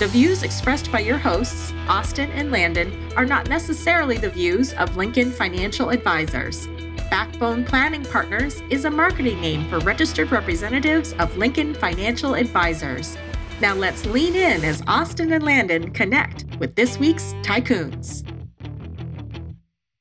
The 0.00 0.08
views 0.08 0.44
expressed 0.44 0.90
by 0.90 1.00
your 1.00 1.18
hosts, 1.18 1.74
Austin 1.86 2.30
and 2.30 2.50
Landon, 2.50 3.12
are 3.16 3.26
not 3.26 3.50
necessarily 3.50 4.16
the 4.16 4.30
views 4.30 4.72
of 4.72 4.96
Lincoln 4.96 5.30
Financial 5.30 5.90
Advisors. 5.90 6.68
Backbone 7.10 7.66
Planning 7.66 8.06
Partners 8.06 8.62
is 8.70 8.86
a 8.86 8.90
marketing 8.90 9.42
name 9.42 9.68
for 9.68 9.78
registered 9.80 10.32
representatives 10.32 11.12
of 11.18 11.36
Lincoln 11.36 11.74
Financial 11.74 12.34
Advisors. 12.34 13.18
Now 13.60 13.74
let's 13.74 14.06
lean 14.06 14.34
in 14.36 14.64
as 14.64 14.82
Austin 14.86 15.34
and 15.34 15.44
Landon 15.44 15.90
connect 15.90 16.46
with 16.58 16.76
this 16.76 16.98
week's 16.98 17.34
Tycoons. 17.42 18.26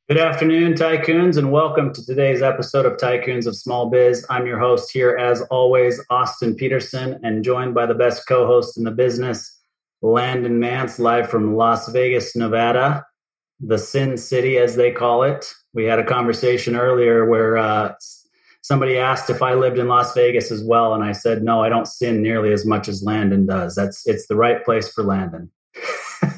Good 0.08 0.18
afternoon, 0.18 0.76
Tycoons, 0.76 1.36
and 1.36 1.52
welcome 1.52 1.94
to 1.94 2.06
today's 2.06 2.42
episode 2.42 2.86
of 2.86 2.94
Tycoons 2.94 3.46
of 3.46 3.56
Small 3.58 3.90
Biz. 3.90 4.26
I'm 4.30 4.48
your 4.48 4.60
host 4.60 4.94
here, 4.94 5.18
as 5.18 5.42
always, 5.52 6.02
Austin 6.10 6.56
Peterson, 6.56 7.20
and 7.24 7.44
joined 7.44 7.76
by 7.76 7.86
the 7.86 7.94
best 7.94 8.26
co 8.30 8.48
host 8.48 8.78
in 8.78 8.86
the 8.86 8.92
business, 8.92 9.59
Landon 10.02 10.60
Nance, 10.60 11.00
live 11.00 11.30
from 11.30 11.56
Las 11.56 11.90
Vegas, 11.90 12.36
Nevada, 12.36 13.06
the 13.60 13.78
Sin 13.78 14.18
City, 14.18 14.58
as 14.58 14.76
they 14.76 14.92
call 14.92 15.24
it. 15.24 15.46
We 15.74 15.86
had 15.86 16.00
a 16.00 16.06
conversation 16.06 16.76
earlier 16.76 17.26
where 17.26 17.58
uh, 17.58 17.94
somebody 18.62 18.98
asked 18.98 19.30
if 19.30 19.42
I 19.42 19.56
lived 19.56 19.78
in 19.78 19.88
Las 19.88 20.14
Vegas 20.14 20.52
as 20.52 20.64
well, 20.64 20.94
and 20.94 21.04
I 21.04 21.12
said 21.12 21.44
no, 21.44 21.62
I 21.62 21.70
don't 21.70 21.88
sin 21.88 22.22
nearly 22.22 22.54
as 22.54 22.66
much 22.66 22.88
as 22.88 23.04
Landon 23.04 23.46
does. 23.46 23.76
That's 23.76 24.08
it's 24.08 24.28
the 24.28 24.36
right 24.36 24.64
place 24.64 24.92
for 24.92 25.04
Landon. 25.04 25.52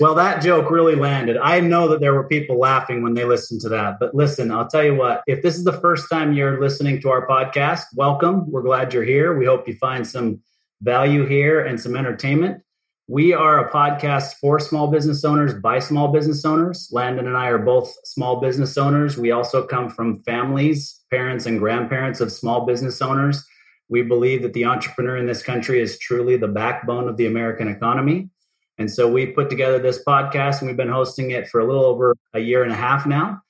well, 0.00 0.14
that 0.14 0.42
joke 0.42 0.70
really 0.70 0.94
landed. 0.94 1.36
I 1.36 1.60
know 1.60 1.88
that 1.88 2.00
there 2.00 2.14
were 2.14 2.26
people 2.26 2.58
laughing 2.58 3.02
when 3.02 3.14
they 3.14 3.24
listened 3.24 3.60
to 3.62 3.68
that. 3.70 3.98
But 4.00 4.14
listen, 4.14 4.50
I'll 4.50 4.66
tell 4.66 4.84
you 4.84 4.94
what, 4.94 5.22
if 5.26 5.42
this 5.42 5.56
is 5.56 5.64
the 5.64 5.80
first 5.80 6.08
time 6.10 6.32
you're 6.32 6.60
listening 6.60 7.00
to 7.02 7.10
our 7.10 7.26
podcast, 7.26 7.84
welcome. 7.94 8.50
We're 8.50 8.62
glad 8.62 8.94
you're 8.94 9.04
here. 9.04 9.36
We 9.36 9.46
hope 9.46 9.68
you 9.68 9.74
find 9.76 10.06
some 10.06 10.40
value 10.82 11.24
here 11.26 11.64
and 11.64 11.80
some 11.80 11.96
entertainment. 11.96 12.62
We 13.08 13.32
are 13.32 13.64
a 13.64 13.70
podcast 13.70 14.34
for 14.40 14.58
small 14.58 14.88
business 14.88 15.24
owners 15.24 15.54
by 15.54 15.78
small 15.78 16.08
business 16.08 16.44
owners. 16.44 16.88
Landon 16.92 17.26
and 17.26 17.36
I 17.36 17.48
are 17.48 17.58
both 17.58 17.94
small 18.04 18.40
business 18.40 18.76
owners. 18.76 19.16
We 19.16 19.30
also 19.30 19.64
come 19.66 19.88
from 19.88 20.22
families, 20.24 21.00
parents, 21.10 21.46
and 21.46 21.58
grandparents 21.58 22.20
of 22.20 22.32
small 22.32 22.64
business 22.66 23.00
owners. 23.00 23.44
We 23.88 24.02
believe 24.02 24.42
that 24.42 24.54
the 24.54 24.64
entrepreneur 24.64 25.16
in 25.16 25.26
this 25.26 25.42
country 25.42 25.80
is 25.80 25.98
truly 25.98 26.36
the 26.36 26.48
backbone 26.48 27.08
of 27.08 27.16
the 27.16 27.26
American 27.26 27.68
economy. 27.68 28.30
And 28.78 28.90
so 28.90 29.10
we 29.10 29.26
put 29.26 29.50
together 29.50 29.78
this 29.78 30.02
podcast 30.02 30.60
and 30.60 30.68
we've 30.68 30.76
been 30.76 30.88
hosting 30.88 31.30
it 31.30 31.48
for 31.48 31.60
a 31.60 31.66
little 31.66 31.84
over 31.84 32.16
a 32.32 32.40
year 32.40 32.62
and 32.62 32.72
a 32.72 32.76
half 32.76 33.06
now 33.06 33.42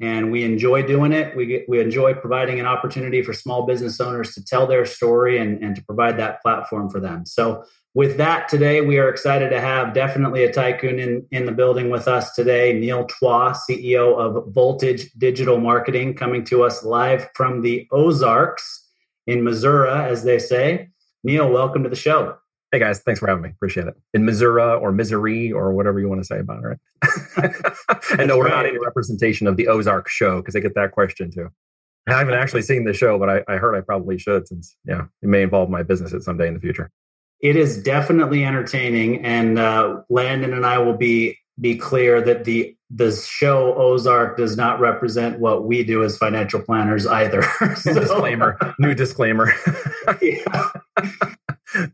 and 0.00 0.32
we 0.32 0.44
enjoy 0.44 0.82
doing 0.82 1.12
it. 1.12 1.36
We 1.36 1.46
get, 1.46 1.68
we 1.68 1.80
enjoy 1.80 2.14
providing 2.14 2.58
an 2.58 2.66
opportunity 2.66 3.22
for 3.22 3.34
small 3.34 3.66
business 3.66 4.00
owners 4.00 4.34
to 4.34 4.44
tell 4.44 4.66
their 4.66 4.86
story 4.86 5.38
and, 5.38 5.62
and 5.62 5.76
to 5.76 5.84
provide 5.84 6.18
that 6.18 6.40
platform 6.42 6.88
for 6.88 7.00
them. 7.00 7.26
So, 7.26 7.64
with 7.92 8.18
that, 8.18 8.48
today 8.48 8.82
we 8.82 8.98
are 8.98 9.08
excited 9.08 9.50
to 9.50 9.60
have 9.60 9.94
definitely 9.94 10.44
a 10.44 10.52
tycoon 10.52 11.00
in, 11.00 11.26
in 11.32 11.44
the 11.44 11.50
building 11.50 11.90
with 11.90 12.06
us 12.06 12.32
today, 12.34 12.72
Neil 12.72 13.04
Twa, 13.04 13.52
CEO 13.68 14.16
of 14.16 14.54
Voltage 14.54 15.10
Digital 15.18 15.58
Marketing, 15.58 16.14
coming 16.14 16.44
to 16.44 16.62
us 16.62 16.84
live 16.84 17.28
from 17.34 17.62
the 17.62 17.88
Ozarks 17.90 18.86
in 19.26 19.42
Missouri, 19.42 19.90
as 19.90 20.22
they 20.22 20.38
say. 20.38 20.88
Neil, 21.24 21.50
welcome 21.50 21.82
to 21.82 21.88
the 21.88 21.96
show. 21.96 22.36
Hey 22.72 22.78
guys, 22.78 23.00
thanks 23.00 23.18
for 23.18 23.26
having 23.26 23.42
me. 23.42 23.50
Appreciate 23.50 23.88
it. 23.88 23.94
In 24.14 24.24
Missouri 24.24 24.62
or 24.62 24.92
Misery 24.92 25.50
or 25.50 25.72
whatever 25.72 25.98
you 25.98 26.08
want 26.08 26.20
to 26.20 26.24
say 26.24 26.38
about 26.38 26.62
it. 26.62 26.78
Right? 27.36 27.52
and 28.18 28.28
no, 28.28 28.38
we're 28.38 28.48
not 28.48 28.64
any 28.64 28.78
representation 28.78 29.48
of 29.48 29.56
the 29.56 29.66
Ozark 29.66 30.08
show 30.08 30.40
because 30.40 30.54
I 30.54 30.60
get 30.60 30.76
that 30.76 30.92
question 30.92 31.32
too. 31.32 31.48
I 32.08 32.18
haven't 32.18 32.34
actually 32.34 32.62
seen 32.62 32.84
the 32.84 32.92
show, 32.92 33.18
but 33.18 33.28
I, 33.28 33.42
I 33.48 33.56
heard 33.56 33.76
I 33.76 33.80
probably 33.80 34.18
should 34.18 34.46
since 34.46 34.76
yeah, 34.86 35.06
it 35.20 35.28
may 35.28 35.42
involve 35.42 35.68
my 35.68 35.82
business 35.82 36.14
at 36.14 36.22
some 36.22 36.38
day 36.38 36.46
in 36.46 36.54
the 36.54 36.60
future. 36.60 36.90
It 37.40 37.56
is 37.56 37.82
definitely 37.82 38.44
entertaining, 38.44 39.24
and 39.24 39.58
uh, 39.58 40.02
Landon 40.08 40.52
and 40.52 40.64
I 40.64 40.78
will 40.78 40.96
be 40.96 41.38
be 41.60 41.76
clear 41.76 42.20
that 42.22 42.44
the 42.44 42.76
the 42.90 43.12
show 43.12 43.74
Ozark 43.74 44.36
does 44.36 44.56
not 44.56 44.80
represent 44.80 45.38
what 45.38 45.64
we 45.64 45.84
do 45.84 46.02
as 46.02 46.18
financial 46.18 46.60
planners 46.60 47.06
either. 47.06 47.42
so, 47.76 47.94
disclaimer. 47.94 48.58
New 48.78 48.94
disclaimer. 48.94 49.52
yeah. 50.22 50.70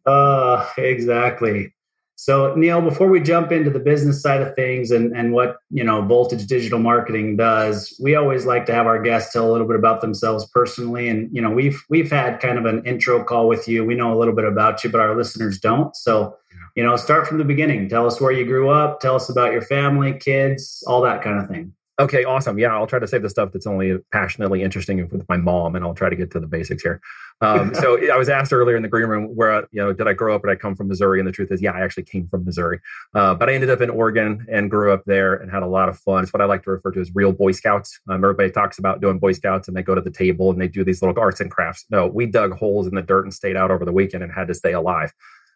Uh, 0.07 0.67
exactly. 0.79 1.73
So 2.19 2.55
Neil, 2.55 2.81
before 2.81 3.09
we 3.09 3.21
jump 3.21 3.53
into 3.53 3.69
the 3.69 3.79
business 3.79 4.23
side 4.23 4.41
of 4.41 4.55
things 4.55 4.91
and, 4.91 5.15
and 5.15 5.33
what 5.33 5.59
you 5.71 5.85
know 5.85 6.01
Voltage 6.01 6.47
Digital 6.47 6.79
Marketing 6.79 7.37
does, 7.37 7.95
we 8.03 8.15
always 8.15 8.47
like 8.47 8.65
to 8.67 8.75
have 8.75 8.87
our 8.87 9.01
guests 9.01 9.35
tell 9.35 9.49
a 9.49 9.53
little 9.53 9.67
bit 9.67 9.77
about 9.77 10.01
themselves 10.01 10.47
personally. 10.47 11.11
And 11.11 11.29
you 11.31 11.43
know, 11.43 11.51
we've 11.51 11.85
we've 11.91 12.11
had 12.11 12.41
kind 12.41 12.59
of 12.59 12.65
an 12.65 12.83
intro 12.87 13.23
call 13.23 13.47
with 13.47 13.69
you. 13.69 13.85
We 13.85 13.95
know 13.95 14.13
a 14.13 14.19
little 14.19 14.35
bit 14.35 14.47
about 14.47 14.83
you, 14.83 14.91
but 14.91 15.01
our 15.01 15.15
listeners 15.15 15.61
don't. 15.61 15.95
So, 15.95 16.35
you 16.77 16.83
know, 16.83 16.95
start 16.97 17.27
from 17.27 17.39
the 17.39 17.45
beginning. 17.45 17.89
Tell 17.89 18.07
us 18.07 18.21
where 18.21 18.31
you 18.31 18.45
grew 18.45 18.69
up. 18.69 19.01
Tell 19.01 19.17
us 19.17 19.29
about 19.31 19.53
your 19.53 19.63
family, 19.63 20.13
kids, 20.13 20.85
all 20.87 21.01
that 21.03 21.23
kind 21.23 21.41
of 21.41 21.49
thing. 21.49 21.73
Okay, 21.99 22.25
awesome. 22.25 22.59
Yeah, 22.59 22.75
I'll 22.75 22.87
try 22.87 22.99
to 22.99 23.07
save 23.07 23.23
the 23.23 23.31
stuff 23.31 23.53
that's 23.53 23.67
only 23.67 23.97
passionately 24.13 24.63
interesting 24.63 25.09
with 25.09 25.27
my 25.31 25.39
mom, 25.39 25.75
and 25.75 25.83
I'll 25.83 25.95
try 25.95 26.11
to 26.11 26.17
get 26.17 26.31
to 26.33 26.41
the 26.41 26.47
basics 26.47 26.83
here. 26.83 27.01
Um, 27.41 27.75
so 27.81 27.99
I 28.13 28.19
was 28.19 28.29
asked 28.29 28.53
earlier 28.53 28.77
in 28.77 28.83
the 28.83 28.89
green 28.89 29.09
room 29.09 29.35
where 29.35 29.67
you 29.73 29.83
know 29.83 29.95
did 29.95 30.07
I 30.07 30.13
grow 30.13 30.35
up? 30.35 30.43
Did 30.43 30.51
I 30.51 30.57
come 30.57 30.77
from 30.77 30.89
Missouri? 30.89 31.19
And 31.19 31.27
the 31.27 31.33
truth 31.33 31.51
is, 31.51 31.63
yeah, 31.63 31.73
I 31.73 31.81
actually 31.81 32.03
came 32.03 32.29
from 32.29 32.45
Missouri, 32.45 32.81
uh, 33.15 33.35
but 33.35 33.49
I 33.49 33.55
ended 33.55 33.71
up 33.71 33.81
in 33.81 33.89
Oregon 33.89 34.47
and 34.53 34.71
grew 34.71 34.93
up 34.93 35.05
there 35.07 35.37
and 35.37 35.51
had 35.51 35.63
a 35.63 35.67
lot 35.67 35.89
of 35.89 35.99
fun. 35.99 36.23
It's 36.23 36.35
what 36.35 36.43
I 36.43 36.45
like 36.45 36.65
to 36.65 36.71
refer 36.71 36.91
to 36.91 37.01
as 37.01 37.15
real 37.15 37.33
Boy 37.33 37.53
Scouts. 37.53 37.99
Um, 38.11 38.23
everybody 38.23 38.51
talks 38.51 38.79
about 38.79 39.01
doing 39.01 39.19
Boy 39.19 39.33
Scouts 39.33 39.67
and 39.67 39.75
they 39.75 39.83
go 39.83 39.95
to 39.95 40.03
the 40.03 40.11
table 40.11 40.51
and 40.51 40.61
they 40.61 40.69
do 40.69 40.85
these 40.85 41.01
little 41.01 41.19
arts 41.19 41.41
and 41.41 41.51
crafts. 41.51 41.87
No, 41.89 42.07
we 42.07 42.27
dug 42.27 42.53
holes 42.53 42.87
in 42.87 42.95
the 42.95 43.01
dirt 43.01 43.25
and 43.25 43.33
stayed 43.33 43.57
out 43.57 43.71
over 43.71 43.87
the 43.87 43.93
weekend 43.93 44.23
and 44.23 44.31
had 44.31 44.49
to 44.49 44.55
stay 44.55 44.75
alive. 44.75 45.15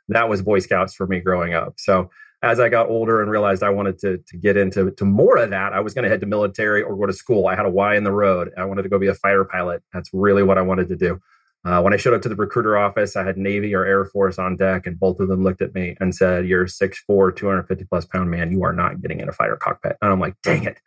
That 0.08 0.28
was 0.28 0.42
Boy 0.42 0.58
Scouts 0.58 0.94
for 0.94 1.06
me 1.06 1.20
growing 1.20 1.54
up. 1.54 1.74
So 1.78 2.10
as 2.42 2.58
I 2.58 2.68
got 2.68 2.88
older 2.88 3.20
and 3.20 3.30
realized 3.30 3.62
I 3.62 3.70
wanted 3.70 3.98
to, 4.00 4.18
to 4.18 4.36
get 4.36 4.56
into 4.56 4.90
to 4.92 5.04
more 5.04 5.36
of 5.36 5.50
that, 5.50 5.72
I 5.72 5.80
was 5.80 5.92
going 5.92 6.04
to 6.04 6.08
head 6.08 6.20
to 6.20 6.26
military 6.26 6.82
or 6.82 6.96
go 6.96 7.06
to 7.06 7.12
school. 7.12 7.46
I 7.46 7.54
had 7.54 7.66
a 7.66 7.70
Y 7.70 7.96
in 7.96 8.04
the 8.04 8.12
road. 8.12 8.50
I 8.56 8.64
wanted 8.64 8.82
to 8.82 8.88
go 8.88 8.98
be 8.98 9.08
a 9.08 9.14
fighter 9.14 9.44
pilot. 9.44 9.82
That's 9.92 10.10
really 10.12 10.42
what 10.42 10.56
I 10.56 10.62
wanted 10.62 10.88
to 10.88 10.96
do. 10.96 11.20
Uh, 11.62 11.82
when 11.82 11.92
I 11.92 11.98
showed 11.98 12.14
up 12.14 12.22
to 12.22 12.30
the 12.30 12.36
recruiter 12.36 12.78
office, 12.78 13.16
I 13.16 13.24
had 13.24 13.36
Navy 13.36 13.74
or 13.74 13.84
Air 13.84 14.06
Force 14.06 14.38
on 14.38 14.56
deck, 14.56 14.86
and 14.86 14.98
both 14.98 15.20
of 15.20 15.28
them 15.28 15.44
looked 15.44 15.60
at 15.60 15.74
me 15.74 15.94
and 16.00 16.14
said, 16.14 16.46
You're 16.46 16.64
6'4, 16.64 17.36
250 17.36 17.84
plus 17.84 18.06
pound 18.06 18.30
man. 18.30 18.50
You 18.50 18.64
are 18.64 18.72
not 18.72 19.02
getting 19.02 19.20
in 19.20 19.28
a 19.28 19.32
fighter 19.32 19.56
cockpit. 19.56 19.98
And 20.00 20.10
I'm 20.10 20.20
like, 20.20 20.36
Dang 20.42 20.64
it. 20.64 20.80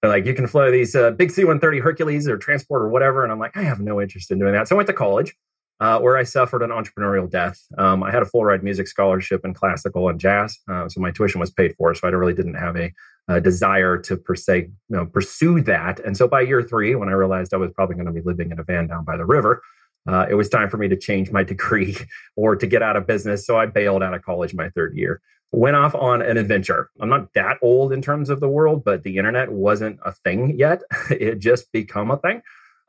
They're 0.00 0.10
like, 0.10 0.24
You 0.24 0.34
can 0.34 0.46
fly 0.46 0.70
these 0.70 0.94
uh, 0.94 1.10
big 1.10 1.32
C 1.32 1.42
130 1.42 1.80
Hercules 1.80 2.28
or 2.28 2.38
transport 2.38 2.82
or 2.82 2.88
whatever. 2.88 3.24
And 3.24 3.32
I'm 3.32 3.40
like, 3.40 3.56
I 3.56 3.62
have 3.62 3.80
no 3.80 4.00
interest 4.00 4.30
in 4.30 4.38
doing 4.38 4.52
that. 4.52 4.68
So 4.68 4.76
I 4.76 4.78
went 4.78 4.86
to 4.86 4.92
college 4.92 5.34
uh, 5.82 5.98
where 5.98 6.16
I 6.16 6.22
suffered 6.22 6.62
an 6.62 6.70
entrepreneurial 6.70 7.28
death. 7.28 7.60
Um, 7.76 8.04
I 8.04 8.12
had 8.12 8.22
a 8.22 8.24
full 8.24 8.44
ride 8.44 8.62
music 8.62 8.86
scholarship 8.86 9.44
in 9.44 9.52
classical 9.52 10.08
and 10.08 10.20
jazz, 10.20 10.56
uh, 10.70 10.88
so 10.88 11.00
my 11.00 11.10
tuition 11.10 11.40
was 11.40 11.50
paid 11.50 11.74
for. 11.76 11.92
So 11.92 12.06
I 12.06 12.12
really 12.12 12.34
didn't 12.34 12.54
have 12.54 12.76
a, 12.76 12.92
a, 13.26 13.40
desire 13.40 13.98
to 13.98 14.16
per 14.16 14.36
se 14.36 14.58
you 14.58 14.96
know, 14.96 15.06
pursue 15.06 15.60
that. 15.62 15.98
And 15.98 16.16
so 16.16 16.28
by 16.28 16.42
year 16.42 16.62
three, 16.62 16.94
when 16.94 17.08
I 17.08 17.12
realized 17.12 17.52
I 17.52 17.56
was 17.56 17.72
probably 17.74 17.96
going 17.96 18.06
to 18.06 18.12
be 18.12 18.20
living 18.20 18.52
in 18.52 18.60
a 18.60 18.62
van 18.62 18.86
down 18.86 19.04
by 19.04 19.16
the 19.16 19.24
river, 19.24 19.60
uh, 20.06 20.26
it 20.30 20.34
was 20.34 20.48
time 20.48 20.70
for 20.70 20.76
me 20.76 20.86
to 20.86 20.96
change 20.96 21.32
my 21.32 21.42
degree 21.52 21.96
or 22.36 22.54
to 22.54 22.66
get 22.68 22.82
out 22.82 22.96
of 22.96 23.08
business. 23.08 23.44
So 23.44 23.58
I 23.58 23.66
bailed 23.66 24.04
out 24.04 24.14
of 24.14 24.22
college 24.22 24.54
my 24.54 24.68
third 24.70 24.96
year. 24.96 25.20
Went 25.50 25.74
off 25.74 25.96
on 25.96 26.22
an 26.22 26.36
adventure. 26.36 26.90
I'm 27.00 27.08
not 27.08 27.34
that 27.34 27.58
old 27.60 27.92
in 27.92 28.02
terms 28.02 28.30
of 28.30 28.38
the 28.38 28.48
world, 28.48 28.84
but 28.84 29.02
the 29.02 29.18
internet 29.18 29.50
wasn't 29.50 29.98
a 30.04 30.12
thing 30.12 30.56
yet. 30.56 30.82
it 31.10 31.40
just 31.40 31.72
become 31.72 32.12
a 32.12 32.18
thing 32.18 32.40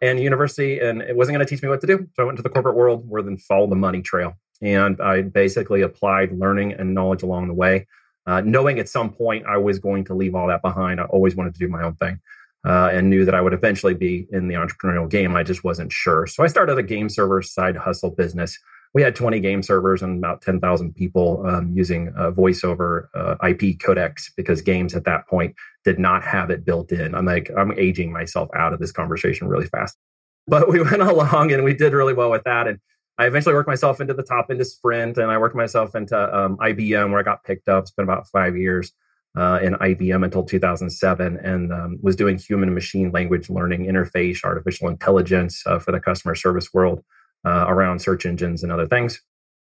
and 0.04 0.20
university, 0.20 0.80
and 0.80 1.02
it 1.02 1.16
wasn't 1.16 1.36
going 1.36 1.46
to 1.46 1.50
teach 1.50 1.64
me 1.64 1.70
what 1.70 1.80
to 1.82 1.88
do. 1.88 2.08
So 2.16 2.24
I 2.24 2.26
went 2.26 2.38
to 2.38 2.44
the 2.44 2.50
corporate 2.50 2.76
world 2.76 3.10
where 3.10 3.22
then 3.22 3.38
followed 3.38 3.72
the 3.72 3.78
money 3.78 4.02
trail. 4.02 4.34
And 4.62 5.00
I 5.02 5.22
basically 5.22 5.82
applied 5.82 6.32
learning 6.34 6.74
and 6.74 6.94
knowledge 6.94 7.24
along 7.24 7.48
the 7.48 7.54
way, 7.54 7.88
uh, 8.28 8.42
knowing 8.42 8.80
at 8.80 8.90
some 8.90 9.12
point 9.12 9.46
I 9.46 9.58
was 9.58 9.80
going 9.80 10.04
to 10.06 10.14
leave 10.14 10.36
all 10.36 10.48
that 10.48 10.62
behind. 10.62 11.00
I 11.00 11.06
always 11.06 11.36
wanted 11.36 11.54
to 11.54 11.60
do 11.60 11.70
my 11.70 11.84
own 11.84 11.96
thing. 11.96 12.20
Uh, 12.66 12.90
and 12.94 13.10
knew 13.10 13.26
that 13.26 13.36
I 13.36 13.42
would 13.42 13.52
eventually 13.52 13.94
be 13.94 14.26
in 14.32 14.48
the 14.48 14.56
entrepreneurial 14.56 15.10
game. 15.10 15.36
I 15.36 15.44
just 15.44 15.66
wasn't 15.66 15.92
sure. 15.92 16.28
So 16.28 16.44
I 16.44 16.48
started 16.48 16.78
a 16.78 16.84
game 16.84 17.10
server 17.10 17.42
side 17.42 17.76
hustle 17.76 18.12
business 18.12 18.58
we 18.94 19.02
had 19.02 19.16
20 19.16 19.40
game 19.40 19.64
servers 19.64 20.02
and 20.02 20.20
about 20.20 20.42
10,000 20.42 20.96
people 20.96 21.44
um, 21.48 21.72
using 21.74 22.14
uh, 22.16 22.32
voice 22.32 22.64
over 22.64 23.10
uh, 23.16 23.36
IP 23.48 23.80
codecs 23.80 24.32
because 24.38 24.62
games 24.62 24.94
at 24.94 25.06
that 25.06 25.28
point 25.28 25.56
did 25.85 26.00
not 26.00 26.24
have 26.24 26.50
it 26.50 26.65
built 26.65 26.91
in. 26.91 27.15
I'm 27.15 27.25
like, 27.25 27.51
I'm 27.57 27.71
aging 27.77 28.12
myself 28.12 28.50
out 28.56 28.74
of 28.74 28.80
this 28.80 28.91
conversation 28.91 29.47
really 29.47 29.68
fast. 29.68 29.97
But 30.45 30.68
we 30.68 30.81
went 30.81 31.01
along 31.13 31.53
and 31.53 31.63
we 31.63 31.74
did 31.74 31.94
really 31.94 32.13
well 32.13 32.30
with 32.30 32.44
that. 32.44 32.68
And 32.68 32.77
I 33.18 33.27
eventually 33.27 33.56
worked 33.56 33.69
myself 33.69 34.01
into 34.01 34.13
the 34.13 34.24
top 34.24 34.51
into 34.51 34.65
Sprint 34.65 35.18
and 35.18 35.31
I 35.31 35.38
worked 35.38 35.56
myself 35.56 35.95
into 35.95 36.18
um, 36.38 36.57
IBM 36.57 37.12
where 37.12 37.19
I 37.21 37.24
got 37.24 37.45
picked 37.45 37.69
up. 37.69 37.85
Been 37.95 38.03
about 38.03 38.27
five 38.27 38.57
years. 38.57 38.91
uh, 39.35 39.59
in 39.62 39.74
IBM 39.75 40.24
until 40.24 40.44
2007 40.44 41.38
and 41.38 41.74
um, 41.74 41.97
was 42.01 42.15
doing 42.15 42.38
human 42.38 42.74
machine 42.74 43.12
language 43.12 43.50
learning 43.50 43.85
interface, 43.85 44.44
artificial 44.44 44.88
intelligence 44.88 45.63
uh, 45.65 45.80
for 45.80 45.91
the 45.91 46.00
customer 46.00 46.35
service 46.35 46.74
world 46.74 47.03
uh, 47.45 47.65
around 47.68 48.00
search 48.00 48.25
engines 48.25 48.63
and 48.63 48.71
other 48.71 48.88
things, 48.88 49.19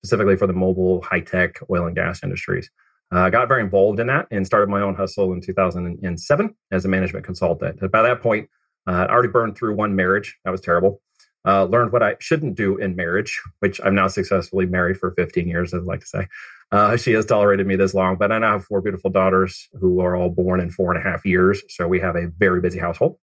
specifically 0.04 0.36
for 0.36 0.46
the 0.46 0.52
mobile, 0.52 1.02
high 1.02 1.20
tech, 1.20 1.60
oil 1.70 1.86
and 1.86 1.94
gas 1.94 2.22
industries. 2.22 2.68
Uh, 3.14 3.20
I 3.20 3.30
got 3.30 3.46
very 3.46 3.62
involved 3.62 4.00
in 4.00 4.08
that 4.08 4.26
and 4.30 4.44
started 4.44 4.68
my 4.68 4.80
own 4.80 4.94
hustle 4.96 5.32
in 5.32 5.40
2007 5.40 6.54
as 6.72 6.84
a 6.84 6.88
management 6.88 7.24
consultant. 7.24 7.80
By 7.92 8.02
that 8.02 8.20
point, 8.20 8.48
uh, 8.88 9.06
I 9.08 9.12
already 9.12 9.28
burned 9.28 9.56
through 9.56 9.76
one 9.76 9.94
marriage. 9.94 10.36
That 10.44 10.50
was 10.50 10.60
terrible. 10.60 11.00
Uh, 11.46 11.64
learned 11.64 11.92
what 11.92 12.02
I 12.02 12.16
shouldn't 12.20 12.56
do 12.56 12.76
in 12.78 12.96
marriage, 12.96 13.40
which 13.60 13.80
I'm 13.84 13.94
now 13.94 14.08
successfully 14.08 14.66
married 14.66 14.98
for 14.98 15.12
15 15.12 15.46
years, 15.46 15.74
I'd 15.74 15.82
like 15.82 16.00
to 16.00 16.06
say. 16.06 16.26
Uh, 16.72 16.96
she 16.96 17.12
has 17.12 17.26
tolerated 17.26 17.66
me 17.66 17.76
this 17.76 17.94
long, 17.94 18.16
but 18.16 18.32
I 18.32 18.38
now 18.38 18.52
have 18.52 18.64
four 18.64 18.80
beautiful 18.80 19.10
daughters 19.10 19.68
who 19.74 20.00
are 20.00 20.16
all 20.16 20.30
born 20.30 20.58
in 20.58 20.70
four 20.70 20.92
and 20.92 21.00
a 21.00 21.08
half 21.08 21.24
years. 21.24 21.62
So 21.68 21.86
we 21.86 22.00
have 22.00 22.16
a 22.16 22.28
very 22.38 22.60
busy 22.60 22.78
household. 22.78 23.18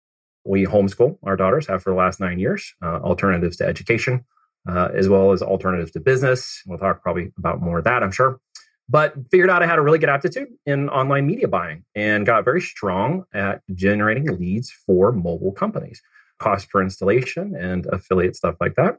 We 0.44 0.64
homeschool 0.64 1.18
our 1.24 1.36
daughters, 1.36 1.66
have 1.66 1.82
for 1.82 1.90
the 1.90 1.96
last 1.96 2.18
nine 2.18 2.38
years, 2.38 2.74
uh, 2.82 2.96
alternatives 3.00 3.58
to 3.58 3.66
education, 3.66 4.24
uh, 4.68 4.88
as 4.94 5.08
well 5.08 5.32
as 5.32 5.42
alternatives 5.42 5.92
to 5.92 6.00
business. 6.00 6.62
We'll 6.66 6.78
talk 6.78 7.02
probably 7.02 7.32
about 7.38 7.60
more 7.60 7.78
of 7.78 7.84
that, 7.84 8.02
I'm 8.02 8.12
sure. 8.12 8.40
But 8.88 9.14
figured 9.30 9.50
out 9.50 9.62
I 9.62 9.66
had 9.66 9.78
a 9.78 9.82
really 9.82 9.98
good 9.98 10.08
aptitude 10.08 10.48
in 10.64 10.88
online 10.90 11.26
media 11.26 11.48
buying 11.48 11.84
and 11.94 12.24
got 12.24 12.44
very 12.44 12.60
strong 12.60 13.24
at 13.34 13.62
generating 13.74 14.26
leads 14.38 14.70
for 14.70 15.10
mobile 15.10 15.52
companies, 15.52 16.00
cost 16.38 16.70
per 16.70 16.82
installation 16.82 17.56
and 17.56 17.86
affiliate 17.86 18.36
stuff 18.36 18.56
like 18.60 18.76
that. 18.76 18.98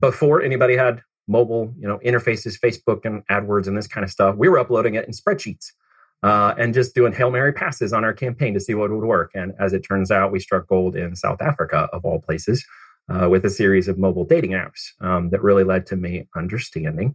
Before 0.00 0.40
anybody 0.40 0.76
had 0.76 1.02
mobile, 1.26 1.74
you 1.78 1.88
know, 1.88 1.98
interfaces, 1.98 2.58
Facebook 2.60 3.04
and 3.04 3.26
AdWords 3.26 3.66
and 3.66 3.76
this 3.76 3.88
kind 3.88 4.04
of 4.04 4.10
stuff, 4.10 4.36
we 4.36 4.48
were 4.48 4.58
uploading 4.58 4.94
it 4.94 5.06
in 5.06 5.12
spreadsheets. 5.12 5.72
Uh, 6.22 6.54
and 6.56 6.72
just 6.72 6.94
doing 6.94 7.12
Hail 7.12 7.30
Mary 7.30 7.52
passes 7.52 7.92
on 7.92 8.02
our 8.02 8.14
campaign 8.14 8.54
to 8.54 8.60
see 8.60 8.72
what 8.72 8.90
would 8.90 9.04
work. 9.04 9.30
And 9.34 9.52
as 9.58 9.74
it 9.74 9.80
turns 9.80 10.10
out, 10.10 10.32
we 10.32 10.40
struck 10.40 10.66
gold 10.68 10.96
in 10.96 11.14
South 11.16 11.42
Africa, 11.42 11.86
of 11.92 12.06
all 12.06 12.18
places, 12.18 12.64
uh, 13.10 13.28
with 13.28 13.44
a 13.44 13.50
series 13.50 13.88
of 13.88 13.98
mobile 13.98 14.24
dating 14.24 14.52
apps 14.52 14.92
um, 15.02 15.28
that 15.30 15.42
really 15.42 15.64
led 15.64 15.84
to 15.86 15.96
me 15.96 16.26
understanding 16.34 17.14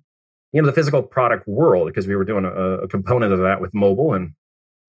you 0.51 0.61
know 0.61 0.65
the 0.65 0.73
physical 0.73 1.03
product 1.03 1.47
world 1.47 1.87
because 1.87 2.07
we 2.07 2.15
were 2.15 2.25
doing 2.25 2.45
a, 2.45 2.49
a 2.49 2.87
component 2.87 3.33
of 3.33 3.39
that 3.39 3.61
with 3.61 3.73
mobile 3.73 4.13
and 4.13 4.33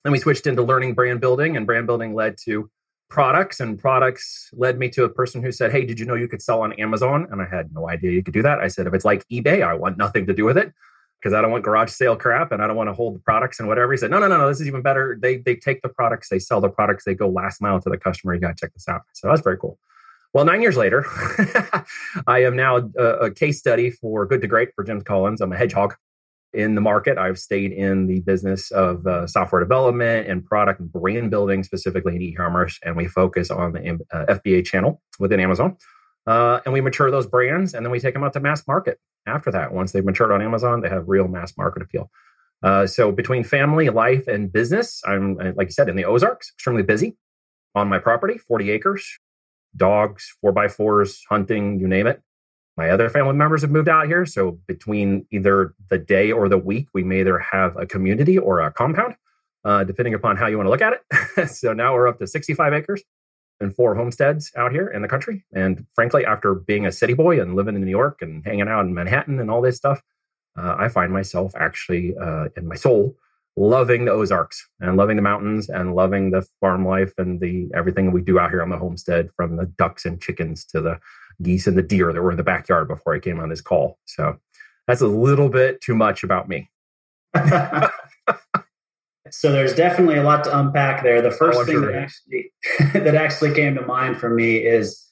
then 0.05 0.13
we 0.13 0.19
switched 0.19 0.47
into 0.47 0.63
learning 0.63 0.95
brand 0.95 1.21
building 1.21 1.57
and 1.57 1.67
brand 1.67 1.87
building 1.87 2.15
led 2.15 2.37
to 2.39 2.71
products 3.09 3.61
and 3.61 3.79
products 3.79 4.51
led 4.53 4.79
me 4.79 4.89
to 4.89 5.05
a 5.05 5.09
person 5.09 5.43
who 5.43 5.53
said 5.53 5.73
hey 5.73 5.85
did 5.85 5.99
you 5.99 6.07
know 6.07 6.15
you 6.15 6.29
could 6.29 6.43
sell 6.43 6.63
on 6.63 6.73
amazon? 6.75 7.27
And 7.31 7.43
i 7.43 7.47
had 7.47 7.73
no 7.75 7.89
idea 7.89 8.13
you 8.13 8.23
could 8.23 8.35
do 8.35 8.43
that. 8.43 8.61
I 8.61 8.69
said 8.69 8.87
if 8.87 8.95
it's 8.95 9.05
like 9.05 9.27
ebay 9.29 9.63
i 9.63 9.75
want 9.75 9.99
nothing 9.99 10.27
to 10.27 10.33
do 10.33 10.45
with 10.45 10.57
it 10.57 10.73
because 11.21 11.35
i 11.35 11.43
don't 11.43 11.51
want 11.51 11.65
garage 11.65 11.91
sale 11.91 12.17
crap 12.17 12.53
and 12.53 12.63
i 12.63 12.67
don't 12.67 12.77
want 12.77 12.89
to 12.89 12.95
hold 12.95 13.17
the 13.17 13.21
products 13.21 13.59
and 13.59 13.69
whatever. 13.69 13.93
He 13.93 13.99
said 13.99 14.11
no 14.11 14.19
no 14.19 14.29
no 14.29 14.39
no 14.39 14.49
this 14.49 14.61
is 14.61 14.67
even 14.67 14.83
better. 14.83 15.19
They 15.21 15.39
they 15.39 15.57
take 15.57 15.83
the 15.83 15.89
products 15.89 16.29
they 16.29 16.39
sell 16.39 16.61
the 16.61 16.71
products 16.71 17.05
they 17.05 17.15
go 17.15 17.29
last 17.29 17.61
mile 17.61 17.81
to 17.81 17.91
the 17.91 17.99
customer. 17.99 18.35
You 18.35 18.41
got 18.41 18.57
to 18.57 18.61
check 18.67 18.73
this 18.73 18.89
out. 18.89 19.03
So 19.13 19.29
that's 19.29 19.43
very 19.43 19.59
cool 19.59 19.79
well, 20.33 20.45
nine 20.45 20.63
years 20.63 20.77
later, 20.77 21.05
I 22.27 22.45
am 22.45 22.57
now 22.57 22.91
a, 22.97 23.03
a, 23.03 23.31
case 23.31 23.59
study 23.59 23.91
for 23.91 24.27
Good 24.27 24.41
to 24.43 24.47
Great 24.47 24.71
for 24.75 24.85
Jim 24.85 25.01
Collins. 25.01 25.41
I'm 25.41 25.53
a 25.53 25.57
hedgehog 25.57 25.95
in 26.53 26.75
the 26.75 26.81
market. 26.81 27.19
I've 27.19 27.39
stayed 27.39 27.73
in 27.73 28.07
the 28.07 28.21
business 28.21 28.71
of 28.71 29.07
uh, 29.07 29.27
software 29.27 29.61
development 29.61 30.29
and 30.29 30.45
product 30.45 30.81
and 30.81 30.93
brand 30.93 31.31
building, 31.31 31.65
specifically 31.65 32.17
in 32.17 32.23
e-commerce, 32.23 32.79
and 32.85 32.97
we 32.97 33.07
focus 33.07 33.51
on 33.51 33.73
the 33.73 33.99
uh, 34.13 34.27
FBA 34.27 34.65
channel 34.65 35.03
within 35.19 35.41
Amazon. 35.41 35.77
Uh, 36.27 36.61
and 36.65 36.73
we 36.73 36.81
mature 36.81 37.11
those 37.11 37.27
brands, 37.27 37.75
and 37.75 37.85
then 37.85 37.91
we 37.91 37.99
take 37.99 38.15
them 38.15 38.23
out 38.23 38.33
to 38.33 38.41
mass 38.41 38.67
market. 38.69 38.99
After 39.27 39.51
that, 39.51 39.73
once 39.73 39.93
they've 39.93 40.05
matured 40.05 40.31
on 40.33 40.43
Amazon, 40.43 40.81
they 40.81 40.89
have 40.89 41.09
real 41.09 41.29
mass 41.29 41.57
market 41.57 41.83
appeal. 41.83 42.11
Uh, 42.63 42.87
so 42.87 43.11
between 43.11 43.43
family, 43.43 43.89
life, 43.89 44.29
and 44.29 44.53
business, 44.53 45.03
I'm 45.07 45.37
like 45.57 45.69
you 45.69 45.73
said 45.73 45.89
in 45.89 45.97
the 45.97 46.05
Ozarks, 46.05 46.53
extremely 46.55 46.83
busy 46.83 47.17
on 47.75 47.89
my 47.89 47.99
property, 47.99 48.39
40 48.39 48.71
acres, 48.71 49.19
dogs, 49.77 50.35
four 50.41 50.53
by 50.53 50.69
fours, 50.69 51.25
hunting, 51.29 51.79
you 51.79 51.89
name 51.89 52.07
it. 52.07 52.23
My 52.77 52.91
other 52.91 53.11
family 53.11 53.35
members 53.35 53.63
have 53.63 53.71
moved 53.71 53.89
out 53.89 54.07
here. 54.07 54.25
So 54.25 54.59
between 54.67 55.27
either 55.31 55.75
the 55.89 55.99
day 55.99 56.33
or 56.33 56.49
the 56.49 56.59
week, 56.59 56.89
we 56.95 57.03
may 57.03 57.21
either 57.21 57.39
have 57.39 57.77
a 57.77 57.87
community 57.87 58.39
or 58.39 58.61
a 58.61 58.73
compound, 58.73 59.17
uh, 59.65 59.85
depending 59.85 60.15
upon 60.15 60.37
how 60.37 60.47
you 60.47 60.57
want 60.57 60.67
to 60.67 60.71
look 60.71 60.81
at 60.81 60.95
it. 60.95 61.49
so 61.51 61.73
now 61.73 61.95
we're 61.95 62.09
up 62.09 62.19
to 62.21 62.27
65 62.27 62.73
acres 62.73 63.03
and 63.61 63.75
four 63.75 63.95
homesteads 63.95 64.51
out 64.57 64.73
here 64.73 64.89
in 64.89 65.03
the 65.03 65.09
country. 65.09 65.45
And 65.55 65.85
frankly, 65.95 66.25
after 66.25 66.55
being 66.55 66.87
a 66.87 66.93
city 66.93 67.13
boy 67.13 67.41
and 67.41 67.55
living 67.55 67.75
in 67.77 67.85
New 67.85 67.91
York 67.91 68.23
and 68.23 68.45
hanging 68.45 68.69
out 68.69 68.87
in 68.87 68.95
Manhattan 68.95 69.39
and 69.39 69.51
all 69.51 69.61
this 69.61 69.77
stuff, 69.77 70.01
uh, 70.57 70.77
I 70.79 70.89
find 70.89 71.13
myself 71.13 71.53
actually 71.57 72.15
uh, 72.17 72.47
in 72.57 72.67
my 72.67 72.75
soul 72.75 73.15
loving 73.57 74.05
the 74.05 74.13
Ozarks 74.13 74.69
and 74.81 74.97
loving 74.97 75.17
the 75.17 75.23
mountains 75.23 75.69
and 75.69 75.95
loving 75.95 76.31
the 76.31 76.47
farm 76.61 76.87
life 76.87 77.13
and 77.19 77.41
the 77.41 77.69
everything 77.75 78.13
we 78.13 78.23
do 78.23 78.39
out 78.39 78.51
here 78.51 78.63
on 78.63 78.71
the 78.71 78.79
homestead, 78.79 79.29
from 79.37 79.57
the 79.57 79.67
ducks 79.67 80.05
and 80.05 80.21
chickens 80.21 80.65
to 80.67 80.81
the 80.81 80.99
geese 81.43 81.67
and 81.67 81.77
the 81.77 81.83
deer 81.83 82.13
that 82.13 82.23
were 82.23 82.31
in 82.31 82.37
the 82.37 82.43
backyard 82.43 82.89
before 82.89 83.15
I 83.15 83.19
came 83.19 83.41
on 83.41 83.49
this 83.49 83.61
call. 83.61 83.99
So 84.07 84.39
that's 84.87 85.01
a 85.01 85.07
little 85.07 85.49
bit 85.49 85.81
too 85.81 85.95
much 85.95 86.23
about 86.23 86.49
me. 86.49 86.71
so 89.31 89.53
there's 89.53 89.75
definitely 89.75 90.17
a 90.17 90.23
lot 90.23 90.45
to 90.45 90.59
unpack 90.59 91.03
there. 91.03 91.23
The 91.23 91.31
first 91.31 91.59
oh, 91.61 91.65
thing 91.65 91.81
that 91.83 91.95
actually 91.95 92.53
that 92.95 93.15
actually 93.15 93.55
came 93.55 93.75
to 93.75 93.83
mind 93.83 94.19
for 94.19 94.31
me 94.31 94.57
is 94.57 95.07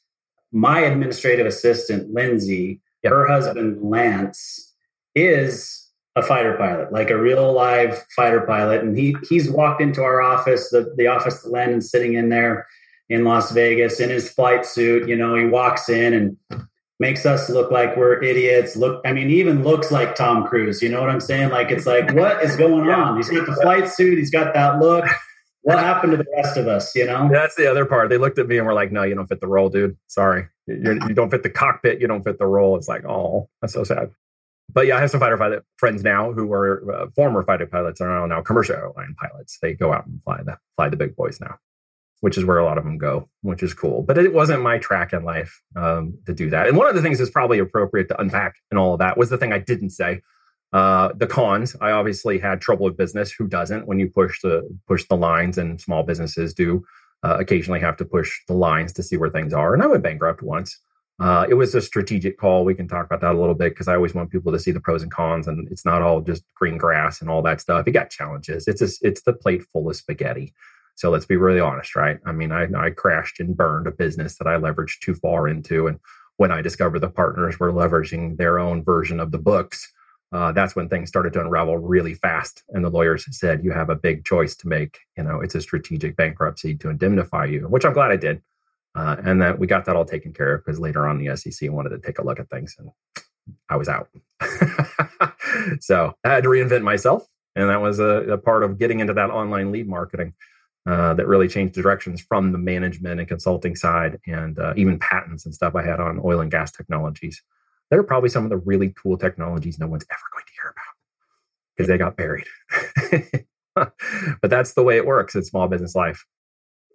my 0.53 0.81
administrative 0.81 1.47
assistant, 1.47 2.13
Lindsay, 2.13 2.81
yep. 3.03 3.13
her 3.13 3.27
husband 3.27 3.79
Lance, 3.83 4.75
is 5.15 5.88
a 6.19 6.23
fighter 6.23 6.55
pilot, 6.57 6.93
like 6.93 7.11
a 7.11 7.17
real 7.17 7.53
live 7.53 8.05
fighter 8.15 8.41
pilot. 8.41 8.83
And 8.83 8.97
he 8.97 9.17
he's 9.29 9.51
walked 9.51 9.81
into 9.81 10.03
our 10.03 10.21
office, 10.21 10.71
the, 10.71 10.93
the 10.97 11.07
office 11.07 11.43
that 11.43 11.51
Landon's 11.51 11.91
sitting 11.91 12.15
in 12.15 12.29
there 12.29 12.67
in 13.09 13.25
Las 13.25 13.53
Vegas 13.53 14.01
in 14.01 14.11
his 14.11 14.31
flight 14.31 14.67
suit. 14.67 15.09
You 15.09 15.17
know, 15.17 15.35
he 15.37 15.47
walks 15.47 15.89
in 15.89 16.13
and 16.13 16.37
makes 17.01 17.25
us 17.25 17.49
look 17.49 17.71
like 17.71 17.97
we're 17.97 18.23
idiots. 18.23 18.77
Look, 18.77 19.01
I 19.07 19.13
mean, 19.13 19.29
he 19.29 19.39
even 19.39 19.63
looks 19.63 19.93
like 19.93 20.17
Tom 20.17 20.47
Cruise. 20.47 20.83
You 20.83 20.89
know 20.89 21.01
what 21.01 21.11
I'm 21.11 21.21
saying? 21.21 21.51
Like 21.51 21.71
it's 21.71 21.87
like, 21.87 22.13
what 22.15 22.43
is 22.43 22.57
going 22.57 22.87
yeah. 22.87 23.03
on? 23.03 23.17
He's 23.17 23.31
got 23.31 23.47
the 23.47 23.57
flight 23.63 23.89
suit, 23.89 24.19
he's 24.19 24.31
got 24.31 24.55
that 24.55 24.81
look. 24.81 25.05
What 25.63 25.79
happened 25.81 26.13
to 26.13 26.17
the 26.17 26.27
rest 26.37 26.57
of 26.57 26.67
us? 26.67 26.95
You 26.95 27.05
know, 27.05 27.29
that's 27.31 27.55
the 27.55 27.71
other 27.71 27.85
part. 27.85 28.09
They 28.09 28.17
looked 28.17 28.39
at 28.39 28.49
me 28.49 28.57
and 28.57 28.67
were 28.67 28.73
like, 28.73 28.91
"No, 28.91 29.03
you 29.03 29.15
don't 29.15 29.27
fit 29.27 29.41
the 29.41 29.49
role, 29.49 29.69
dude. 29.69 29.99
Sorry, 30.07 30.47
You're, 30.67 30.95
you 30.95 31.09
do 31.09 31.15
not 31.15 31.31
fit 31.31 31.43
the 31.43 31.51
cockpit. 31.51 32.01
You 32.01 32.07
don't 32.07 32.23
fit 32.23 32.39
the 32.39 32.47
role." 32.47 32.77
It's 32.77 32.89
like, 32.89 33.05
oh, 33.05 33.51
that's 33.61 33.75
so 33.75 33.85
sad 33.85 34.11
but 34.73 34.87
yeah, 34.87 34.97
I 34.97 35.01
have 35.01 35.11
some 35.11 35.21
fighter 35.21 35.39
pilot 35.39 35.65
friends 35.77 36.03
now 36.03 36.33
who 36.33 36.53
are 36.53 36.93
uh, 36.93 37.07
former 37.15 37.43
fighter 37.43 37.67
pilots 37.67 38.01
and 38.01 38.11
are 38.11 38.29
now 38.29 38.43
commercial 38.43 38.77
airline 38.77 39.15
pilots. 39.21 39.59
They 39.61 39.75
go 39.75 39.93
out 39.93 40.07
and 40.07 40.23
fly 40.23 40.43
the 40.43 40.59
fly 40.77 40.89
the 40.89 40.97
big 40.97 41.17
boys 41.17 41.41
now, 41.41 41.57
which 42.21 42.37
is 42.37 42.45
where 42.45 42.59
a 42.59 42.65
lot 42.65 42.79
of 42.79 42.85
them 42.85 42.99
go, 42.99 43.29
which 43.43 43.63
is 43.63 43.73
cool. 43.73 44.03
But 44.03 44.19
it 44.19 44.33
wasn't 44.33 44.63
my 44.63 44.79
track 44.79 45.13
in 45.13 45.25
life 45.25 45.61
um, 45.75 46.19
to 46.27 46.35
do 46.35 46.51
that. 46.51 46.69
And 46.69 46.77
one 46.77 46.89
of 46.89 46.95
the 46.95 47.03
things 47.03 47.19
that's 47.19 47.31
probably 47.31 47.59
appropriate 47.59 48.09
to 48.09 48.21
unpack 48.21 48.57
and 48.71 48.79
all 48.79 48.95
of 48.95 48.99
that 48.99 49.17
was 49.17 49.31
the 49.31 49.39
thing 49.39 49.53
I 49.53 49.59
didn't 49.59 49.91
say. 49.91 50.21
Uh, 50.71 51.15
the 51.15 51.27
cons. 51.27 51.75
I 51.81 51.93
obviously 51.93 52.39
had 52.39 52.61
trouble 52.61 52.85
with 52.85 52.97
business. 52.99 53.33
Who 53.33 53.47
doesn't? 53.49 53.87
When 53.87 53.99
you 53.99 54.11
push 54.11 54.43
the 54.43 54.69
push 54.87 55.05
the 55.09 55.17
lines, 55.17 55.57
and 55.57 55.81
small 55.81 56.03
businesses 56.03 56.53
do 56.53 56.85
uh, 57.23 57.39
occasionally 57.41 57.81
have 57.81 57.97
to 57.97 58.05
push 58.05 58.39
the 58.47 58.55
lines 58.55 58.93
to 58.93 59.03
see 59.03 59.17
where 59.17 59.31
things 59.31 59.55
are. 59.55 59.73
And 59.73 59.83
I 59.83 59.87
went 59.87 60.03
bankrupt 60.03 60.43
once. 60.43 60.79
Uh, 61.21 61.47
it 61.49 61.55
was 61.55 61.75
a 61.75 61.81
strategic 61.81 62.39
call. 62.39 62.65
We 62.65 62.75
can 62.75 62.87
talk 62.87 63.07
about 63.07 63.21
that 63.23 63.35
a 63.35 63.39
little 63.39 63.55
bit 63.55 63.71
because 63.71 63.89
I 63.89 63.97
always 63.97 64.15
want 64.15 64.31
people 64.31 64.53
to 64.53 64.59
see 64.59 64.71
the 64.71 64.81
pros 64.81 65.03
and 65.03 65.11
cons, 65.11 65.49
and 65.49 65.69
it's 65.71 65.85
not 65.85 66.01
all 66.01 66.21
just 66.21 66.45
green 66.55 66.79
grass 66.79 67.21
and 67.21 67.29
all 67.29 67.43
that 67.43 67.61
stuff. 67.61 67.89
It 67.89 67.93
got 67.93 68.11
challenges. 68.11 68.69
It's 68.69 68.83
a, 68.83 68.89
it's 69.07 69.23
the 69.23 69.33
plate 69.33 69.65
full 69.73 69.91
of 69.91 69.97
spaghetti. 69.97 70.55
So 70.95 71.11
let's 71.11 71.27
be 71.27 71.37
really 71.37 71.61
honest, 71.61 71.97
right? 71.97 72.19
I 72.25 72.33
mean, 72.33 72.53
I, 72.53 72.69
I 72.77 72.91
crashed 72.91 73.41
and 73.41 73.57
burned 73.57 73.87
a 73.87 73.93
business 73.93 74.37
that 74.39 74.47
I 74.47 74.57
leveraged 74.59 75.01
too 75.01 75.15
far 75.15 75.49
into, 75.49 75.89
and 75.89 75.99
when 76.37 76.53
I 76.53 76.63
discovered 76.63 77.01
the 77.01 77.11
partners 77.11 77.59
were 77.59 77.73
leveraging 77.73 78.37
their 78.37 78.61
own 78.61 78.85
version 78.85 79.19
of 79.19 79.33
the 79.33 79.39
books, 79.39 79.93
uh, 80.31 80.53
that's 80.53 80.77
when 80.77 80.89
things 80.89 81.09
started 81.09 81.33
to 81.33 81.41
unravel 81.41 81.79
really 81.79 82.15
fast. 82.15 82.63
And 82.69 82.85
the 82.85 82.91
lawyers 82.91 83.27
said, 83.37 83.65
"You 83.65 83.73
have 83.73 83.91
a 83.91 83.97
big 83.97 84.25
choice 84.25 84.55
to 84.57 84.69
make. 84.69 84.99
You 85.17 85.25
know, 85.25 85.41
it's 85.41 85.57
a 85.57 85.61
strategic 85.61 86.17
bankruptcy 86.17 86.77
to 86.77 86.91
indemnify 86.91 87.47
you," 87.47 87.63
which 87.67 87.85
I'm 87.85 87.95
glad 87.95 88.13
I 88.13 88.17
did 88.17 88.41
uh, 88.95 89.17
and 89.25 89.41
that 89.43 89.59
we 89.59 89.67
got 89.67 89.85
that 89.85 89.97
all 89.97 90.05
taken 90.05 90.33
care 90.33 90.55
of 90.55 90.65
because 90.65 90.81
later 90.81 91.07
on 91.07 91.19
the 91.19 91.37
SEC 91.37 91.71
wanted 91.71 91.91
to 91.91 91.99
take 91.99 92.19
a 92.19 92.25
look 92.25 92.41
at 92.41 92.51
things 92.51 92.75
and 92.79 92.91
I 93.69 93.77
was 93.77 93.89
out. 93.89 94.09
so 95.81 96.15
I 96.25 96.29
had 96.29 96.43
to 96.45 96.49
reinvent 96.49 96.83
myself. 96.83 97.27
And 97.57 97.71
that 97.71 97.81
was 97.81 97.99
a, 97.99 98.33
a 98.33 98.39
part 98.39 98.63
of 98.63 98.79
getting 98.79 99.01
into 99.01 99.15
that 99.15 99.31
online 99.31 99.73
lead 99.73 99.89
marketing 99.89 100.35
uh, 100.87 101.15
that 101.15 101.27
really 101.27 101.49
changed 101.49 101.75
directions 101.75 102.21
from 102.21 102.53
the 102.53 102.59
management 102.59 103.19
and 103.19 103.29
consulting 103.29 103.75
side 103.75 104.19
and 104.27 104.59
uh, 104.59 104.75
even 104.77 104.99
patents 104.99 105.45
and 105.45 105.55
stuff 105.55 105.75
I 105.75 105.83
had 105.83 106.01
on 106.01 106.21
oil 106.23 106.41
and 106.41 106.51
gas 106.51 106.71
technologies. 106.71 107.43
They're 107.91 108.03
probably 108.03 108.29
some 108.29 108.45
of 108.45 108.51
the 108.51 108.59
really 108.59 108.95
cool 109.03 109.17
technologies 109.17 109.79
no 109.79 109.87
one's 109.87 110.07
ever 110.11 110.21
going 110.33 110.45
to 110.47 110.53
hear 110.53 110.71
about 110.71 110.95
because 111.77 111.89
they 111.89 111.99
got 111.99 112.17
buried. 112.17 112.47
but 114.41 114.51
that's 114.51 114.75
the 114.75 114.83
way 114.83 114.97
it 114.97 115.07
works 115.07 115.35
in 115.35 115.43
small 115.43 115.69
business 115.69 115.95
life. 115.95 116.25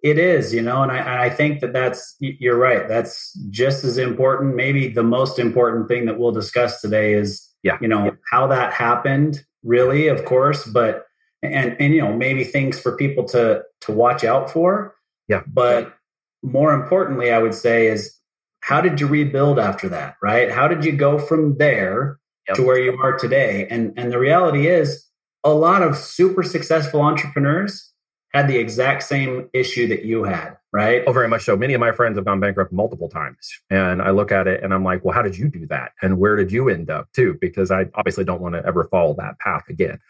It 0.04 0.18
is, 0.18 0.54
you 0.54 0.62
know, 0.62 0.82
and 0.82 0.92
I, 0.92 1.24
I 1.24 1.30
think 1.30 1.60
that 1.60 1.72
that's, 1.72 2.14
you're 2.20 2.58
right. 2.58 2.86
That's 2.86 3.32
just 3.50 3.82
as 3.84 3.98
important. 3.98 4.54
Maybe 4.54 4.86
the 4.86 5.02
most 5.02 5.38
important 5.38 5.88
thing 5.88 6.04
that 6.04 6.18
we'll 6.18 6.30
discuss 6.30 6.80
today 6.80 7.14
is, 7.14 7.48
yeah. 7.64 7.78
you 7.80 7.88
know, 7.88 8.14
how 8.30 8.46
that 8.48 8.72
happened, 8.72 9.42
really, 9.62 10.08
of 10.08 10.24
course, 10.26 10.64
but, 10.66 11.06
and 11.44 11.76
and 11.78 11.94
you 11.94 12.00
know 12.00 12.12
maybe 12.12 12.44
things 12.44 12.78
for 12.80 12.96
people 12.96 13.24
to 13.24 13.62
to 13.82 13.92
watch 13.92 14.24
out 14.24 14.50
for. 14.50 14.94
Yeah. 15.28 15.42
But 15.46 15.94
more 16.42 16.72
importantly, 16.72 17.32
I 17.32 17.38
would 17.38 17.54
say 17.54 17.86
is 17.86 18.18
how 18.60 18.80
did 18.80 19.00
you 19.00 19.06
rebuild 19.06 19.58
after 19.58 19.88
that, 19.90 20.16
right? 20.22 20.50
How 20.50 20.68
did 20.68 20.84
you 20.84 20.92
go 20.92 21.18
from 21.18 21.58
there 21.58 22.18
yep. 22.48 22.56
to 22.56 22.62
where 22.62 22.78
you 22.78 22.98
are 23.02 23.16
today? 23.16 23.66
And 23.70 23.92
and 23.96 24.10
the 24.10 24.18
reality 24.18 24.66
is 24.68 25.06
a 25.44 25.52
lot 25.52 25.82
of 25.82 25.96
super 25.96 26.42
successful 26.42 27.02
entrepreneurs 27.02 27.92
had 28.34 28.48
the 28.48 28.56
exact 28.56 29.04
same 29.04 29.48
issue 29.52 29.86
that 29.86 30.04
you 30.04 30.24
had, 30.24 30.56
right? 30.72 31.04
Oh, 31.06 31.12
very 31.12 31.28
much 31.28 31.44
so. 31.44 31.56
Many 31.56 31.72
of 31.72 31.80
my 31.80 31.92
friends 31.92 32.18
have 32.18 32.24
gone 32.24 32.40
bankrupt 32.40 32.72
multiple 32.72 33.08
times. 33.08 33.48
And 33.70 34.02
I 34.02 34.10
look 34.10 34.32
at 34.32 34.48
it 34.48 34.60
and 34.62 34.74
I'm 34.74 34.82
like, 34.82 35.04
well, 35.04 35.14
how 35.14 35.22
did 35.22 35.38
you 35.38 35.48
do 35.48 35.66
that? 35.68 35.92
And 36.02 36.18
where 36.18 36.34
did 36.34 36.50
you 36.50 36.68
end 36.68 36.90
up 36.90 37.10
too? 37.12 37.38
Because 37.40 37.70
I 37.70 37.86
obviously 37.94 38.24
don't 38.24 38.40
want 38.40 38.56
to 38.56 38.66
ever 38.66 38.88
follow 38.90 39.14
that 39.14 39.38
path 39.38 39.68
again. 39.68 40.00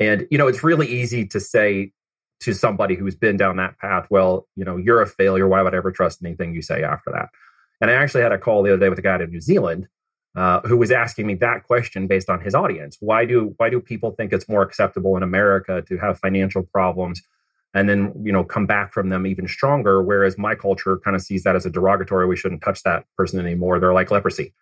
And, 0.00 0.26
you 0.28 0.38
know, 0.38 0.48
it's 0.48 0.64
really 0.64 0.88
easy 0.88 1.24
to 1.28 1.38
say 1.38 1.92
to 2.40 2.52
somebody 2.52 2.96
who's 2.96 3.14
been 3.14 3.36
down 3.36 3.56
that 3.58 3.78
path, 3.78 4.08
well, 4.10 4.48
you 4.56 4.64
know, 4.64 4.76
you're 4.76 5.00
a 5.00 5.06
failure. 5.06 5.46
Why 5.46 5.62
would 5.62 5.72
I 5.72 5.78
ever 5.78 5.92
trust 5.92 6.22
anything 6.24 6.54
you 6.54 6.62
say 6.62 6.82
after 6.82 7.12
that? 7.12 7.28
And 7.80 7.92
I 7.92 7.94
actually 7.94 8.22
had 8.22 8.32
a 8.32 8.38
call 8.38 8.64
the 8.64 8.72
other 8.72 8.80
day 8.80 8.88
with 8.88 8.98
a 8.98 9.02
guy 9.02 9.22
in 9.22 9.30
New 9.30 9.40
Zealand 9.40 9.86
uh, 10.36 10.60
who 10.62 10.76
was 10.76 10.90
asking 10.90 11.28
me 11.28 11.34
that 11.36 11.62
question 11.62 12.08
based 12.08 12.28
on 12.28 12.40
his 12.40 12.56
audience. 12.56 12.96
Why 12.98 13.24
do 13.24 13.54
why 13.56 13.70
do 13.70 13.80
people 13.80 14.10
think 14.12 14.32
it's 14.32 14.48
more 14.48 14.62
acceptable 14.62 15.16
in 15.16 15.22
America 15.22 15.82
to 15.82 15.96
have 15.98 16.18
financial 16.18 16.64
problems 16.64 17.22
and 17.74 17.88
then 17.88 18.12
you 18.22 18.32
know 18.32 18.44
come 18.44 18.66
back 18.66 18.92
from 18.92 19.08
them 19.08 19.26
even 19.26 19.46
stronger. 19.46 20.02
Whereas 20.02 20.38
my 20.38 20.54
culture 20.54 20.98
kind 20.98 21.14
of 21.14 21.22
sees 21.22 21.44
that 21.44 21.56
as 21.56 21.66
a 21.66 21.70
derogatory 21.70 22.26
we 22.26 22.36
shouldn't 22.36 22.62
touch 22.62 22.82
that 22.82 23.04
person 23.16 23.38
anymore. 23.40 23.78
They're 23.78 23.94
like 23.94 24.10
leprosy. 24.10 24.54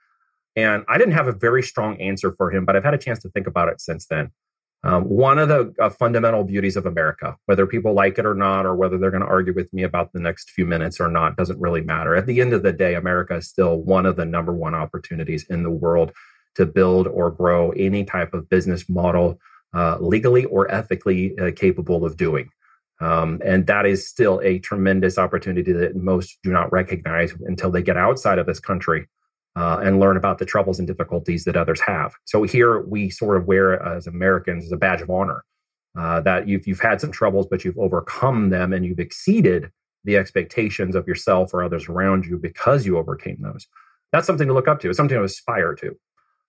And 0.54 0.84
i 0.88 0.96
didn't 0.96 1.14
have 1.14 1.28
a 1.28 1.32
very 1.32 1.62
strong 1.62 2.00
answer 2.00 2.32
for 2.32 2.50
him 2.50 2.64
but 2.64 2.76
i've 2.76 2.84
had 2.84 2.94
a 2.94 2.98
chance 2.98 3.18
to 3.20 3.28
think 3.30 3.46
about 3.46 3.68
it 3.68 3.80
since 3.80 4.06
then. 4.06 4.30
Um, 4.84 5.04
one 5.04 5.38
of 5.38 5.48
the 5.48 5.74
uh, 5.80 5.90
fundamental 5.90 6.44
beauties 6.44 6.76
of 6.76 6.86
america 6.86 7.36
whether 7.46 7.66
people 7.66 7.92
like 7.92 8.18
it 8.18 8.26
or 8.26 8.34
not 8.34 8.66
or 8.66 8.74
whether 8.74 8.98
they're 8.98 9.10
going 9.10 9.22
to 9.22 9.28
argue 9.28 9.54
with 9.54 9.72
me 9.72 9.82
about 9.82 10.12
the 10.12 10.20
next 10.20 10.50
few 10.50 10.66
minutes 10.66 11.00
or 11.00 11.08
not 11.08 11.36
doesn't 11.36 11.60
really 11.60 11.80
matter. 11.80 12.14
At 12.14 12.26
the 12.26 12.40
end 12.40 12.52
of 12.52 12.62
the 12.62 12.72
day 12.72 12.94
america 12.94 13.36
is 13.36 13.48
still 13.48 13.76
one 13.76 14.06
of 14.06 14.16
the 14.16 14.24
number 14.24 14.52
one 14.52 14.74
opportunities 14.74 15.44
in 15.48 15.62
the 15.62 15.70
world 15.70 16.12
to 16.56 16.66
build 16.66 17.06
or 17.06 17.30
grow 17.30 17.70
any 17.72 18.04
type 18.04 18.34
of 18.34 18.48
business 18.48 18.88
model 18.88 19.38
uh, 19.74 19.98
legally 20.00 20.46
or 20.46 20.70
ethically 20.70 21.38
uh, 21.38 21.50
capable 21.54 22.04
of 22.04 22.16
doing 22.16 22.50
um, 23.00 23.40
and 23.44 23.66
that 23.66 23.86
is 23.86 24.08
still 24.08 24.40
a 24.42 24.58
tremendous 24.58 25.18
opportunity 25.18 25.72
that 25.72 25.96
most 25.96 26.38
do 26.42 26.50
not 26.50 26.72
recognize 26.72 27.34
until 27.46 27.70
they 27.70 27.82
get 27.82 27.96
outside 27.96 28.38
of 28.38 28.46
this 28.46 28.60
country 28.60 29.06
uh, 29.56 29.80
and 29.82 30.00
learn 30.00 30.16
about 30.16 30.38
the 30.38 30.44
troubles 30.44 30.78
and 30.78 30.86
difficulties 30.86 31.44
that 31.44 31.56
others 31.56 31.80
have. 31.80 32.14
So 32.24 32.42
here 32.42 32.80
we 32.80 33.10
sort 33.10 33.36
of 33.36 33.46
wear 33.46 33.82
as 33.82 34.06
Americans 34.06 34.64
as 34.64 34.72
a 34.72 34.76
badge 34.76 35.02
of 35.02 35.10
honor 35.10 35.44
uh, 35.98 36.20
that 36.22 36.48
you've, 36.48 36.66
you've 36.66 36.80
had 36.80 37.00
some 37.00 37.10
troubles, 37.10 37.46
but 37.50 37.64
you've 37.64 37.78
overcome 37.78 38.50
them 38.50 38.72
and 38.72 38.84
you've 38.84 39.00
exceeded 39.00 39.70
the 40.04 40.16
expectations 40.16 40.94
of 40.94 41.06
yourself 41.08 41.52
or 41.52 41.62
others 41.62 41.88
around 41.88 42.26
you 42.26 42.38
because 42.38 42.86
you 42.86 42.96
overcame 42.96 43.38
those. 43.40 43.66
That's 44.12 44.26
something 44.26 44.46
to 44.46 44.54
look 44.54 44.68
up 44.68 44.80
to. 44.80 44.88
It's 44.88 44.96
something 44.96 45.16
to 45.16 45.24
aspire 45.24 45.74
to. 45.74 45.96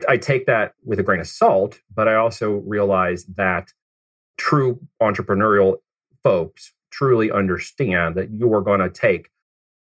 I 0.08 0.18
take 0.18 0.46
that 0.46 0.74
with 0.86 1.00
a 1.00 1.04
grain 1.04 1.20
of 1.20 1.28
salt, 1.28 1.80
but 1.94 2.08
I 2.08 2.16
also 2.16 2.62
realize 2.68 3.26
that 3.36 3.72
true 4.38 4.80
entrepreneurial 5.02 5.78
folks 6.28 6.74
truly 6.92 7.32
understand 7.32 8.16
that 8.16 8.30
you 8.32 8.54
are 8.54 8.60
going 8.60 8.82
to 8.82 8.90
take 8.90 9.30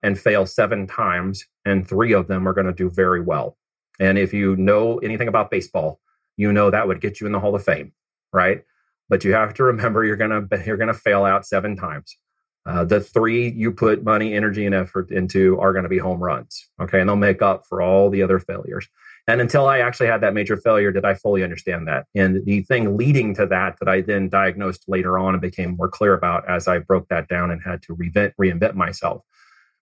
and 0.01 0.19
fail 0.19 0.47
seven 0.47 0.87
times, 0.87 1.45
and 1.63 1.87
three 1.87 2.11
of 2.11 2.27
them 2.27 2.47
are 2.47 2.53
going 2.53 2.65
to 2.65 2.73
do 2.73 2.89
very 2.89 3.21
well. 3.21 3.55
And 3.99 4.17
if 4.17 4.33
you 4.33 4.55
know 4.55 4.97
anything 4.97 5.27
about 5.27 5.51
baseball, 5.51 5.99
you 6.35 6.51
know 6.51 6.71
that 6.71 6.87
would 6.87 7.01
get 7.01 7.21
you 7.21 7.27
in 7.27 7.33
the 7.33 7.39
Hall 7.39 7.53
of 7.53 7.63
Fame, 7.63 7.91
right? 8.33 8.63
But 9.09 9.23
you 9.23 9.33
have 9.33 9.53
to 9.53 9.63
remember 9.63 10.03
you're 10.03 10.15
gonna 10.15 10.47
you're 10.65 10.77
gonna 10.77 10.95
fail 10.95 11.23
out 11.23 11.45
seven 11.45 11.75
times. 11.75 12.17
Uh, 12.65 12.83
the 12.83 12.99
three 12.99 13.51
you 13.51 13.71
put 13.71 14.03
money, 14.03 14.33
energy, 14.33 14.65
and 14.65 14.73
effort 14.73 15.11
into 15.11 15.59
are 15.59 15.71
going 15.71 15.83
to 15.83 15.89
be 15.89 15.99
home 15.99 16.23
runs. 16.23 16.67
Okay, 16.81 16.99
and 16.99 17.07
they'll 17.07 17.15
make 17.15 17.43
up 17.43 17.67
for 17.67 17.79
all 17.83 18.09
the 18.09 18.23
other 18.23 18.39
failures. 18.39 18.87
And 19.27 19.39
until 19.39 19.67
I 19.67 19.79
actually 19.79 20.07
had 20.07 20.21
that 20.21 20.33
major 20.33 20.57
failure, 20.57 20.91
did 20.91 21.05
I 21.05 21.13
fully 21.13 21.43
understand 21.43 21.87
that. 21.87 22.05
And 22.13 22.45
the 22.45 22.61
thing 22.63 22.97
leading 22.97 23.33
to 23.35 23.45
that, 23.45 23.77
that 23.79 23.87
I 23.87 24.01
then 24.01 24.27
diagnosed 24.27 24.83
later 24.87 25.17
on 25.17 25.33
and 25.33 25.41
became 25.41 25.77
more 25.77 25.87
clear 25.87 26.13
about 26.13 26.47
as 26.49 26.67
I 26.67 26.79
broke 26.79 27.07
that 27.07 27.29
down 27.29 27.49
and 27.49 27.61
had 27.63 27.81
to 27.83 27.95
reinvent, 27.95 28.33
reinvent 28.39 28.75
myself, 28.75 29.21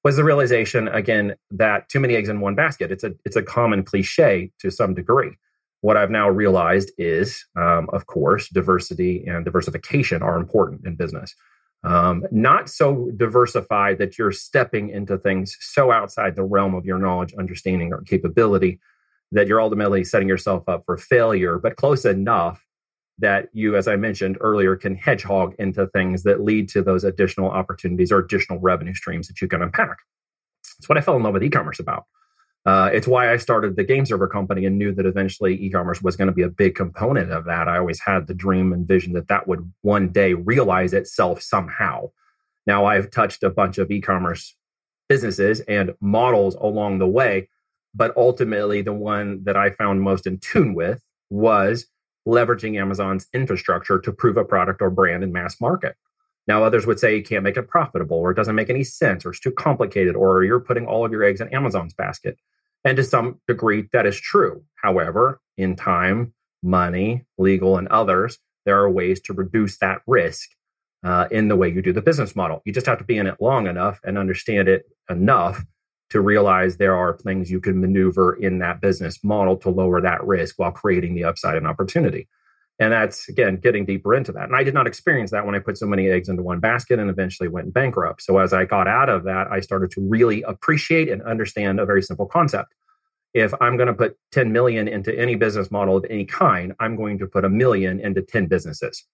was 0.03 0.15
the 0.15 0.23
realization 0.23 0.87
again 0.89 1.35
that 1.51 1.89
too 1.89 1.99
many 1.99 2.15
eggs 2.15 2.29
in 2.29 2.39
one 2.39 2.55
basket. 2.55 2.91
It's 2.91 3.03
a 3.03 3.13
it's 3.25 3.35
a 3.35 3.43
common 3.43 3.83
cliche 3.83 4.51
to 4.59 4.69
some 4.69 4.93
degree. 4.93 5.31
What 5.81 5.97
I've 5.97 6.11
now 6.11 6.29
realized 6.29 6.91
is, 6.99 7.43
um, 7.55 7.89
of 7.91 8.05
course, 8.05 8.47
diversity 8.49 9.25
and 9.25 9.43
diversification 9.43 10.21
are 10.21 10.37
important 10.37 10.85
in 10.85 10.95
business. 10.95 11.33
Um, 11.83 12.23
not 12.31 12.69
so 12.69 13.09
diversified 13.17 13.97
that 13.97 14.19
you're 14.19 14.31
stepping 14.31 14.89
into 14.89 15.17
things 15.17 15.57
so 15.59 15.91
outside 15.91 16.35
the 16.35 16.43
realm 16.43 16.75
of 16.75 16.85
your 16.85 16.99
knowledge, 16.99 17.33
understanding, 17.33 17.91
or 17.91 18.01
capability 18.01 18.79
that 19.31 19.47
you're 19.47 19.61
ultimately 19.61 20.03
setting 20.03 20.27
yourself 20.27 20.67
up 20.67 20.83
for 20.85 20.97
failure, 20.97 21.57
but 21.57 21.75
close 21.75 22.05
enough 22.05 22.65
that 23.19 23.49
you, 23.53 23.75
as 23.75 23.87
I 23.87 23.95
mentioned 23.95 24.37
earlier, 24.41 24.75
can 24.75 24.95
hedgehog 24.95 25.53
into 25.59 25.87
things 25.87 26.23
that 26.23 26.41
lead 26.41 26.69
to 26.69 26.81
those 26.81 27.03
additional 27.03 27.49
opportunities 27.49 28.11
or 28.11 28.19
additional 28.19 28.59
revenue 28.59 28.95
streams 28.95 29.27
that 29.27 29.41
you 29.41 29.47
can 29.47 29.61
unpack. 29.61 29.97
It's 30.79 30.89
what 30.89 30.97
I 30.97 31.01
fell 31.01 31.15
in 31.15 31.23
love 31.23 31.33
with 31.33 31.43
e-commerce 31.43 31.79
about. 31.79 32.05
Uh, 32.65 32.89
it's 32.93 33.07
why 33.07 33.31
I 33.31 33.37
started 33.37 33.75
the 33.75 33.83
game 33.83 34.05
server 34.05 34.27
company 34.27 34.65
and 34.65 34.77
knew 34.77 34.93
that 34.93 35.05
eventually 35.05 35.55
e-commerce 35.55 36.01
was 36.01 36.15
going 36.15 36.27
to 36.27 36.33
be 36.33 36.43
a 36.43 36.49
big 36.49 36.75
component 36.75 37.31
of 37.31 37.45
that. 37.45 37.67
I 37.67 37.77
always 37.77 37.99
had 37.99 38.27
the 38.27 38.35
dream 38.35 38.73
and 38.73 38.87
vision 38.87 39.13
that 39.13 39.29
that 39.29 39.47
would 39.47 39.71
one 39.81 40.09
day 40.09 40.33
realize 40.33 40.93
itself 40.93 41.41
somehow. 41.41 42.11
Now 42.67 42.85
I've 42.85 43.09
touched 43.09 43.41
a 43.43 43.49
bunch 43.49 43.77
of 43.79 43.89
e-commerce 43.89 44.55
businesses 45.09 45.59
and 45.61 45.93
models 45.99 46.55
along 46.55 46.99
the 46.99 47.07
way, 47.07 47.49
but 47.93 48.15
ultimately, 48.15 48.81
the 48.81 48.93
one 48.93 49.43
that 49.43 49.57
I 49.57 49.71
found 49.71 50.01
most 50.01 50.25
in 50.25 50.39
tune 50.39 50.73
with 50.73 51.03
was 51.29 51.87
leveraging 52.27 52.79
Amazon's 52.79 53.27
infrastructure 53.33 53.99
to 53.99 54.11
prove 54.11 54.37
a 54.37 54.45
product 54.45 54.81
or 54.81 54.89
brand 54.89 55.23
in 55.23 55.31
mass 55.31 55.59
market. 55.59 55.95
Now, 56.47 56.63
others 56.63 56.85
would 56.85 56.99
say 56.99 57.15
you 57.15 57.23
can't 57.23 57.43
make 57.43 57.57
it 57.57 57.67
profitable, 57.67 58.17
or 58.17 58.31
it 58.31 58.35
doesn't 58.35 58.55
make 58.55 58.69
any 58.69 58.83
sense, 58.83 59.25
or 59.25 59.29
it's 59.29 59.39
too 59.39 59.51
complicated, 59.51 60.15
or 60.15 60.43
you're 60.43 60.59
putting 60.59 60.87
all 60.87 61.05
of 61.05 61.11
your 61.11 61.23
eggs 61.23 61.41
in 61.41 61.53
Amazon's 61.53 61.93
basket. 61.93 62.37
And 62.83 62.97
to 62.97 63.03
some 63.03 63.39
degree, 63.47 63.87
that 63.93 64.05
is 64.05 64.19
true. 64.19 64.63
However, 64.75 65.39
in 65.57 65.75
time, 65.75 66.33
money, 66.63 67.25
legal, 67.37 67.77
and 67.77 67.87
others, 67.89 68.39
there 68.65 68.79
are 68.79 68.89
ways 68.89 69.21
to 69.21 69.33
reduce 69.33 69.77
that 69.79 70.01
risk 70.07 70.49
uh, 71.03 71.27
in 71.31 71.47
the 71.47 71.55
way 71.55 71.69
you 71.69 71.81
do 71.81 71.93
the 71.93 72.01
business 72.01 72.35
model. 72.35 72.61
You 72.65 72.73
just 72.73 72.87
have 72.87 72.99
to 72.99 73.03
be 73.03 73.17
in 73.17 73.27
it 73.27 73.37
long 73.39 73.67
enough 73.67 73.99
and 74.03 74.17
understand 74.17 74.67
it 74.67 74.85
enough 75.09 75.63
to 76.11 76.21
realize 76.21 76.77
there 76.77 76.95
are 76.95 77.17
things 77.17 77.49
you 77.49 77.61
can 77.61 77.79
maneuver 77.79 78.35
in 78.35 78.59
that 78.59 78.81
business 78.81 79.23
model 79.23 79.55
to 79.57 79.69
lower 79.69 80.01
that 80.01 80.23
risk 80.25 80.59
while 80.59 80.71
creating 80.71 81.15
the 81.15 81.23
upside 81.23 81.55
and 81.55 81.65
opportunity. 81.65 82.27
And 82.79 82.91
that's 82.91 83.29
again 83.29 83.57
getting 83.57 83.85
deeper 83.85 84.13
into 84.13 84.31
that. 84.33 84.45
And 84.45 84.55
I 84.55 84.63
did 84.63 84.73
not 84.73 84.87
experience 84.87 85.31
that 85.31 85.45
when 85.45 85.55
I 85.55 85.59
put 85.59 85.77
so 85.77 85.85
many 85.85 86.09
eggs 86.09 86.27
into 86.27 86.43
one 86.43 86.59
basket 86.59 86.99
and 86.99 87.09
eventually 87.09 87.47
went 87.47 87.73
bankrupt. 87.73 88.23
So 88.23 88.39
as 88.39 88.51
I 88.53 88.65
got 88.65 88.87
out 88.87 89.07
of 89.07 89.23
that, 89.23 89.47
I 89.49 89.61
started 89.61 89.91
to 89.91 90.01
really 90.01 90.41
appreciate 90.43 91.07
and 91.07 91.21
understand 91.21 91.79
a 91.79 91.85
very 91.85 92.01
simple 92.01 92.25
concept. 92.25 92.73
If 93.33 93.53
I'm 93.61 93.77
going 93.77 93.87
to 93.87 93.93
put 93.93 94.17
10 94.31 94.51
million 94.51 94.89
into 94.89 95.17
any 95.17 95.35
business 95.35 95.71
model 95.71 95.95
of 95.95 96.05
any 96.09 96.25
kind, 96.25 96.73
I'm 96.81 96.97
going 96.97 97.19
to 97.19 97.27
put 97.27 97.45
a 97.45 97.49
million 97.49 98.01
into 98.01 98.21
10 98.21 98.47
businesses. 98.47 99.05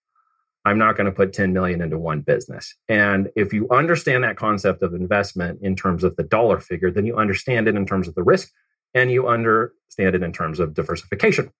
I'm 0.67 0.77
not 0.77 0.97
going 0.97 1.05
to 1.05 1.13
put 1.13 1.31
10 1.31 1.53
million 1.53 1.81
into 1.81 1.97
one 1.97 2.19
business. 2.19 2.75
And 2.89 3.29
if 3.37 3.53
you 3.53 3.69
understand 3.69 4.25
that 4.25 4.35
concept 4.35 4.83
of 4.83 4.93
investment 4.93 5.59
in 5.61 5.77
terms 5.77 6.03
of 6.03 6.17
the 6.17 6.23
dollar 6.23 6.59
figure, 6.59 6.91
then 6.91 7.05
you 7.05 7.15
understand 7.15 7.69
it 7.69 7.75
in 7.75 7.85
terms 7.85 8.05
of 8.05 8.15
the 8.15 8.23
risk 8.23 8.51
and 8.93 9.09
you 9.09 9.29
understand 9.29 10.13
it 10.15 10.23
in 10.23 10.33
terms 10.33 10.59
of 10.59 10.73
diversification. 10.73 11.53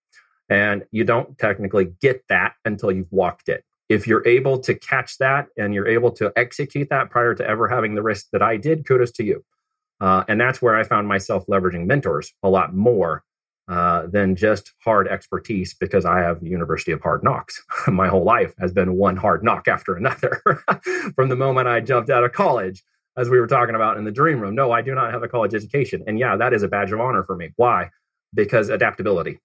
And 0.50 0.84
you 0.90 1.04
don't 1.04 1.38
technically 1.38 1.86
get 2.02 2.22
that 2.28 2.52
until 2.66 2.92
you've 2.92 3.10
walked 3.10 3.48
it. 3.48 3.64
If 3.88 4.06
you're 4.06 4.26
able 4.28 4.58
to 4.58 4.74
catch 4.74 5.16
that 5.16 5.46
and 5.56 5.72
you're 5.72 5.88
able 5.88 6.10
to 6.12 6.30
execute 6.36 6.90
that 6.90 7.08
prior 7.08 7.34
to 7.34 7.46
ever 7.46 7.66
having 7.66 7.94
the 7.94 8.02
risk 8.02 8.26
that 8.32 8.42
I 8.42 8.58
did, 8.58 8.86
kudos 8.86 9.12
to 9.12 9.24
you. 9.24 9.42
Uh, 10.02 10.24
and 10.28 10.38
that's 10.38 10.60
where 10.60 10.76
I 10.76 10.84
found 10.84 11.08
myself 11.08 11.46
leveraging 11.46 11.86
mentors 11.86 12.34
a 12.42 12.50
lot 12.50 12.74
more 12.74 13.24
uh, 13.68 14.06
than 14.06 14.34
just 14.34 14.72
hard 14.82 15.08
expertise 15.08 15.74
because 15.74 16.06
I 16.06 16.20
have 16.20 16.42
University 16.42 16.90
of 16.90 17.02
Hard 17.02 17.22
Knocks. 17.22 17.62
My 17.86 18.08
whole 18.08 18.24
life 18.24 18.54
has 18.58 18.72
been 18.72 18.94
one 18.94 19.16
hard 19.16 19.44
knock 19.44 19.68
after 19.68 19.94
another 19.94 20.40
from 21.14 21.28
the 21.28 21.36
moment 21.36 21.68
I 21.68 21.80
jumped 21.80 22.08
out 22.08 22.24
of 22.24 22.32
college, 22.32 22.82
as 23.18 23.28
we 23.28 23.38
were 23.38 23.46
talking 23.46 23.74
about 23.74 23.98
in 23.98 24.04
the 24.04 24.10
dream 24.10 24.40
room. 24.40 24.54
No, 24.54 24.72
I 24.72 24.80
do 24.80 24.94
not 24.94 25.12
have 25.12 25.22
a 25.22 25.28
college 25.28 25.54
education. 25.54 26.02
And 26.06 26.18
yeah, 26.18 26.36
that 26.36 26.54
is 26.54 26.62
a 26.62 26.68
badge 26.68 26.92
of 26.92 27.00
honor 27.00 27.22
for 27.22 27.36
me. 27.36 27.50
Why? 27.56 27.90
Because 28.32 28.70
adaptability, 28.70 29.38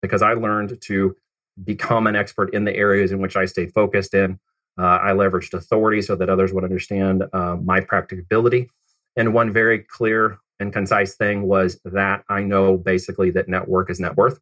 because 0.00 0.22
I 0.22 0.32
learned 0.32 0.80
to 0.82 1.14
become 1.62 2.06
an 2.06 2.16
expert 2.16 2.54
in 2.54 2.64
the 2.64 2.74
areas 2.74 3.12
in 3.12 3.20
which 3.20 3.36
I 3.36 3.44
stayed 3.44 3.74
focused 3.74 4.14
in. 4.14 4.38
Uh, 4.78 4.98
I 5.02 5.10
leveraged 5.10 5.54
authority 5.54 6.00
so 6.00 6.16
that 6.16 6.30
others 6.30 6.52
would 6.52 6.64
understand 6.64 7.24
uh, 7.32 7.56
my 7.56 7.80
practicability. 7.80 8.70
And 9.16 9.34
one 9.34 9.52
very 9.52 9.80
clear 9.80 10.38
and 10.60 10.72
concise 10.72 11.14
thing 11.14 11.42
was 11.42 11.80
that 11.84 12.24
I 12.28 12.42
know 12.42 12.76
basically 12.76 13.30
that 13.32 13.48
network 13.48 13.90
is 13.90 14.00
net 14.00 14.16
worth. 14.16 14.38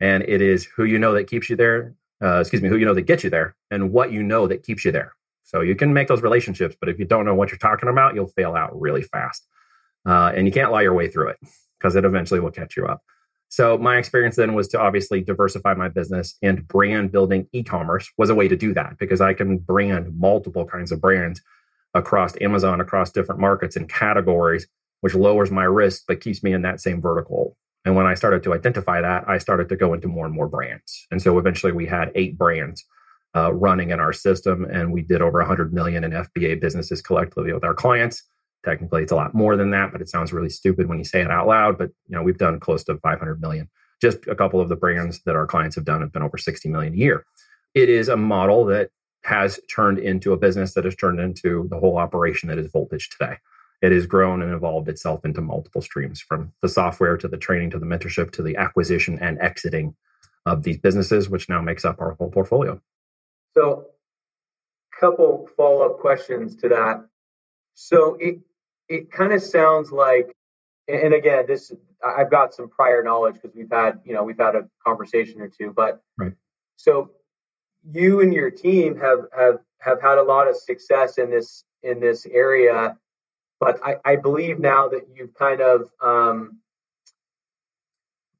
And 0.00 0.22
it 0.24 0.40
is 0.40 0.64
who 0.64 0.84
you 0.84 0.98
know 0.98 1.12
that 1.14 1.28
keeps 1.28 1.50
you 1.50 1.56
there, 1.56 1.94
uh, 2.22 2.40
excuse 2.40 2.62
me, 2.62 2.68
who 2.68 2.76
you 2.76 2.84
know 2.84 2.94
that 2.94 3.02
gets 3.02 3.24
you 3.24 3.30
there, 3.30 3.56
and 3.70 3.92
what 3.92 4.12
you 4.12 4.22
know 4.22 4.46
that 4.46 4.62
keeps 4.62 4.84
you 4.84 4.92
there. 4.92 5.14
So 5.42 5.60
you 5.60 5.74
can 5.74 5.92
make 5.92 6.08
those 6.08 6.22
relationships, 6.22 6.76
but 6.78 6.88
if 6.88 6.98
you 6.98 7.04
don't 7.04 7.24
know 7.24 7.34
what 7.34 7.50
you're 7.50 7.58
talking 7.58 7.88
about, 7.88 8.14
you'll 8.14 8.28
fail 8.28 8.54
out 8.54 8.78
really 8.78 9.02
fast. 9.02 9.46
Uh, 10.06 10.32
and 10.34 10.46
you 10.46 10.52
can't 10.52 10.70
lie 10.70 10.82
your 10.82 10.94
way 10.94 11.08
through 11.08 11.28
it 11.30 11.38
because 11.78 11.96
it 11.96 12.04
eventually 12.04 12.38
will 12.38 12.50
catch 12.50 12.76
you 12.76 12.86
up. 12.86 13.02
So 13.48 13.78
my 13.78 13.96
experience 13.96 14.36
then 14.36 14.54
was 14.54 14.68
to 14.68 14.80
obviously 14.80 15.22
diversify 15.22 15.74
my 15.74 15.88
business 15.88 16.36
and 16.42 16.68
brand 16.68 17.12
building 17.12 17.48
e-commerce 17.52 18.10
was 18.18 18.28
a 18.28 18.34
way 18.34 18.46
to 18.46 18.56
do 18.56 18.74
that 18.74 18.98
because 18.98 19.22
I 19.22 19.32
can 19.32 19.56
brand 19.56 20.18
multiple 20.18 20.66
kinds 20.66 20.92
of 20.92 21.00
brands 21.00 21.40
across 21.94 22.34
Amazon, 22.42 22.80
across 22.80 23.10
different 23.10 23.40
markets 23.40 23.74
and 23.74 23.88
categories, 23.88 24.66
which 25.00 25.14
lowers 25.14 25.50
my 25.50 25.64
risk 25.64 26.04
but 26.08 26.20
keeps 26.20 26.42
me 26.42 26.52
in 26.52 26.62
that 26.62 26.80
same 26.80 27.00
vertical. 27.00 27.56
And 27.84 27.94
when 27.94 28.06
I 28.06 28.14
started 28.14 28.42
to 28.42 28.54
identify 28.54 29.00
that, 29.00 29.28
I 29.28 29.38
started 29.38 29.68
to 29.68 29.76
go 29.76 29.94
into 29.94 30.08
more 30.08 30.26
and 30.26 30.34
more 30.34 30.48
brands. 30.48 31.06
And 31.10 31.22
so 31.22 31.38
eventually 31.38 31.72
we 31.72 31.86
had 31.86 32.10
eight 32.14 32.36
brands 32.36 32.84
uh, 33.36 33.52
running 33.52 33.90
in 33.90 34.00
our 34.00 34.12
system, 34.12 34.64
and 34.64 34.92
we 34.92 35.02
did 35.02 35.22
over 35.22 35.38
100 35.38 35.72
million 35.72 36.04
in 36.04 36.10
FBA 36.12 36.60
businesses 36.60 37.02
collectively 37.02 37.52
with 37.52 37.64
our 37.64 37.74
clients. 37.74 38.22
Technically, 38.64 39.02
it's 39.02 39.12
a 39.12 39.16
lot 39.16 39.34
more 39.34 39.56
than 39.56 39.70
that, 39.70 39.92
but 39.92 40.00
it 40.00 40.08
sounds 40.08 40.32
really 40.32 40.48
stupid 40.48 40.88
when 40.88 40.98
you 40.98 41.04
say 41.04 41.20
it 41.20 41.30
out 41.30 41.46
loud. 41.46 41.78
But 41.78 41.90
you 42.08 42.16
know, 42.16 42.22
we've 42.22 42.38
done 42.38 42.58
close 42.58 42.84
to 42.84 42.98
500 42.98 43.40
million. 43.40 43.68
Just 44.00 44.26
a 44.26 44.34
couple 44.34 44.60
of 44.60 44.68
the 44.68 44.76
brands 44.76 45.22
that 45.24 45.36
our 45.36 45.46
clients 45.46 45.76
have 45.76 45.84
done 45.84 46.00
have 46.00 46.12
been 46.12 46.22
over 46.22 46.38
60 46.38 46.68
million 46.68 46.94
a 46.94 46.96
year. 46.96 47.24
It 47.74 47.88
is 47.88 48.08
a 48.08 48.16
model 48.16 48.64
that 48.66 48.90
has 49.24 49.60
turned 49.72 49.98
into 49.98 50.32
a 50.32 50.36
business 50.36 50.74
that 50.74 50.84
has 50.84 50.96
turned 50.96 51.20
into 51.20 51.68
the 51.70 51.78
whole 51.78 51.98
operation 51.98 52.48
that 52.48 52.58
is 52.58 52.70
Voltage 52.70 53.10
today. 53.10 53.36
It 53.80 53.92
has 53.92 54.06
grown 54.06 54.42
and 54.42 54.52
evolved 54.52 54.88
itself 54.88 55.24
into 55.24 55.40
multiple 55.40 55.82
streams 55.82 56.20
from 56.20 56.52
the 56.62 56.68
software 56.68 57.16
to 57.16 57.28
the 57.28 57.36
training 57.36 57.70
to 57.70 57.78
the 57.78 57.86
mentorship 57.86 58.32
to 58.32 58.42
the 58.42 58.56
acquisition 58.56 59.18
and 59.20 59.38
exiting 59.40 59.94
of 60.46 60.62
these 60.62 60.78
businesses, 60.78 61.28
which 61.28 61.48
now 61.48 61.60
makes 61.60 61.84
up 61.84 62.00
our 62.00 62.12
whole 62.14 62.30
portfolio. 62.30 62.80
So, 63.56 63.86
couple 64.98 65.48
follow 65.56 65.82
up 65.82 65.98
questions 66.00 66.56
to 66.56 66.68
that. 66.68 67.04
So 67.74 68.16
it 68.20 68.40
it 68.88 69.12
kind 69.12 69.32
of 69.32 69.42
sounds 69.42 69.92
like, 69.92 70.34
and 70.88 71.14
again, 71.14 71.44
this 71.46 71.72
I've 72.04 72.30
got 72.30 72.54
some 72.54 72.68
prior 72.68 73.02
knowledge 73.02 73.34
because 73.34 73.54
we've 73.54 73.70
had 73.70 74.00
you 74.04 74.14
know 74.14 74.24
we've 74.24 74.38
had 74.38 74.56
a 74.56 74.68
conversation 74.84 75.40
or 75.40 75.48
two, 75.48 75.72
but 75.74 76.02
right. 76.16 76.32
So 76.76 77.10
you 77.88 78.20
and 78.20 78.34
your 78.34 78.50
team 78.50 78.98
have 78.98 79.26
have 79.36 79.58
have 79.80 80.00
had 80.00 80.18
a 80.18 80.22
lot 80.22 80.48
of 80.48 80.56
success 80.56 81.18
in 81.18 81.30
this 81.30 81.64
in 81.82 82.00
this 82.00 82.26
area, 82.26 82.96
but 83.60 83.80
I, 83.84 83.96
I 84.04 84.16
believe 84.16 84.58
now 84.58 84.88
that 84.88 85.08
you've 85.14 85.34
kind 85.34 85.60
of 85.60 85.90
um, 86.02 86.58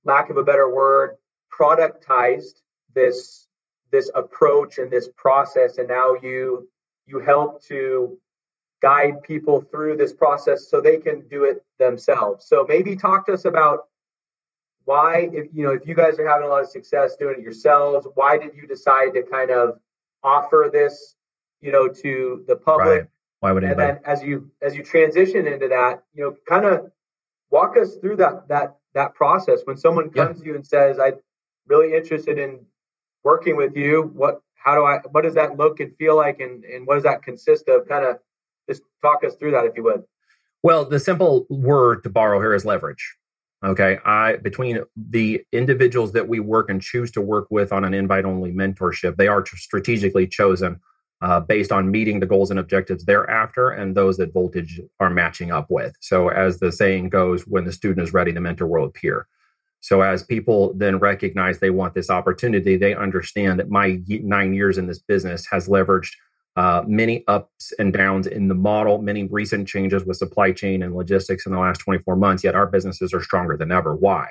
lack 0.04 0.30
of 0.30 0.36
a 0.36 0.44
better 0.44 0.72
word 0.72 1.16
productized 1.52 2.60
this 2.94 3.46
this 3.90 4.10
approach 4.14 4.78
and 4.78 4.90
this 4.90 5.08
process 5.16 5.78
and 5.78 5.88
now 5.88 6.14
you 6.22 6.68
you 7.06 7.18
help 7.18 7.62
to 7.64 8.18
guide 8.80 9.22
people 9.22 9.60
through 9.60 9.96
this 9.96 10.12
process 10.12 10.68
so 10.70 10.80
they 10.80 10.98
can 10.98 11.26
do 11.28 11.44
it 11.44 11.64
themselves 11.78 12.46
so 12.46 12.64
maybe 12.68 12.94
talk 12.94 13.26
to 13.26 13.32
us 13.32 13.44
about 13.44 13.88
why 14.84 15.28
if 15.32 15.48
you 15.52 15.64
know 15.64 15.72
if 15.72 15.86
you 15.86 15.94
guys 15.94 16.18
are 16.18 16.28
having 16.28 16.46
a 16.46 16.50
lot 16.50 16.62
of 16.62 16.68
success 16.68 17.16
doing 17.16 17.36
it 17.38 17.42
yourselves 17.42 18.06
why 18.14 18.38
did 18.38 18.54
you 18.54 18.66
decide 18.66 19.12
to 19.12 19.22
kind 19.22 19.50
of 19.50 19.78
offer 20.22 20.70
this 20.72 21.16
you 21.60 21.72
know 21.72 21.88
to 21.88 22.44
the 22.46 22.56
public 22.56 23.00
right. 23.00 23.08
Why 23.40 23.52
would 23.52 23.64
anybody? 23.64 23.88
and 23.88 23.98
then 23.98 24.04
as 24.04 24.22
you 24.22 24.50
as 24.62 24.74
you 24.74 24.82
transition 24.82 25.46
into 25.46 25.68
that 25.68 26.02
you 26.14 26.24
know 26.24 26.36
kind 26.48 26.64
of 26.64 26.90
walk 27.50 27.76
us 27.76 27.96
through 27.96 28.16
that 28.16 28.48
that 28.48 28.76
that 28.94 29.14
process 29.14 29.60
when 29.64 29.76
someone 29.76 30.10
comes 30.10 30.38
yeah. 30.38 30.42
to 30.42 30.48
you 30.48 30.54
and 30.54 30.66
says 30.66 30.98
i'm 30.98 31.14
really 31.66 31.94
interested 31.94 32.38
in 32.38 32.60
working 33.24 33.56
with 33.56 33.76
you 33.76 34.10
what 34.14 34.40
how 34.54 34.74
do 34.74 34.84
i 34.84 34.98
what 35.10 35.22
does 35.22 35.34
that 35.34 35.56
look 35.56 35.80
and 35.80 35.94
feel 35.96 36.16
like 36.16 36.40
and 36.40 36.64
and 36.64 36.86
what 36.86 36.94
does 36.94 37.04
that 37.04 37.22
consist 37.22 37.68
of 37.68 37.86
kind 37.88 38.04
of 38.04 38.18
just 38.68 38.82
talk 39.02 39.24
us 39.24 39.34
through 39.36 39.50
that 39.50 39.64
if 39.64 39.76
you 39.76 39.82
would 39.82 40.02
well 40.62 40.84
the 40.84 41.00
simple 41.00 41.46
word 41.48 42.02
to 42.02 42.10
borrow 42.10 42.40
here 42.40 42.54
is 42.54 42.64
leverage 42.64 43.16
okay 43.64 43.98
i 44.04 44.36
between 44.36 44.80
the 44.96 45.42
individuals 45.52 46.12
that 46.12 46.28
we 46.28 46.40
work 46.40 46.70
and 46.70 46.82
choose 46.82 47.10
to 47.10 47.20
work 47.20 47.46
with 47.50 47.72
on 47.72 47.84
an 47.84 47.94
invite 47.94 48.24
only 48.24 48.52
mentorship 48.52 49.16
they 49.16 49.28
are 49.28 49.44
strategically 49.46 50.26
chosen 50.26 50.80
uh, 51.20 51.40
based 51.40 51.72
on 51.72 51.90
meeting 51.90 52.20
the 52.20 52.26
goals 52.26 52.50
and 52.50 52.60
objectives 52.60 53.04
thereafter 53.04 53.70
and 53.70 53.96
those 53.96 54.16
that 54.16 54.32
voltage 54.32 54.80
are 55.00 55.10
matching 55.10 55.50
up 55.50 55.70
with 55.70 55.94
so 56.00 56.28
as 56.28 56.58
the 56.60 56.72
saying 56.72 57.08
goes 57.08 57.46
when 57.46 57.64
the 57.64 57.72
student 57.72 58.06
is 58.06 58.12
ready 58.12 58.32
the 58.32 58.40
mentor 58.40 58.66
will 58.66 58.84
appear 58.84 59.26
so 59.80 60.02
as 60.02 60.22
people 60.22 60.72
then 60.74 60.98
recognize 60.98 61.58
they 61.58 61.70
want 61.70 61.94
this 61.94 62.10
opportunity, 62.10 62.76
they 62.76 62.94
understand 62.94 63.58
that 63.60 63.70
my 63.70 64.00
nine 64.06 64.54
years 64.54 64.78
in 64.78 64.86
this 64.86 64.98
business 64.98 65.46
has 65.50 65.68
leveraged 65.68 66.12
uh, 66.56 66.82
many 66.86 67.24
ups 67.28 67.72
and 67.78 67.92
downs 67.92 68.26
in 68.26 68.48
the 68.48 68.54
model, 68.54 69.00
many 69.00 69.24
recent 69.24 69.68
changes 69.68 70.04
with 70.04 70.16
supply 70.16 70.50
chain 70.50 70.82
and 70.82 70.94
logistics 70.94 71.46
in 71.46 71.52
the 71.52 71.58
last 71.58 71.78
24 71.78 72.16
months. 72.16 72.42
Yet 72.42 72.56
our 72.56 72.66
businesses 72.66 73.14
are 73.14 73.22
stronger 73.22 73.56
than 73.56 73.70
ever. 73.70 73.94
Why? 73.94 74.28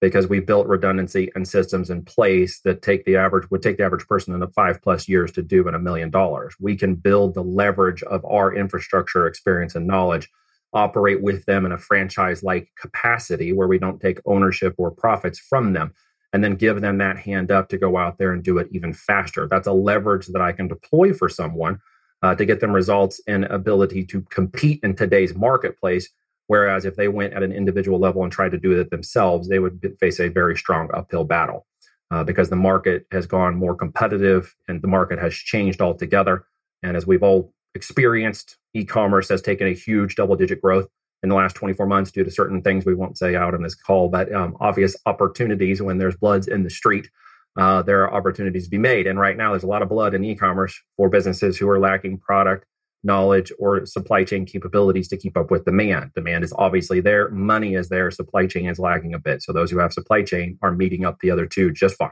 Because 0.00 0.28
we 0.28 0.40
built 0.40 0.66
redundancy 0.66 1.30
and 1.34 1.46
systems 1.46 1.90
in 1.90 2.04
place 2.04 2.60
that 2.60 2.80
take 2.80 3.04
the 3.04 3.16
average 3.16 3.50
would 3.50 3.62
take 3.62 3.76
the 3.76 3.84
average 3.84 4.06
person 4.06 4.32
in 4.32 4.40
the 4.40 4.48
five 4.48 4.80
plus 4.80 5.08
years 5.08 5.30
to 5.32 5.42
do 5.42 5.68
in 5.68 5.74
a 5.74 5.78
million 5.78 6.10
dollars. 6.10 6.54
We 6.58 6.74
can 6.74 6.94
build 6.94 7.34
the 7.34 7.42
leverage 7.42 8.02
of 8.04 8.24
our 8.24 8.54
infrastructure, 8.54 9.26
experience, 9.26 9.74
and 9.74 9.86
knowledge 9.86 10.28
operate 10.72 11.22
with 11.22 11.44
them 11.46 11.66
in 11.66 11.72
a 11.72 11.78
franchise 11.78 12.42
like 12.42 12.68
capacity 12.80 13.52
where 13.52 13.68
we 13.68 13.78
don't 13.78 14.00
take 14.00 14.20
ownership 14.24 14.74
or 14.78 14.90
profits 14.90 15.38
from 15.38 15.72
them 15.72 15.92
and 16.32 16.44
then 16.44 16.54
give 16.54 16.80
them 16.80 16.98
that 16.98 17.18
hand 17.18 17.50
up 17.50 17.68
to 17.68 17.78
go 17.78 17.96
out 17.96 18.18
there 18.18 18.32
and 18.32 18.42
do 18.42 18.58
it 18.58 18.68
even 18.70 18.92
faster. 18.92 19.48
That's 19.48 19.66
a 19.66 19.72
leverage 19.72 20.26
that 20.28 20.40
I 20.40 20.52
can 20.52 20.68
deploy 20.68 21.12
for 21.12 21.28
someone 21.28 21.80
uh, 22.22 22.34
to 22.34 22.44
get 22.44 22.60
them 22.60 22.72
results 22.72 23.20
and 23.26 23.44
ability 23.46 24.04
to 24.06 24.20
compete 24.22 24.80
in 24.82 24.94
today's 24.94 25.34
marketplace. 25.34 26.08
Whereas 26.50 26.84
if 26.84 26.96
they 26.96 27.06
went 27.06 27.32
at 27.32 27.44
an 27.44 27.52
individual 27.52 28.00
level 28.00 28.24
and 28.24 28.32
tried 28.32 28.50
to 28.50 28.58
do 28.58 28.72
it 28.72 28.90
themselves, 28.90 29.48
they 29.48 29.60
would 29.60 29.96
face 30.00 30.18
a 30.18 30.26
very 30.26 30.56
strong 30.56 30.90
uphill 30.92 31.22
battle 31.22 31.64
uh, 32.10 32.24
because 32.24 32.50
the 32.50 32.56
market 32.56 33.06
has 33.12 33.24
gone 33.24 33.54
more 33.54 33.76
competitive 33.76 34.56
and 34.66 34.82
the 34.82 34.88
market 34.88 35.20
has 35.20 35.32
changed 35.32 35.80
altogether. 35.80 36.44
And 36.82 36.96
as 36.96 37.06
we've 37.06 37.22
all 37.22 37.52
experienced 37.76 38.56
e-commerce 38.74 39.28
has 39.28 39.42
taken 39.42 39.68
a 39.68 39.72
huge 39.72 40.16
double-digit 40.16 40.60
growth 40.60 40.88
in 41.22 41.28
the 41.28 41.36
last 41.36 41.54
24 41.54 41.86
months 41.86 42.10
due 42.10 42.24
to 42.24 42.30
certain 42.32 42.62
things 42.62 42.84
we 42.84 42.96
won't 42.96 43.16
say 43.16 43.36
out 43.36 43.54
in 43.54 43.62
this 43.62 43.76
call, 43.76 44.08
but 44.08 44.34
um, 44.34 44.56
obvious 44.58 44.96
opportunities 45.06 45.80
when 45.80 45.98
there's 45.98 46.16
bloods 46.16 46.48
in 46.48 46.64
the 46.64 46.70
street. 46.70 47.08
Uh, 47.56 47.82
there 47.82 48.02
are 48.02 48.12
opportunities 48.12 48.64
to 48.64 48.70
be 48.70 48.78
made. 48.78 49.06
And 49.06 49.20
right 49.20 49.36
now, 49.36 49.50
there's 49.50 49.62
a 49.62 49.68
lot 49.68 49.82
of 49.82 49.88
blood 49.88 50.14
in 50.14 50.24
e-commerce 50.24 50.76
for 50.96 51.08
businesses 51.08 51.56
who 51.56 51.68
are 51.68 51.78
lacking 51.78 52.18
product 52.18 52.66
knowledge 53.02 53.52
or 53.58 53.86
supply 53.86 54.24
chain 54.24 54.44
capabilities 54.44 55.08
to 55.08 55.16
keep 55.16 55.36
up 55.36 55.50
with 55.50 55.64
demand. 55.64 56.10
Demand 56.14 56.44
is 56.44 56.52
obviously 56.58 57.00
there, 57.00 57.30
money 57.30 57.74
is 57.74 57.88
there, 57.88 58.10
supply 58.10 58.46
chain 58.46 58.68
is 58.68 58.78
lagging 58.78 59.14
a 59.14 59.18
bit. 59.18 59.42
So 59.42 59.52
those 59.52 59.70
who 59.70 59.78
have 59.78 59.92
supply 59.92 60.22
chain 60.22 60.58
are 60.62 60.72
meeting 60.72 61.04
up 61.04 61.18
the 61.20 61.30
other 61.30 61.46
two 61.46 61.70
just 61.70 61.96
fine. 61.96 62.10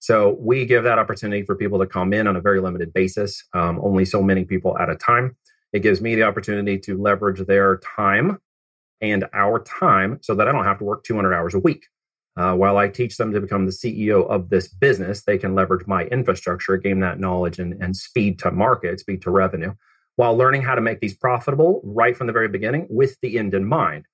So 0.00 0.36
we 0.40 0.66
give 0.66 0.84
that 0.84 0.98
opportunity 0.98 1.44
for 1.44 1.54
people 1.54 1.78
to 1.78 1.86
come 1.86 2.12
in 2.12 2.26
on 2.26 2.36
a 2.36 2.40
very 2.40 2.60
limited 2.60 2.92
basis, 2.92 3.44
um, 3.54 3.80
only 3.82 4.04
so 4.04 4.22
many 4.22 4.44
people 4.44 4.76
at 4.76 4.90
a 4.90 4.96
time. 4.96 5.36
It 5.72 5.80
gives 5.80 6.00
me 6.00 6.14
the 6.14 6.24
opportunity 6.24 6.78
to 6.80 7.00
leverage 7.00 7.46
their 7.46 7.78
time 7.78 8.38
and 9.00 9.24
our 9.32 9.60
time 9.60 10.18
so 10.20 10.34
that 10.34 10.48
I 10.48 10.52
don't 10.52 10.64
have 10.64 10.78
to 10.78 10.84
work 10.84 11.04
200 11.04 11.32
hours 11.32 11.54
a 11.54 11.58
week. 11.58 11.86
Uh, 12.36 12.54
while 12.54 12.78
I 12.78 12.88
teach 12.88 13.16
them 13.16 13.32
to 13.32 13.40
become 13.40 13.66
the 13.66 13.72
CEO 13.72 14.26
of 14.28 14.48
this 14.48 14.68
business, 14.68 15.24
they 15.24 15.38
can 15.38 15.54
leverage 15.54 15.86
my 15.86 16.04
infrastructure, 16.04 16.76
gain 16.78 17.00
that 17.00 17.20
knowledge 17.20 17.58
and, 17.58 17.80
and 17.82 17.96
speed 17.96 18.38
to 18.40 18.50
market, 18.50 19.00
speed 19.00 19.22
to 19.22 19.30
revenue, 19.30 19.74
while 20.16 20.36
learning 20.36 20.62
how 20.62 20.74
to 20.74 20.80
make 20.80 21.00
these 21.00 21.14
profitable 21.14 21.80
right 21.84 22.16
from 22.16 22.26
the 22.26 22.32
very 22.32 22.48
beginning 22.48 22.86
with 22.90 23.18
the 23.20 23.38
end 23.38 23.54
in 23.54 23.64
mind, 23.64 24.06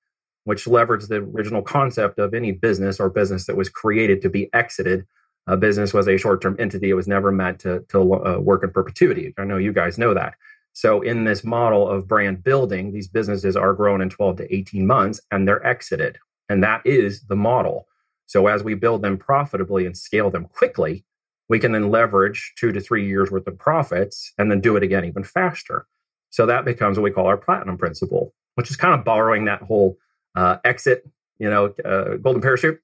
which 0.43 0.65
leverages 0.65 1.07
the 1.07 1.17
original 1.17 1.61
concept 1.61 2.19
of 2.19 2.33
any 2.33 2.51
business 2.51 2.99
or 2.99 3.09
business 3.09 3.45
that 3.45 3.57
was 3.57 3.69
created 3.69 4.21
to 4.21 4.29
be 4.29 4.53
exited 4.53 5.05
a 5.49 5.57
business 5.57 5.95
was 5.95 6.07
a 6.07 6.17
short-term 6.17 6.55
entity. 6.59 6.91
It 6.91 6.93
was 6.93 7.07
never 7.07 7.31
meant 7.31 7.59
to, 7.61 7.83
to 7.89 7.99
uh, 7.99 8.37
work 8.39 8.63
in 8.63 8.69
perpetuity. 8.69 9.33
I 9.37 9.45
know 9.45 9.57
you 9.57 9.73
guys 9.73 9.97
know 9.97 10.13
that. 10.13 10.35
So 10.73 11.01
in 11.01 11.23
this 11.23 11.43
model 11.43 11.89
of 11.89 12.07
brand 12.07 12.43
building, 12.43 12.93
these 12.93 13.07
businesses 13.07 13.55
are 13.55 13.73
grown 13.73 13.99
in 13.99 14.11
12 14.11 14.37
to 14.37 14.55
18 14.55 14.85
months 14.85 15.19
and 15.31 15.47
they're 15.47 15.65
exited. 15.65 16.19
And 16.49 16.63
that 16.63 16.81
is 16.85 17.23
the 17.23 17.35
model. 17.35 17.87
So 18.27 18.45
as 18.45 18.63
we 18.63 18.75
build 18.75 19.01
them 19.01 19.17
profitably 19.17 19.87
and 19.87 19.97
scale 19.97 20.29
them 20.29 20.45
quickly, 20.45 21.03
we 21.49 21.59
can 21.59 21.71
then 21.71 21.89
leverage 21.89 22.53
two 22.57 22.71
to 22.71 22.79
three 22.79 23.05
years 23.05 23.31
worth 23.31 23.47
of 23.47 23.57
profits 23.57 24.33
and 24.37 24.49
then 24.49 24.61
do 24.61 24.75
it 24.75 24.83
again 24.83 25.05
even 25.05 25.23
faster. 25.23 25.85
So 26.29 26.45
that 26.45 26.63
becomes 26.63 26.97
what 26.97 27.03
we 27.03 27.11
call 27.11 27.27
our 27.27 27.37
platinum 27.37 27.77
principle, 27.77 28.33
which 28.55 28.69
is 28.69 28.77
kind 28.77 28.93
of 28.93 29.03
borrowing 29.03 29.45
that 29.45 29.63
whole 29.63 29.97
uh, 30.35 30.57
exit, 30.63 31.03
you 31.39 31.49
know, 31.49 31.73
uh, 31.83 32.17
golden 32.17 32.41
parachute 32.41 32.79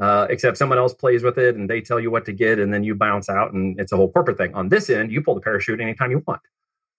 uh, 0.00 0.26
except 0.30 0.56
someone 0.56 0.78
else 0.78 0.94
plays 0.94 1.22
with 1.22 1.38
it 1.38 1.56
and 1.56 1.68
they 1.68 1.80
tell 1.80 2.00
you 2.00 2.10
what 2.10 2.24
to 2.24 2.32
get 2.32 2.58
and 2.58 2.72
then 2.72 2.82
you 2.82 2.94
bounce 2.94 3.28
out 3.28 3.52
and 3.52 3.78
it's 3.78 3.92
a 3.92 3.96
whole 3.96 4.10
corporate 4.10 4.38
thing. 4.38 4.54
On 4.54 4.68
this 4.68 4.88
end, 4.88 5.12
you 5.12 5.22
pull 5.22 5.34
the 5.34 5.40
parachute 5.40 5.80
anytime 5.80 6.10
you 6.10 6.22
want. 6.26 6.40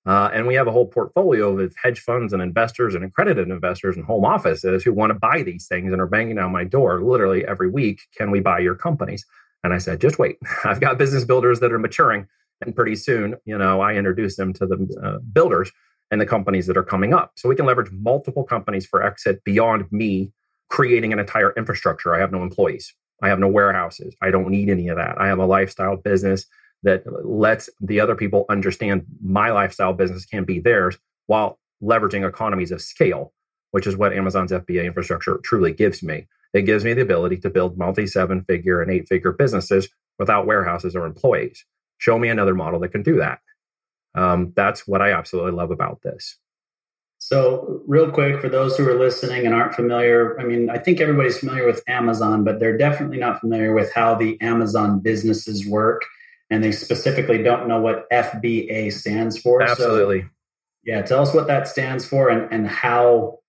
Uh, 0.05 0.29
and 0.33 0.47
we 0.47 0.55
have 0.55 0.67
a 0.67 0.71
whole 0.71 0.87
portfolio 0.87 1.59
of 1.59 1.75
hedge 1.81 1.99
funds 1.99 2.33
and 2.33 2.41
investors 2.41 2.95
and 2.95 3.03
accredited 3.03 3.49
investors 3.49 3.95
and 3.95 4.05
home 4.05 4.25
offices 4.25 4.83
who 4.83 4.93
want 4.93 5.11
to 5.11 5.19
buy 5.19 5.43
these 5.43 5.67
things 5.67 5.91
and 5.91 6.01
are 6.01 6.07
banging 6.07 6.35
down 6.35 6.51
my 6.51 6.63
door 6.63 7.03
literally 7.03 7.45
every 7.45 7.69
week. 7.69 8.01
Can 8.15 8.31
we 8.31 8.39
buy 8.39 8.59
your 8.59 8.75
companies? 8.75 9.25
And 9.63 9.73
I 9.73 9.77
said, 9.77 10.01
just 10.01 10.19
wait. 10.19 10.37
I've 10.63 10.79
got 10.79 10.97
business 10.97 11.23
builders 11.23 11.59
that 11.59 11.71
are 11.71 11.79
maturing. 11.79 12.27
And 12.63 12.75
pretty 12.75 12.95
soon, 12.95 13.35
you 13.45 13.57
know, 13.57 13.81
I 13.81 13.95
introduce 13.95 14.35
them 14.35 14.53
to 14.53 14.67
the 14.67 15.01
uh, 15.03 15.17
builders 15.33 15.71
and 16.11 16.21
the 16.21 16.25
companies 16.25 16.67
that 16.67 16.77
are 16.77 16.83
coming 16.83 17.13
up. 17.13 17.31
So 17.35 17.49
we 17.49 17.55
can 17.55 17.65
leverage 17.65 17.91
multiple 17.91 18.43
companies 18.43 18.85
for 18.85 19.01
exit 19.01 19.43
beyond 19.43 19.85
me 19.91 20.31
creating 20.69 21.11
an 21.11 21.19
entire 21.19 21.53
infrastructure. 21.53 22.13
I 22.13 22.19
have 22.19 22.31
no 22.31 22.43
employees. 22.43 22.93
I 23.23 23.29
have 23.29 23.39
no 23.39 23.47
warehouses. 23.47 24.15
I 24.21 24.31
don't 24.31 24.49
need 24.49 24.69
any 24.69 24.87
of 24.89 24.97
that. 24.97 25.19
I 25.19 25.27
have 25.27 25.39
a 25.39 25.45
lifestyle 25.45 25.95
business 25.95 26.45
that 26.83 27.03
lets 27.25 27.69
the 27.79 27.99
other 27.99 28.15
people 28.15 28.45
understand 28.49 29.05
my 29.23 29.51
lifestyle 29.51 29.93
business 29.93 30.25
can 30.25 30.43
be 30.43 30.59
theirs 30.59 30.97
while 31.27 31.59
leveraging 31.83 32.27
economies 32.27 32.71
of 32.71 32.81
scale, 32.81 33.33
which 33.71 33.85
is 33.85 33.95
what 33.95 34.13
Amazon's 34.13 34.51
FBA 34.51 34.85
infrastructure 34.85 35.39
truly 35.43 35.71
gives 35.71 36.01
me. 36.01 36.27
It 36.53 36.63
gives 36.63 36.83
me 36.83 36.93
the 36.93 37.01
ability 37.01 37.37
to 37.37 37.49
build 37.49 37.77
multi 37.77 38.07
seven 38.07 38.43
figure 38.43 38.81
and 38.81 38.91
eight 38.91 39.07
figure 39.07 39.31
businesses 39.31 39.87
without 40.19 40.45
warehouses 40.45 40.95
or 40.95 41.05
employees. 41.05 41.65
Show 41.97 42.19
me 42.19 42.29
another 42.29 42.55
model 42.55 42.79
that 42.81 42.89
can 42.89 43.03
do 43.03 43.17
that. 43.17 43.39
Um, 44.15 44.53
that's 44.55 44.87
what 44.87 45.01
I 45.01 45.13
absolutely 45.13 45.53
love 45.53 45.71
about 45.71 46.01
this. 46.01 46.37
So, 47.23 47.83
real 47.85 48.09
quick, 48.09 48.41
for 48.41 48.49
those 48.49 48.75
who 48.75 48.89
are 48.89 48.97
listening 48.97 49.45
and 49.45 49.53
aren't 49.53 49.75
familiar, 49.75 50.39
I 50.39 50.43
mean, 50.43 50.71
I 50.71 50.79
think 50.79 50.99
everybody's 50.99 51.37
familiar 51.37 51.67
with 51.67 51.83
Amazon, 51.87 52.43
but 52.43 52.59
they're 52.59 52.77
definitely 52.77 53.19
not 53.19 53.39
familiar 53.39 53.75
with 53.75 53.93
how 53.93 54.15
the 54.15 54.41
Amazon 54.41 54.99
businesses 54.99 55.65
work. 55.67 56.01
And 56.49 56.63
they 56.63 56.71
specifically 56.71 57.41
don't 57.41 57.67
know 57.67 57.79
what 57.79 58.09
FBA 58.09 58.91
stands 58.91 59.37
for. 59.37 59.61
Absolutely. 59.61 60.23
So, 60.23 60.29
yeah, 60.83 61.01
tell 61.03 61.21
us 61.21 61.33
what 61.33 61.45
that 61.45 61.67
stands 61.67 62.05
for 62.05 62.29
and, 62.29 62.51
and 62.51 62.67
how 62.67 63.39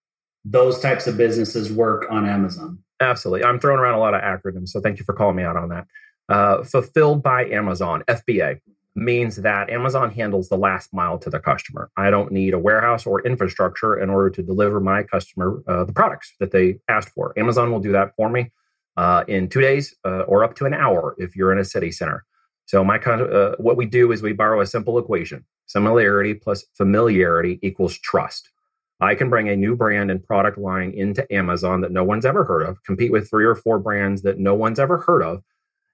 those 0.44 0.78
types 0.80 1.06
of 1.06 1.16
businesses 1.16 1.72
work 1.72 2.06
on 2.10 2.28
Amazon. 2.28 2.78
Absolutely. 3.02 3.44
I'm 3.44 3.58
throwing 3.58 3.80
around 3.80 3.94
a 3.94 4.00
lot 4.00 4.14
of 4.14 4.22
acronyms, 4.22 4.68
so 4.68 4.80
thank 4.80 4.98
you 4.98 5.04
for 5.04 5.12
calling 5.12 5.36
me 5.36 5.42
out 5.42 5.56
on 5.56 5.68
that. 5.70 5.86
Uh, 6.28 6.62
fulfilled 6.62 7.22
by 7.22 7.44
Amazon, 7.46 8.04
FBA 8.08 8.60
means 8.94 9.36
that 9.36 9.70
Amazon 9.70 10.10
handles 10.10 10.48
the 10.48 10.56
last 10.56 10.92
mile 10.92 11.18
to 11.18 11.30
the 11.30 11.40
customer. 11.40 11.90
I 11.96 12.10
don't 12.10 12.30
need 12.30 12.54
a 12.54 12.58
warehouse 12.58 13.06
or 13.06 13.26
infrastructure 13.26 13.98
in 13.98 14.10
order 14.10 14.30
to 14.30 14.42
deliver 14.42 14.80
my 14.80 15.02
customer 15.02 15.62
uh, 15.66 15.84
the 15.84 15.92
products 15.92 16.34
that 16.40 16.52
they 16.52 16.78
asked 16.88 17.08
for. 17.10 17.36
Amazon 17.38 17.72
will 17.72 17.80
do 17.80 17.92
that 17.92 18.14
for 18.16 18.28
me 18.28 18.52
uh, 18.96 19.24
in 19.26 19.48
two 19.48 19.60
days 19.60 19.94
uh, 20.04 20.20
or 20.20 20.44
up 20.44 20.54
to 20.56 20.66
an 20.66 20.74
hour 20.74 21.14
if 21.18 21.34
you're 21.34 21.52
in 21.52 21.58
a 21.58 21.64
city 21.64 21.90
center. 21.90 22.24
So 22.66 22.84
my 22.84 22.98
uh, 22.98 23.56
what 23.58 23.76
we 23.76 23.86
do 23.86 24.12
is 24.12 24.22
we 24.22 24.32
borrow 24.32 24.60
a 24.60 24.66
simple 24.66 24.98
equation: 24.98 25.44
similarity 25.66 26.34
plus 26.34 26.64
familiarity 26.74 27.58
equals 27.62 27.98
trust. 27.98 28.50
I 29.02 29.16
can 29.16 29.28
bring 29.28 29.48
a 29.48 29.56
new 29.56 29.74
brand 29.74 30.10
and 30.10 30.24
product 30.24 30.58
line 30.58 30.92
into 30.92 31.30
Amazon 31.34 31.80
that 31.80 31.90
no 31.90 32.04
one's 32.04 32.24
ever 32.24 32.44
heard 32.44 32.62
of, 32.62 32.82
compete 32.84 33.10
with 33.10 33.28
three 33.28 33.44
or 33.44 33.56
four 33.56 33.78
brands 33.78 34.22
that 34.22 34.38
no 34.38 34.54
one's 34.54 34.78
ever 34.78 34.98
heard 34.98 35.22
of, 35.22 35.42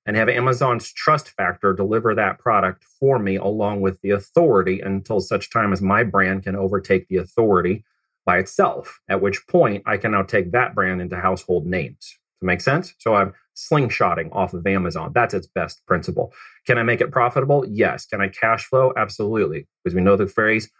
and 0.04 0.14
have 0.14 0.28
Amazon's 0.28 0.92
trust 0.92 1.30
factor 1.30 1.72
deliver 1.72 2.14
that 2.14 2.38
product 2.38 2.84
for 2.84 3.18
me 3.18 3.36
along 3.36 3.80
with 3.80 4.00
the 4.02 4.10
authority 4.10 4.80
until 4.80 5.20
such 5.20 5.50
time 5.50 5.72
as 5.72 5.80
my 5.80 6.04
brand 6.04 6.42
can 6.42 6.54
overtake 6.54 7.08
the 7.08 7.16
authority 7.16 7.84
by 8.26 8.38
itself, 8.38 9.00
at 9.08 9.22
which 9.22 9.46
point 9.46 9.82
I 9.86 9.96
can 9.96 10.12
now 10.12 10.22
take 10.22 10.52
that 10.52 10.74
brand 10.74 11.00
into 11.00 11.16
household 11.16 11.66
names. 11.66 12.18
To 12.40 12.46
make 12.46 12.60
sense? 12.60 12.94
So 12.98 13.14
I'm 13.14 13.32
slingshotting 13.56 14.28
off 14.32 14.54
of 14.54 14.66
Amazon. 14.66 15.12
That's 15.14 15.34
its 15.34 15.46
best 15.46 15.84
principle. 15.86 16.32
Can 16.66 16.78
I 16.78 16.82
make 16.82 17.00
it 17.00 17.10
profitable? 17.10 17.64
Yes. 17.66 18.06
Can 18.06 18.20
I 18.20 18.28
cash 18.28 18.66
flow? 18.66 18.92
Absolutely. 18.96 19.66
Because 19.82 19.94
we 19.94 20.02
know 20.02 20.16
the 20.16 20.26
phrase 20.26 20.70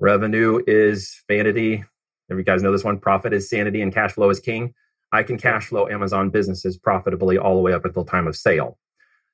revenue 0.00 0.62
is 0.66 1.22
vanity. 1.28 1.84
If 2.28 2.36
you 2.36 2.42
guys 2.42 2.62
know 2.62 2.72
this 2.72 2.84
one, 2.84 2.98
profit 2.98 3.32
is 3.32 3.48
sanity 3.48 3.82
and 3.82 3.92
cash 3.92 4.12
flow 4.12 4.30
is 4.30 4.40
king. 4.40 4.74
I 5.12 5.22
can 5.22 5.38
cash 5.38 5.66
flow 5.66 5.88
Amazon 5.88 6.30
businesses 6.30 6.76
profitably 6.76 7.38
all 7.38 7.54
the 7.54 7.60
way 7.60 7.72
up 7.72 7.84
until 7.84 8.04
time 8.04 8.26
of 8.26 8.36
sale. 8.36 8.78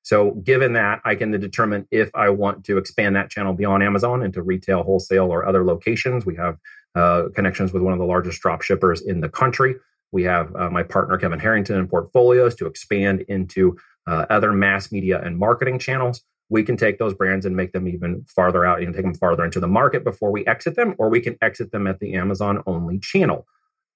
So, 0.03 0.33
given 0.33 0.73
that, 0.75 1.01
I 1.05 1.15
can 1.15 1.31
determine 1.31 1.87
if 1.91 2.11
I 2.15 2.31
want 2.31 2.65
to 2.65 2.79
expand 2.79 3.17
that 3.17 3.31
channel 3.31 3.53
beyond 3.53 3.83
Amazon 3.83 4.23
into 4.23 4.43
retail, 4.43 4.83
wholesale, 4.83 5.31
or 5.31 5.47
other 5.47 5.65
locations. 5.65 6.25
We 6.25 6.37
have 6.37 6.57
uh, 6.95 7.25
connections 7.35 7.73
with 7.73 7.83
one 7.83 7.93
of 7.93 7.99
the 7.99 8.07
largest 8.07 8.41
drop 8.41 8.63
shippers 8.63 9.03
in 9.03 9.21
the 9.21 9.29
country. 9.29 9.77
We 10.13 10.25
have 10.25 10.55
uh, 10.57 10.71
my 10.71 10.83
partner 10.83 11.19
Kevin 11.19 11.39
Harrington 11.39 11.79
in 11.79 11.87
portfolios 11.87 12.55
to 12.57 12.67
expand 12.67 13.23
into 13.29 13.77
uh, 14.07 14.27
other 14.31 14.53
mass 14.53 14.91
media 14.91 15.21
and 15.23 15.39
marketing 15.39 15.79
channels. 15.79 16.23
We 16.51 16.63
can 16.63 16.77
take 16.77 16.99
those 16.99 17.15
brands 17.15 17.47
and 17.47 17.57
make 17.57 17.73
them 17.73 17.89
even 17.89 18.25
farther 18.25 18.67
out 18.67 18.83
and 18.83 18.95
take 18.95 19.05
them 19.05 19.15
farther 19.15 19.45
into 19.45 19.61
the 19.61 19.69
market 19.69 20.05
before 20.05 20.31
we 20.31 20.47
exit 20.47 20.77
them, 20.77 20.95
or 20.99 21.09
we 21.09 21.21
can 21.21 21.37
exit 21.41 21.73
them 21.73 21.87
at 21.87 22.01
the 22.01 22.15
Amazon 22.15 22.63
only 22.67 22.99
channel 22.99 23.47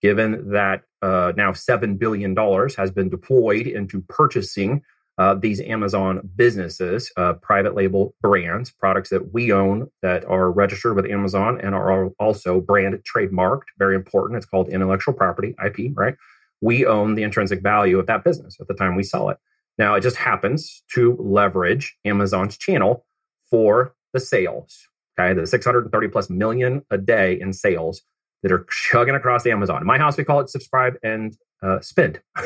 given 0.04 0.50
that 0.50 0.82
uh, 1.00 1.32
now 1.34 1.50
$7 1.50 1.98
billion 1.98 2.36
has 2.76 2.90
been 2.90 3.08
deployed 3.08 3.66
into 3.66 4.02
purchasing 4.02 4.82
uh, 5.16 5.34
these 5.34 5.62
Amazon 5.62 6.28
businesses, 6.36 7.10
uh, 7.16 7.32
private 7.32 7.74
label 7.74 8.14
brands, 8.20 8.70
products 8.70 9.08
that 9.08 9.32
we 9.32 9.50
own 9.50 9.88
that 10.02 10.22
are 10.26 10.50
registered 10.50 10.94
with 10.94 11.06
Amazon 11.06 11.58
and 11.58 11.74
are 11.74 12.08
also 12.18 12.60
brand 12.60 13.00
trademarked. 13.02 13.62
Very 13.78 13.94
important. 13.94 14.36
It's 14.36 14.44
called 14.44 14.68
intellectual 14.68 15.14
property, 15.14 15.54
IP, 15.64 15.92
right? 15.94 16.16
We 16.60 16.84
own 16.84 17.14
the 17.14 17.22
intrinsic 17.22 17.62
value 17.62 17.98
of 17.98 18.04
that 18.06 18.24
business 18.24 18.58
at 18.60 18.68
the 18.68 18.74
time 18.74 18.96
we 18.96 19.04
sell 19.04 19.30
it. 19.30 19.38
Now, 19.78 19.94
it 19.94 20.02
just 20.02 20.16
happens 20.16 20.82
to 20.94 21.16
leverage 21.18 21.96
Amazon's 22.04 22.56
channel 22.56 23.04
for 23.50 23.94
the 24.12 24.20
sales. 24.20 24.88
Okay, 25.18 25.32
the 25.32 25.46
630 25.46 26.08
plus 26.08 26.28
million 26.28 26.82
a 26.90 26.98
day 26.98 27.38
in 27.40 27.52
sales 27.52 28.02
that 28.42 28.52
are 28.52 28.66
chugging 28.70 29.14
across 29.14 29.46
Amazon. 29.46 29.80
In 29.80 29.86
my 29.86 29.98
house, 29.98 30.16
we 30.16 30.24
call 30.24 30.40
it 30.40 30.50
subscribe 30.50 30.94
and 31.02 31.36
uh, 31.62 31.80
spend. 31.80 32.20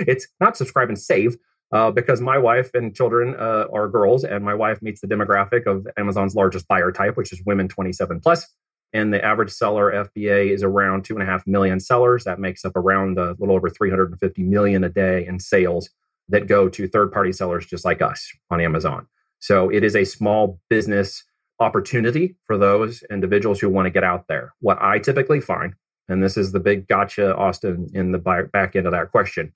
it's 0.00 0.26
not 0.40 0.56
subscribe 0.56 0.88
and 0.88 0.98
save 0.98 1.36
uh, 1.72 1.90
because 1.90 2.20
my 2.20 2.38
wife 2.38 2.70
and 2.74 2.94
children 2.94 3.34
uh, 3.38 3.66
are 3.72 3.88
girls, 3.88 4.24
and 4.24 4.44
my 4.44 4.54
wife 4.54 4.82
meets 4.82 5.00
the 5.00 5.06
demographic 5.06 5.66
of 5.66 5.86
Amazon's 5.96 6.34
largest 6.34 6.68
buyer 6.68 6.92
type, 6.92 7.16
which 7.16 7.32
is 7.32 7.42
women 7.46 7.68
27 7.68 8.20
plus. 8.20 8.46
And 8.92 9.12
the 9.12 9.24
average 9.24 9.50
seller 9.50 9.92
FBA 9.92 10.50
is 10.50 10.62
around 10.62 11.04
two 11.04 11.14
and 11.14 11.22
a 11.22 11.26
half 11.26 11.46
million 11.46 11.80
sellers. 11.80 12.24
That 12.24 12.38
makes 12.38 12.64
up 12.64 12.76
around 12.76 13.18
a 13.18 13.34
little 13.38 13.54
over 13.54 13.68
350 13.68 14.42
million 14.42 14.84
a 14.84 14.88
day 14.88 15.26
in 15.26 15.38
sales 15.40 15.90
that 16.28 16.46
go 16.46 16.68
to 16.68 16.88
third 16.88 17.12
party 17.12 17.32
sellers 17.32 17.66
just 17.66 17.84
like 17.84 18.02
us 18.02 18.30
on 18.50 18.60
Amazon. 18.60 19.06
So 19.38 19.68
it 19.68 19.84
is 19.84 19.94
a 19.94 20.04
small 20.04 20.60
business 20.68 21.24
opportunity 21.60 22.36
for 22.44 22.58
those 22.58 23.02
individuals 23.10 23.60
who 23.60 23.68
want 23.68 23.86
to 23.86 23.90
get 23.90 24.04
out 24.04 24.26
there. 24.28 24.52
What 24.60 24.78
I 24.80 24.98
typically 24.98 25.40
find, 25.40 25.74
and 26.08 26.22
this 26.22 26.36
is 26.36 26.52
the 26.52 26.60
big 26.60 26.88
gotcha, 26.88 27.34
Austin, 27.34 27.88
in 27.94 28.12
the 28.12 28.18
back 28.18 28.76
end 28.76 28.86
of 28.86 28.92
that 28.92 29.10
question, 29.10 29.52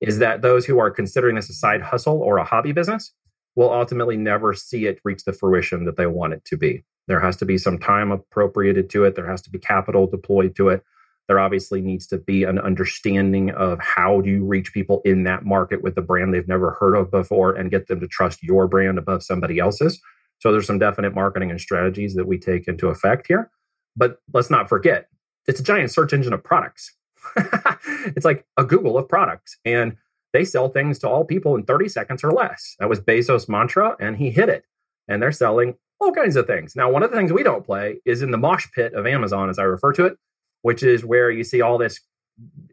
is 0.00 0.18
that 0.18 0.42
those 0.42 0.64
who 0.64 0.78
are 0.78 0.90
considering 0.90 1.36
this 1.36 1.50
a 1.50 1.54
side 1.54 1.82
hustle 1.82 2.20
or 2.22 2.38
a 2.38 2.44
hobby 2.44 2.72
business 2.72 3.12
will 3.56 3.72
ultimately 3.72 4.16
never 4.16 4.54
see 4.54 4.86
it 4.86 5.00
reach 5.04 5.24
the 5.24 5.32
fruition 5.32 5.84
that 5.84 5.96
they 5.96 6.06
want 6.06 6.32
it 6.32 6.44
to 6.46 6.56
be. 6.56 6.84
There 7.08 7.20
has 7.20 7.36
to 7.38 7.44
be 7.44 7.58
some 7.58 7.78
time 7.78 8.12
appropriated 8.12 8.88
to 8.90 9.04
it, 9.04 9.16
there 9.16 9.28
has 9.28 9.42
to 9.42 9.50
be 9.50 9.58
capital 9.58 10.06
deployed 10.06 10.54
to 10.56 10.68
it. 10.68 10.84
There 11.30 11.38
obviously 11.38 11.80
needs 11.80 12.08
to 12.08 12.18
be 12.18 12.42
an 12.42 12.58
understanding 12.58 13.52
of 13.52 13.78
how 13.78 14.20
do 14.20 14.28
you 14.28 14.44
reach 14.44 14.74
people 14.74 15.00
in 15.04 15.22
that 15.22 15.44
market 15.44 15.80
with 15.80 15.96
a 15.96 16.02
brand 16.02 16.34
they've 16.34 16.48
never 16.48 16.72
heard 16.80 16.96
of 16.96 17.08
before 17.12 17.52
and 17.52 17.70
get 17.70 17.86
them 17.86 18.00
to 18.00 18.08
trust 18.08 18.42
your 18.42 18.66
brand 18.66 18.98
above 18.98 19.22
somebody 19.22 19.60
else's 19.60 20.00
so 20.40 20.50
there's 20.50 20.66
some 20.66 20.78
definite 20.78 21.14
marketing 21.14 21.50
and 21.50 21.60
strategies 21.60 22.14
that 22.14 22.26
we 22.26 22.38
take 22.38 22.66
into 22.66 22.88
effect 22.88 23.26
here. 23.26 23.50
But 23.96 24.18
let's 24.32 24.50
not 24.50 24.68
forget, 24.68 25.08
it's 25.46 25.60
a 25.60 25.62
giant 25.62 25.90
search 25.90 26.12
engine 26.12 26.32
of 26.32 26.42
products. 26.42 26.94
it's 27.36 28.24
like 28.24 28.46
a 28.56 28.64
Google 28.64 28.96
of 28.96 29.08
products. 29.08 29.58
And 29.64 29.96
they 30.32 30.44
sell 30.44 30.68
things 30.68 30.98
to 31.00 31.08
all 31.08 31.24
people 31.24 31.54
in 31.56 31.64
30 31.64 31.88
seconds 31.88 32.24
or 32.24 32.32
less. 32.32 32.74
That 32.78 32.88
was 32.88 33.00
Bezos' 33.00 33.48
mantra, 33.48 33.96
and 34.00 34.16
he 34.16 34.30
hit 34.30 34.48
it. 34.48 34.64
And 35.08 35.22
they're 35.22 35.32
selling 35.32 35.74
all 36.00 36.12
kinds 36.12 36.36
of 36.36 36.46
things. 36.46 36.74
Now, 36.74 36.90
one 36.90 37.02
of 37.02 37.10
the 37.10 37.16
things 37.16 37.32
we 37.32 37.42
don't 37.42 37.66
play 37.66 38.00
is 38.06 38.22
in 38.22 38.30
the 38.30 38.38
mosh 38.38 38.66
pit 38.74 38.94
of 38.94 39.06
Amazon, 39.06 39.50
as 39.50 39.58
I 39.58 39.64
refer 39.64 39.92
to 39.94 40.06
it, 40.06 40.16
which 40.62 40.82
is 40.82 41.04
where 41.04 41.30
you 41.30 41.44
see 41.44 41.60
all 41.60 41.78
this 41.78 42.00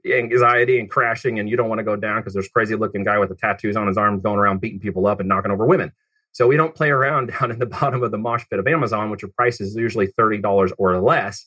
anxiety 0.05 0.79
and 0.79 0.89
crashing, 0.89 1.39
and 1.39 1.49
you 1.49 1.57
don't 1.57 1.69
want 1.69 1.79
to 1.79 1.83
go 1.83 1.95
down 1.95 2.21
because 2.21 2.33
there's 2.33 2.47
crazy 2.47 2.75
looking 2.75 3.03
guy 3.03 3.17
with 3.19 3.29
the 3.29 3.35
tattoos 3.35 3.75
on 3.75 3.87
his 3.87 3.97
arms 3.97 4.21
going 4.21 4.39
around 4.39 4.61
beating 4.61 4.79
people 4.79 5.07
up 5.07 5.19
and 5.19 5.27
knocking 5.27 5.51
over 5.51 5.65
women. 5.65 5.91
So 6.31 6.47
we 6.47 6.57
don't 6.57 6.75
play 6.75 6.89
around 6.89 7.33
down 7.39 7.51
in 7.51 7.59
the 7.59 7.65
bottom 7.65 8.03
of 8.03 8.11
the 8.11 8.17
mosh 8.17 8.45
pit 8.49 8.59
of 8.59 8.67
Amazon, 8.67 9.09
which 9.09 9.23
are 9.23 9.29
prices 9.29 9.75
usually 9.75 10.07
$30 10.07 10.71
or 10.77 10.99
less, 10.99 11.45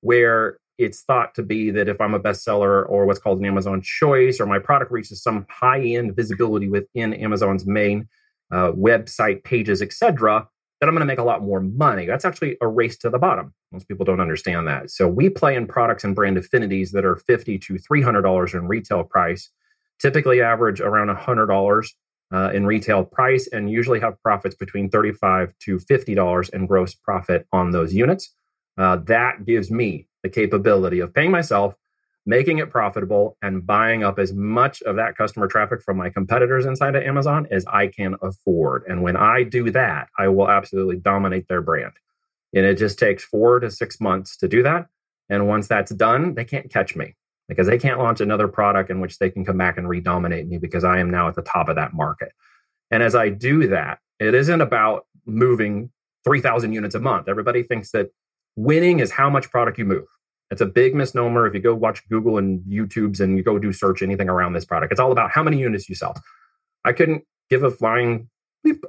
where 0.00 0.58
it's 0.78 1.02
thought 1.02 1.34
to 1.34 1.42
be 1.42 1.70
that 1.70 1.88
if 1.88 2.00
I'm 2.00 2.14
a 2.14 2.20
bestseller 2.20 2.88
or 2.88 3.04
what's 3.04 3.18
called 3.18 3.38
an 3.38 3.44
Amazon 3.44 3.82
choice, 3.82 4.40
or 4.40 4.46
my 4.46 4.58
product 4.58 4.90
reaches 4.90 5.22
some 5.22 5.46
high 5.50 5.80
end 5.80 6.16
visibility 6.16 6.68
within 6.68 7.12
Amazon's 7.12 7.66
main 7.66 8.08
uh, 8.50 8.72
website 8.72 9.44
pages, 9.44 9.82
etc., 9.82 10.48
that 10.80 10.88
I'm 10.88 10.94
going 10.94 11.00
to 11.00 11.06
make 11.06 11.18
a 11.18 11.24
lot 11.24 11.42
more 11.42 11.60
money. 11.60 12.06
That's 12.06 12.24
actually 12.24 12.56
a 12.60 12.66
race 12.66 12.96
to 12.98 13.10
the 13.10 13.18
bottom. 13.18 13.52
Most 13.70 13.86
people 13.86 14.04
don't 14.06 14.20
understand 14.20 14.66
that. 14.66 14.90
So 14.90 15.06
we 15.06 15.28
play 15.28 15.54
in 15.54 15.66
products 15.66 16.04
and 16.04 16.14
brand 16.14 16.38
affinities 16.38 16.92
that 16.92 17.04
are 17.04 17.16
50 17.16 17.58
to 17.58 17.74
$300 17.74 18.54
in 18.54 18.66
retail 18.66 19.04
price, 19.04 19.50
typically 19.98 20.40
average 20.40 20.80
around 20.80 21.14
$100 21.14 21.88
uh, 22.32 22.50
in 22.54 22.64
retail 22.64 23.04
price 23.04 23.46
and 23.48 23.70
usually 23.70 24.00
have 24.00 24.20
profits 24.22 24.54
between 24.54 24.88
35 24.88 25.52
to 25.60 25.78
$50 25.78 26.50
in 26.50 26.66
gross 26.66 26.94
profit 26.94 27.46
on 27.52 27.72
those 27.72 27.92
units. 27.92 28.34
Uh, 28.78 28.96
that 28.96 29.44
gives 29.44 29.70
me 29.70 30.06
the 30.22 30.28
capability 30.28 31.00
of 31.00 31.12
paying 31.12 31.30
myself 31.30 31.74
making 32.26 32.58
it 32.58 32.70
profitable 32.70 33.36
and 33.42 33.66
buying 33.66 34.04
up 34.04 34.18
as 34.18 34.32
much 34.32 34.82
of 34.82 34.96
that 34.96 35.16
customer 35.16 35.46
traffic 35.46 35.82
from 35.82 35.96
my 35.96 36.10
competitors 36.10 36.66
inside 36.66 36.94
of 36.94 37.02
Amazon 37.02 37.46
as 37.50 37.64
I 37.66 37.86
can 37.86 38.16
afford. 38.22 38.84
And 38.86 39.02
when 39.02 39.16
I 39.16 39.42
do 39.42 39.70
that, 39.70 40.08
I 40.18 40.28
will 40.28 40.48
absolutely 40.48 40.96
dominate 40.96 41.48
their 41.48 41.62
brand. 41.62 41.92
And 42.54 42.66
it 42.66 42.76
just 42.76 42.98
takes 42.98 43.24
four 43.24 43.60
to 43.60 43.70
six 43.70 44.00
months 44.00 44.36
to 44.38 44.48
do 44.48 44.62
that. 44.62 44.86
And 45.28 45.48
once 45.48 45.68
that's 45.68 45.92
done, 45.92 46.34
they 46.34 46.44
can't 46.44 46.70
catch 46.70 46.94
me 46.94 47.14
because 47.48 47.66
they 47.66 47.78
can't 47.78 47.98
launch 47.98 48.20
another 48.20 48.48
product 48.48 48.90
in 48.90 49.00
which 49.00 49.18
they 49.18 49.30
can 49.30 49.44
come 49.44 49.58
back 49.58 49.78
and 49.78 49.86
redominate 49.86 50.46
me 50.46 50.58
because 50.58 50.84
I 50.84 50.98
am 50.98 51.10
now 51.10 51.28
at 51.28 51.34
the 51.34 51.42
top 51.42 51.68
of 51.68 51.76
that 51.76 51.94
market. 51.94 52.32
And 52.90 53.02
as 53.02 53.14
I 53.14 53.28
do 53.28 53.68
that, 53.68 53.98
it 54.18 54.34
isn't 54.34 54.60
about 54.60 55.06
moving 55.26 55.90
3,000 56.24 56.72
units 56.72 56.94
a 56.94 57.00
month. 57.00 57.28
Everybody 57.28 57.62
thinks 57.62 57.92
that 57.92 58.10
winning 58.56 59.00
is 59.00 59.10
how 59.10 59.30
much 59.30 59.50
product 59.50 59.78
you 59.78 59.84
move. 59.84 60.06
It's 60.50 60.60
a 60.60 60.66
big 60.66 60.94
misnomer. 60.94 61.46
If 61.46 61.54
you 61.54 61.60
go 61.60 61.74
watch 61.74 62.06
Google 62.08 62.38
and 62.38 62.60
YouTube's 62.60 63.20
and 63.20 63.36
you 63.36 63.42
go 63.42 63.58
do 63.58 63.72
search 63.72 64.02
anything 64.02 64.28
around 64.28 64.52
this 64.52 64.64
product, 64.64 64.92
it's 64.92 65.00
all 65.00 65.12
about 65.12 65.30
how 65.30 65.42
many 65.42 65.58
units 65.58 65.88
you 65.88 65.94
sell. 65.94 66.14
I 66.84 66.92
couldn't 66.92 67.24
give 67.50 67.62
a 67.62 67.70
flying 67.70 68.28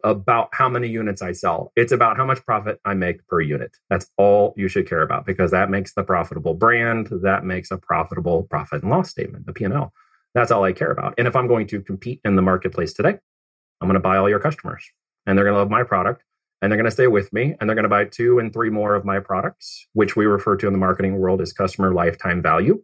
about 0.04 0.50
how 0.54 0.68
many 0.68 0.88
units 0.88 1.22
I 1.22 1.32
sell. 1.32 1.72
It's 1.76 1.92
about 1.92 2.18
how 2.18 2.26
much 2.26 2.44
profit 2.46 2.80
I 2.84 2.94
make 2.94 3.26
per 3.28 3.42
unit. 3.42 3.78
That's 3.90 4.08
all 4.18 4.54
you 4.58 4.68
should 4.68 4.88
care 4.88 5.02
about 5.02 5.26
because 5.26 5.52
that 5.52 5.70
makes 5.70 5.94
the 5.94 6.04
profitable 6.04 6.54
brand. 6.54 7.08
That 7.12 7.46
makes 7.46 7.72
a 7.72 7.78
profitable 7.78 8.44
profit 8.44 8.82
and 8.82 8.92
loss 8.92 9.10
statement, 9.10 9.46
the 9.46 9.54
P&L. 9.54 9.94
That's 10.34 10.52
all 10.52 10.64
I 10.64 10.74
care 10.74 10.92
about. 10.92 11.14
And 11.18 11.28
if 11.28 11.36
I'm 11.36 11.48
going 11.48 11.68
to 11.68 11.82
compete 11.82 12.22
in 12.26 12.36
the 12.36 12.42
marketplace 12.42 12.94
today, 12.94 13.18
I'm 13.80 13.88
going 13.88 13.94
to 13.94 14.00
buy 14.00 14.18
all 14.18 14.30
your 14.30 14.40
customers 14.40 14.84
and 15.26 15.38
they're 15.38 15.46
going 15.46 15.56
to 15.56 15.60
love 15.60 15.70
my 15.70 15.84
product 15.84 16.24
and 16.62 16.72
they're 16.72 16.78
going 16.78 16.86
to 16.86 16.92
stay 16.92 17.08
with 17.08 17.34
me 17.34 17.56
and 17.60 17.68
they're 17.68 17.76
going 17.76 17.84
to 17.84 17.90
buy 17.90 18.06
two 18.06 18.40
and 18.40 18.54
three 18.54 18.70
more 18.70 18.94
of 18.94 19.04
my 19.04 19.20
products, 19.20 19.88
which 19.94 20.16
we 20.16 20.26
refer 20.26 20.56
to 20.58 20.68
in 20.68 20.74
the 20.74 20.80
marketing 20.80 21.18
world 21.18 21.42
as 21.42 21.54
customer 21.54 21.94
lifetime 21.94 22.42
value. 22.42 22.82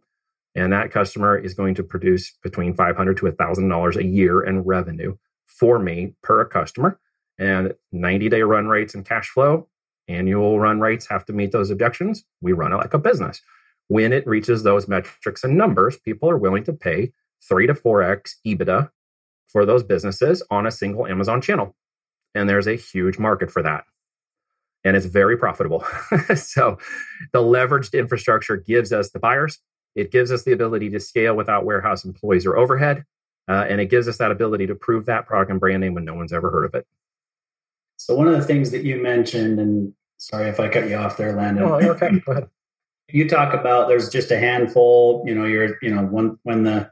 And 0.54 0.72
that 0.72 0.90
customer 0.90 1.38
is 1.38 1.54
going 1.54 1.74
to 1.76 1.84
produce 1.84 2.32
between 2.42 2.74
$500 2.74 3.16
to 3.18 3.26
$1,000 3.26 3.96
a 3.96 4.04
year 4.04 4.42
in 4.42 4.62
revenue 4.62 5.16
for 5.46 5.78
me 5.78 6.14
per 6.22 6.44
customer. 6.44 6.98
And 7.38 7.74
90 7.92 8.28
day 8.28 8.42
run 8.42 8.66
rates 8.66 8.94
and 8.94 9.06
cash 9.06 9.28
flow, 9.28 9.68
annual 10.08 10.58
run 10.58 10.80
rates 10.80 11.06
have 11.06 11.24
to 11.26 11.32
meet 11.32 11.52
those 11.52 11.70
objections. 11.70 12.24
We 12.40 12.52
run 12.52 12.72
it 12.72 12.76
like 12.76 12.94
a 12.94 12.98
business. 12.98 13.40
When 13.86 14.12
it 14.12 14.26
reaches 14.26 14.64
those 14.64 14.88
metrics 14.88 15.44
and 15.44 15.56
numbers, 15.56 15.96
people 15.98 16.28
are 16.28 16.36
willing 16.36 16.64
to 16.64 16.72
pay 16.72 17.12
three 17.48 17.68
to 17.68 17.74
4x 17.74 18.32
EBITDA 18.44 18.90
for 19.46 19.64
those 19.64 19.84
businesses 19.84 20.42
on 20.50 20.66
a 20.66 20.70
single 20.72 21.06
Amazon 21.06 21.40
channel 21.40 21.76
and 22.34 22.48
there's 22.48 22.66
a 22.66 22.76
huge 22.76 23.18
market 23.18 23.50
for 23.50 23.62
that. 23.62 23.84
And 24.84 24.96
it's 24.96 25.06
very 25.06 25.36
profitable. 25.36 25.84
So 26.36 26.78
the 27.32 27.40
leveraged 27.40 27.98
infrastructure 27.98 28.56
gives 28.56 28.92
us 28.92 29.10
the 29.10 29.18
buyers. 29.18 29.58
It 29.94 30.12
gives 30.12 30.30
us 30.30 30.44
the 30.44 30.52
ability 30.52 30.90
to 30.90 31.00
scale 31.00 31.34
without 31.34 31.64
warehouse 31.64 32.04
employees 32.04 32.46
or 32.46 32.56
overhead. 32.56 33.04
Uh, 33.48 33.64
and 33.68 33.80
it 33.80 33.86
gives 33.86 34.06
us 34.06 34.18
that 34.18 34.30
ability 34.30 34.66
to 34.66 34.74
prove 34.74 35.06
that 35.06 35.26
product 35.26 35.50
and 35.50 35.58
brand 35.58 35.80
name 35.80 35.94
when 35.94 36.04
no 36.04 36.14
one's 36.14 36.32
ever 36.32 36.50
heard 36.50 36.64
of 36.64 36.74
it. 36.74 36.86
So 37.96 38.14
one 38.14 38.28
of 38.28 38.34
the 38.34 38.44
things 38.44 38.70
that 38.70 38.84
you 38.84 39.02
mentioned 39.02 39.58
and 39.58 39.92
sorry 40.18 40.48
if 40.48 40.58
i 40.60 40.68
cut 40.68 40.88
you 40.88 40.96
off 40.96 41.16
there 41.16 41.34
landon. 41.34 41.64
Oh, 41.64 41.74
okay. 41.74 42.10
Go 42.24 42.32
ahead. 42.32 42.48
You 43.08 43.28
talk 43.28 43.54
about 43.54 43.88
there's 43.88 44.08
just 44.08 44.30
a 44.30 44.38
handful 44.38 45.24
you 45.26 45.34
know 45.34 45.44
you're 45.44 45.78
you 45.82 45.94
know 45.94 46.02
when 46.02 46.38
when 46.42 46.62
the 46.62 46.90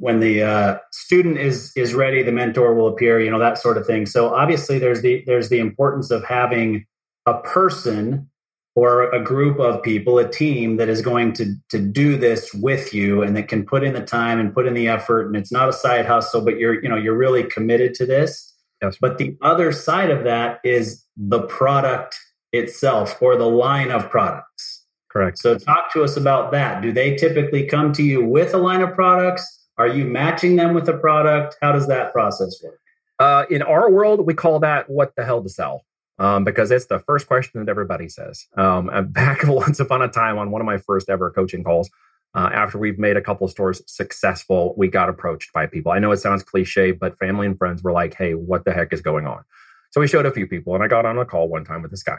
when 0.00 0.20
the 0.20 0.42
uh, 0.42 0.78
student 0.92 1.38
is 1.38 1.72
is 1.76 1.92
ready, 1.94 2.22
the 2.22 2.32
mentor 2.32 2.74
will 2.74 2.88
appear. 2.88 3.20
You 3.20 3.30
know 3.30 3.38
that 3.38 3.58
sort 3.58 3.76
of 3.76 3.86
thing. 3.86 4.06
So 4.06 4.34
obviously, 4.34 4.78
there's 4.78 5.02
the 5.02 5.22
there's 5.26 5.50
the 5.50 5.58
importance 5.58 6.10
of 6.10 6.24
having 6.24 6.86
a 7.26 7.34
person 7.42 8.28
or 8.74 9.10
a 9.10 9.22
group 9.22 9.58
of 9.58 9.82
people, 9.82 10.18
a 10.18 10.28
team 10.28 10.78
that 10.78 10.88
is 10.88 11.02
going 11.02 11.34
to 11.34 11.54
to 11.68 11.78
do 11.78 12.16
this 12.16 12.54
with 12.54 12.94
you 12.94 13.22
and 13.22 13.36
that 13.36 13.48
can 13.48 13.64
put 13.64 13.84
in 13.84 13.92
the 13.92 14.00
time 14.00 14.40
and 14.40 14.54
put 14.54 14.66
in 14.66 14.72
the 14.72 14.88
effort. 14.88 15.26
And 15.26 15.36
it's 15.36 15.52
not 15.52 15.68
a 15.68 15.72
side 15.72 16.06
hustle, 16.06 16.42
but 16.42 16.58
you're 16.58 16.82
you 16.82 16.88
know 16.88 16.96
you're 16.96 17.16
really 17.16 17.44
committed 17.44 17.92
to 17.94 18.06
this. 18.06 18.54
Yes. 18.82 18.96
But 18.98 19.18
the 19.18 19.36
other 19.42 19.70
side 19.70 20.10
of 20.10 20.24
that 20.24 20.60
is 20.64 21.04
the 21.14 21.42
product 21.42 22.18
itself 22.52 23.20
or 23.20 23.36
the 23.36 23.46
line 23.46 23.90
of 23.90 24.08
products. 24.08 24.86
Correct. 25.10 25.38
So 25.38 25.58
talk 25.58 25.92
to 25.92 26.02
us 26.02 26.16
about 26.16 26.52
that. 26.52 26.80
Do 26.80 26.90
they 26.90 27.16
typically 27.16 27.66
come 27.66 27.92
to 27.92 28.02
you 28.02 28.24
with 28.24 28.54
a 28.54 28.58
line 28.58 28.80
of 28.80 28.94
products? 28.94 29.59
Are 29.80 29.88
you 29.88 30.04
matching 30.04 30.56
them 30.56 30.74
with 30.74 30.86
a 30.90 30.92
product? 30.92 31.56
How 31.62 31.72
does 31.72 31.88
that 31.88 32.12
process 32.12 32.62
work? 32.62 32.78
Uh, 33.18 33.46
in 33.48 33.62
our 33.62 33.90
world, 33.90 34.26
we 34.26 34.34
call 34.34 34.58
that 34.58 34.90
what 34.90 35.16
the 35.16 35.24
hell 35.24 35.42
to 35.42 35.48
sell. 35.48 35.86
Um, 36.18 36.44
because 36.44 36.70
it's 36.70 36.84
the 36.84 36.98
first 36.98 37.26
question 37.26 37.64
that 37.64 37.70
everybody 37.70 38.06
says. 38.10 38.46
Um, 38.58 38.90
back 39.08 39.46
once 39.46 39.80
upon 39.80 40.02
a 40.02 40.08
time 40.08 40.36
on 40.36 40.50
one 40.50 40.60
of 40.60 40.66
my 40.66 40.76
first 40.76 41.08
ever 41.08 41.30
coaching 41.30 41.64
calls, 41.64 41.88
uh, 42.34 42.50
after 42.52 42.76
we've 42.76 42.98
made 42.98 43.16
a 43.16 43.22
couple 43.22 43.48
stores 43.48 43.80
successful, 43.86 44.74
we 44.76 44.86
got 44.86 45.08
approached 45.08 45.50
by 45.54 45.64
people. 45.64 45.92
I 45.92 45.98
know 45.98 46.12
it 46.12 46.18
sounds 46.18 46.42
cliche, 46.42 46.92
but 46.92 47.18
family 47.18 47.46
and 47.46 47.56
friends 47.56 47.82
were 47.82 47.92
like, 47.92 48.12
hey, 48.12 48.34
what 48.34 48.66
the 48.66 48.74
heck 48.74 48.92
is 48.92 49.00
going 49.00 49.26
on? 49.26 49.44
So 49.92 50.02
we 50.02 50.08
showed 50.08 50.26
a 50.26 50.30
few 50.30 50.46
people, 50.46 50.74
and 50.74 50.84
I 50.84 50.88
got 50.88 51.06
on 51.06 51.16
a 51.16 51.24
call 51.24 51.48
one 51.48 51.64
time 51.64 51.80
with 51.80 51.90
this 51.90 52.02
guy. 52.02 52.18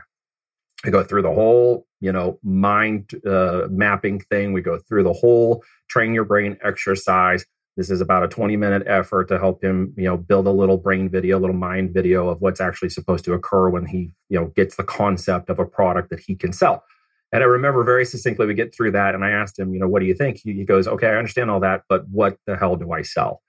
I 0.86 0.90
go 0.90 1.04
through 1.04 1.22
the 1.22 1.32
whole, 1.32 1.86
you 2.00 2.12
know, 2.12 2.40
mind 2.44 3.12
uh, 3.26 3.68
mapping 3.70 4.20
thing. 4.20 4.54
We 4.54 4.62
go 4.62 4.80
through 4.80 5.04
the 5.04 5.14
whole 5.14 5.64
train 5.90 6.14
your 6.14 6.26
brain 6.26 6.58
exercise. 6.64 7.46
This 7.78 7.90
is 7.90 8.02
about 8.02 8.24
a 8.24 8.28
20 8.28 8.58
minute 8.58 8.84
effort 8.86 9.28
to 9.30 9.40
help 9.40 9.64
him, 9.64 9.94
you 9.96 10.06
know, 10.06 10.18
build 10.18 10.48
a 10.48 10.52
little 10.52 10.78
brain 10.78 11.10
video, 11.10 11.38
a 11.38 11.40
little 11.40 11.56
mind 11.56 11.94
video 11.94 12.30
of 12.30 12.42
what's 12.42 12.60
actually 12.60 12.90
supposed 12.90 13.24
to 13.26 13.34
occur 13.34 13.70
when 13.70 13.86
he, 13.86 14.12
you 14.30 14.40
know, 14.40 14.48
gets 14.48 14.76
the 14.76 14.84
concept 14.84 15.50
of 15.50 15.60
a 15.60 15.66
product 15.66 16.10
that 16.10 16.20
he 16.20 16.36
can 16.36 16.52
sell. 16.52 16.84
And 17.32 17.44
I 17.44 17.46
remember 17.46 17.84
very 17.84 18.04
succinctly, 18.04 18.46
we 18.46 18.54
get 18.54 18.76
through 18.76 18.92
that, 18.92 19.16
and 19.16 19.24
I 19.24 19.30
asked 19.30 19.58
him, 19.58 19.74
you 19.74 19.80
know, 19.80 19.88
what 19.88 20.02
do 20.02 20.06
you 20.06 20.14
think? 20.14 20.42
He 20.44 20.66
goes, 20.66 20.86
okay, 20.86 21.08
I 21.08 21.16
understand 21.16 21.50
all 21.50 21.62
that, 21.62 21.84
but 21.88 22.06
what 22.10 22.38
the 22.46 22.58
hell 22.58 22.76
do 22.76 22.92
I 22.92 23.04
sell? 23.04 23.42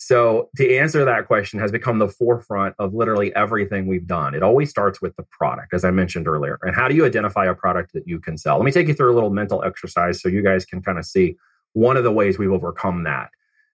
So, 0.00 0.48
to 0.56 0.76
answer 0.76 1.04
that 1.04 1.26
question 1.26 1.58
has 1.58 1.72
become 1.72 1.98
the 1.98 2.08
forefront 2.08 2.76
of 2.78 2.94
literally 2.94 3.34
everything 3.34 3.88
we've 3.88 4.06
done. 4.06 4.32
It 4.32 4.44
always 4.44 4.70
starts 4.70 5.02
with 5.02 5.14
the 5.16 5.24
product, 5.24 5.74
as 5.74 5.84
I 5.84 5.90
mentioned 5.90 6.28
earlier. 6.28 6.58
And 6.62 6.74
how 6.74 6.86
do 6.86 6.94
you 6.94 7.04
identify 7.04 7.46
a 7.46 7.54
product 7.54 7.92
that 7.94 8.06
you 8.06 8.20
can 8.20 8.38
sell? 8.38 8.56
Let 8.56 8.64
me 8.64 8.70
take 8.70 8.86
you 8.86 8.94
through 8.94 9.12
a 9.12 9.16
little 9.16 9.30
mental 9.30 9.64
exercise 9.64 10.22
so 10.22 10.28
you 10.28 10.42
guys 10.42 10.64
can 10.64 10.82
kind 10.82 10.98
of 10.98 11.04
see 11.04 11.36
one 11.72 11.96
of 11.96 12.04
the 12.04 12.12
ways 12.12 12.38
we've 12.38 12.52
overcome 12.52 13.02
that. 13.04 13.30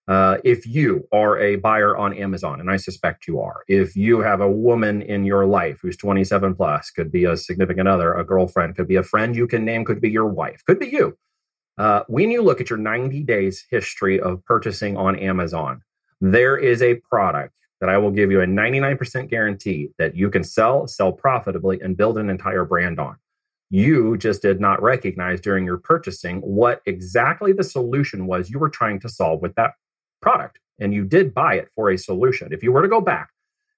Uh, 0.08 0.38
if 0.44 0.66
you 0.66 1.06
are 1.12 1.38
a 1.38 1.56
buyer 1.56 1.96
on 1.96 2.14
Amazon, 2.14 2.58
and 2.58 2.70
I 2.70 2.76
suspect 2.76 3.26
you 3.26 3.40
are, 3.40 3.62
if 3.68 3.94
you 3.94 4.20
have 4.20 4.40
a 4.40 4.50
woman 4.50 5.02
in 5.02 5.24
your 5.24 5.46
life 5.46 5.78
who's 5.82 5.96
27 5.96 6.54
plus, 6.54 6.90
could 6.90 7.12
be 7.12 7.24
a 7.24 7.36
significant 7.36 7.88
other, 7.88 8.14
a 8.14 8.24
girlfriend, 8.24 8.76
could 8.76 8.88
be 8.88 8.96
a 8.96 9.02
friend 9.02 9.36
you 9.36 9.46
can 9.46 9.64
name, 9.64 9.84
could 9.84 10.00
be 10.00 10.10
your 10.10 10.26
wife, 10.26 10.62
could 10.66 10.78
be 10.78 10.88
you. 10.88 11.16
Uh, 11.76 12.02
when 12.06 12.30
you 12.30 12.42
look 12.42 12.60
at 12.60 12.70
your 12.70 12.78
90 12.78 13.22
days 13.24 13.64
history 13.70 14.20
of 14.20 14.44
purchasing 14.44 14.96
on 14.96 15.16
Amazon, 15.16 15.82
there 16.32 16.56
is 16.56 16.80
a 16.80 16.94
product 16.94 17.52
that 17.80 17.90
I 17.90 17.98
will 17.98 18.10
give 18.10 18.30
you 18.30 18.40
a 18.40 18.46
99% 18.46 19.28
guarantee 19.28 19.90
that 19.98 20.16
you 20.16 20.30
can 20.30 20.42
sell, 20.42 20.86
sell 20.86 21.12
profitably, 21.12 21.80
and 21.82 21.96
build 21.96 22.16
an 22.16 22.30
entire 22.30 22.64
brand 22.64 22.98
on. 22.98 23.16
You 23.68 24.16
just 24.16 24.40
did 24.40 24.58
not 24.58 24.82
recognize 24.82 25.40
during 25.40 25.66
your 25.66 25.76
purchasing 25.76 26.40
what 26.40 26.80
exactly 26.86 27.52
the 27.52 27.64
solution 27.64 28.26
was 28.26 28.48
you 28.48 28.58
were 28.58 28.70
trying 28.70 29.00
to 29.00 29.08
solve 29.08 29.42
with 29.42 29.54
that 29.56 29.72
product. 30.22 30.60
And 30.80 30.94
you 30.94 31.04
did 31.04 31.34
buy 31.34 31.56
it 31.56 31.68
for 31.74 31.90
a 31.90 31.98
solution. 31.98 32.52
If 32.52 32.62
you 32.62 32.72
were 32.72 32.82
to 32.82 32.88
go 32.88 33.02
back 33.02 33.28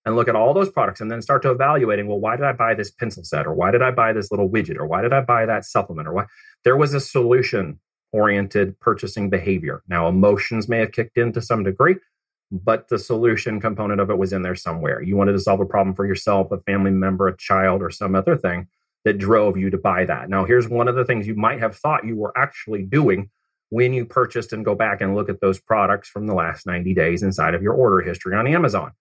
and 0.04 0.14
look 0.14 0.28
at 0.28 0.36
all 0.36 0.54
those 0.54 0.70
products 0.70 1.00
and 1.00 1.10
then 1.10 1.22
start 1.22 1.42
to 1.42 1.50
evaluating, 1.50 2.06
well, 2.06 2.20
why 2.20 2.36
did 2.36 2.44
I 2.44 2.52
buy 2.52 2.74
this 2.74 2.92
pencil 2.92 3.24
set? 3.24 3.46
Or 3.46 3.54
why 3.54 3.72
did 3.72 3.82
I 3.82 3.90
buy 3.90 4.12
this 4.12 4.30
little 4.30 4.48
widget? 4.48 4.76
Or 4.76 4.86
why 4.86 5.02
did 5.02 5.12
I 5.12 5.20
buy 5.20 5.46
that 5.46 5.64
supplement? 5.64 6.06
Or 6.06 6.12
why? 6.12 6.26
There 6.62 6.76
was 6.76 6.94
a 6.94 7.00
solution 7.00 7.80
oriented 8.12 8.78
purchasing 8.78 9.30
behavior. 9.30 9.82
Now, 9.88 10.08
emotions 10.08 10.68
may 10.68 10.78
have 10.78 10.92
kicked 10.92 11.18
in 11.18 11.32
to 11.32 11.42
some 11.42 11.64
degree, 11.64 11.96
but 12.50 12.88
the 12.88 12.98
solution 12.98 13.60
component 13.60 14.00
of 14.00 14.10
it 14.10 14.18
was 14.18 14.32
in 14.32 14.42
there 14.42 14.54
somewhere. 14.54 15.02
You 15.02 15.16
wanted 15.16 15.32
to 15.32 15.40
solve 15.40 15.60
a 15.60 15.66
problem 15.66 15.94
for 15.94 16.06
yourself, 16.06 16.52
a 16.52 16.58
family 16.58 16.90
member, 16.90 17.28
a 17.28 17.36
child, 17.36 17.82
or 17.82 17.90
some 17.90 18.14
other 18.14 18.36
thing 18.36 18.68
that 19.04 19.18
drove 19.18 19.56
you 19.56 19.70
to 19.70 19.78
buy 19.78 20.04
that. 20.04 20.28
Now, 20.28 20.44
here's 20.44 20.68
one 20.68 20.88
of 20.88 20.94
the 20.94 21.04
things 21.04 21.26
you 21.26 21.34
might 21.34 21.60
have 21.60 21.76
thought 21.76 22.04
you 22.06 22.16
were 22.16 22.36
actually 22.36 22.82
doing 22.82 23.30
when 23.70 23.92
you 23.92 24.04
purchased 24.04 24.52
and 24.52 24.64
go 24.64 24.74
back 24.74 25.00
and 25.00 25.14
look 25.14 25.28
at 25.28 25.40
those 25.40 25.60
products 25.60 26.08
from 26.08 26.26
the 26.26 26.34
last 26.34 26.66
90 26.66 26.94
days 26.94 27.22
inside 27.22 27.54
of 27.54 27.62
your 27.62 27.72
order 27.74 28.00
history 28.00 28.34
on 28.36 28.46
Amazon. 28.46 28.92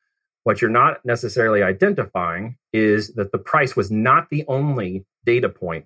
What 0.44 0.62
you're 0.62 0.72
not 0.72 1.04
necessarily 1.06 1.64
identifying 1.64 2.58
is 2.72 3.14
that 3.14 3.32
the 3.32 3.38
price 3.38 3.76
was 3.76 3.92
not 3.92 4.30
the 4.30 4.44
only 4.48 5.06
data 5.26 5.50
point 5.50 5.86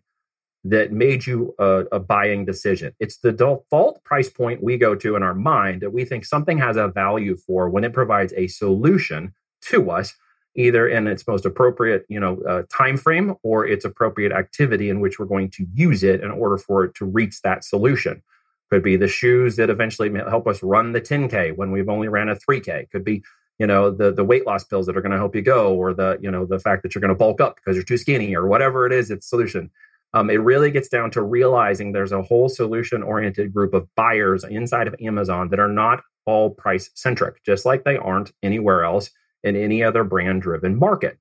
that 0.64 0.92
made 0.92 1.26
you 1.26 1.56
a, 1.58 1.86
a, 1.92 2.00
buying 2.00 2.46
decision. 2.46 2.94
It's 3.00 3.18
the 3.18 3.32
default 3.32 4.04
price 4.04 4.30
point 4.30 4.64
we 4.64 4.78
go 4.78 4.94
to 4.94 5.16
in 5.16 5.24
our 5.24 5.34
mind 5.34 5.82
that 5.82 5.92
we 5.92 6.04
think 6.04 6.26
something 6.26 6.58
has 6.58 6.76
a 6.76 6.90
value 6.90 7.38
for 7.38 7.70
when 7.70 7.86
it 7.86 7.94
provides 7.94 8.34
a 8.36 8.48
solution 8.48 9.34
to 9.70 9.90
us, 9.90 10.14
either 10.56 10.88
in 10.88 11.08
its 11.08 11.26
most 11.26 11.46
appropriate, 11.46 12.06
you 12.10 12.20
know, 12.20 12.42
uh, 12.48 12.64
time 12.70 12.98
frame 12.98 13.36
or 13.42 13.66
its 13.66 13.86
appropriate 13.86 14.34
activity 14.34 14.90
in 14.90 15.00
which 15.00 15.18
we're 15.18 15.26
going 15.26 15.50
to 15.52 15.66
use 15.74 16.04
it 16.04 16.22
in 16.22 16.32
order 16.32 16.58
for 16.58 16.84
it 16.84 16.94
to 16.96 17.06
reach 17.06 17.42
that 17.42 17.64
solution. 17.64 18.22
Could 18.70 18.84
be 18.84 18.98
the 18.98 19.08
shoes 19.08 19.56
that 19.56 19.70
eventually 19.70 20.12
help 20.30 20.46
us 20.46 20.62
run 20.62 20.92
the 20.92 21.02
10k 21.02 21.56
when 21.56 21.72
we've 21.72 21.90
only 21.90 22.08
ran 22.08 22.30
a 22.30 22.36
3k. 22.36 22.92
Could 22.92 23.04
be 23.04 23.24
you 23.58 23.66
know 23.66 23.90
the 23.90 24.12
the 24.12 24.24
weight 24.24 24.46
loss 24.46 24.64
pills 24.64 24.86
that 24.86 24.96
are 24.96 25.02
going 25.02 25.12
to 25.12 25.18
help 25.18 25.36
you 25.36 25.42
go, 25.42 25.74
or 25.74 25.94
the 25.94 26.20
you 26.22 26.30
know 26.30 26.46
the 26.46 26.60
fact 26.60 26.84
that 26.84 26.94
you're 26.94 27.02
going 27.02 27.10
to 27.10 27.16
bulk 27.16 27.42
up 27.42 27.56
because 27.56 27.76
you're 27.76 27.84
too 27.84 27.98
skinny, 27.98 28.36
or 28.36 28.48
whatever 28.48 28.86
it 28.86 28.94
is. 28.94 29.10
It's 29.10 29.28
solution 29.28 29.72
Um, 30.14 30.30
it 30.30 30.42
really 30.42 30.72
gets 30.72 30.90
down 30.90 31.12
to 31.12 31.22
realizing 31.22 31.92
there's 31.92 32.12
a 32.12 32.24
whole 32.24 32.50
solution 32.50 33.04
oriented 33.04 33.54
group 33.54 33.74
of 33.74 33.88
buyers 33.96 34.44
inside 34.44 34.88
of 34.88 34.96
Amazon 35.02 35.50
that 35.50 35.60
are 35.60 35.70
not 35.70 36.02
all 36.26 36.50
price 36.50 36.90
centric, 36.96 37.44
just 37.44 37.66
like 37.66 37.84
they 37.84 37.98
aren't 37.98 38.32
anywhere 38.42 38.84
else 38.84 39.10
in 39.44 39.56
any 39.56 39.84
other 39.84 40.04
brand 40.04 40.42
driven 40.42 40.78
market. 40.78 41.18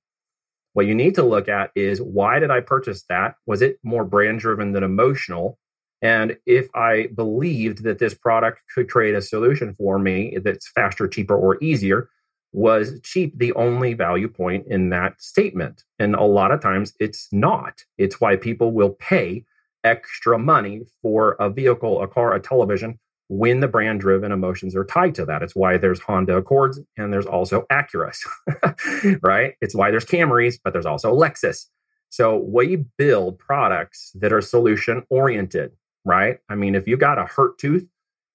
What 0.73 0.87
you 0.87 0.95
need 0.95 1.15
to 1.17 1.23
look 1.23 1.49
at 1.49 1.71
is 1.75 2.01
why 2.01 2.39
did 2.39 2.51
I 2.51 2.61
purchase 2.61 3.05
that? 3.09 3.35
Was 3.47 3.63
it 3.63 3.79
more 3.83 4.05
brand 4.05 4.41
driven 4.41 4.73
than 4.73 4.85
emotional? 4.85 5.59
And 6.01 6.37
if 6.47 6.69
I 6.75 7.09
believed 7.15 7.83
that 7.83 7.99
this 7.99 8.15
product 8.15 8.61
could 8.75 8.89
create 8.89 9.15
a 9.15 9.23
solution 9.23 9.75
for 9.75 9.99
me 9.99 10.39
that's 10.43 10.71
faster, 10.71 11.09
cheaper, 11.09 11.37
or 11.37 11.59
easier, 11.63 12.09
was 12.53 13.01
cheap 13.03 13.39
the 13.39 13.53
only 13.55 13.95
value 13.95 14.29
point 14.29 14.67
in 14.69 14.91
that 14.91 15.21
statement? 15.21 15.85
And 15.99 16.15
a 16.15 16.25
lot 16.25 16.51
of 16.51 16.61
times 16.61 16.95
it's 17.01 17.29
not. 17.33 17.85
It's 17.99 18.21
why 18.21 18.37
people 18.37 18.73
will 18.73 18.91
pay 18.91 19.45
extra 19.85 20.39
money 20.39 20.83
for 21.03 21.33
a 21.41 21.51
vehicle, 21.51 22.03
a 22.03 22.09
car, 22.09 22.35
a 22.35 22.41
television 22.41 22.99
when 23.29 23.61
the 23.61 23.69
brand 23.69 24.01
driven 24.01 24.33
emotions 24.33 24.75
are 24.75 24.85
tied 24.85 25.15
to 25.15 25.25
that. 25.27 25.43
It's 25.43 25.55
why 25.55 25.77
there's 25.77 26.01
Honda 26.01 26.37
Accords 26.37 26.81
and 26.97 27.13
there's 27.13 27.27
also 27.27 27.67
Acuras, 27.71 28.19
right? 29.23 29.55
It's 29.61 29.75
why 29.75 29.91
there's 29.91 30.07
Camrys, 30.07 30.59
but 30.63 30.73
there's 30.73 30.87
also 30.87 31.15
Lexus. 31.15 31.67
So 32.11 32.39
we 32.39 32.85
build 32.97 33.39
products 33.39 34.13
that 34.15 34.33
are 34.33 34.41
solution 34.41 35.05
oriented, 35.11 35.73
right? 36.07 36.39
I 36.49 36.55
mean, 36.55 36.75
if 36.75 36.89
you 36.89 36.97
got 36.97 37.19
a 37.19 37.27
hurt 37.27 37.59
tooth 37.59 37.87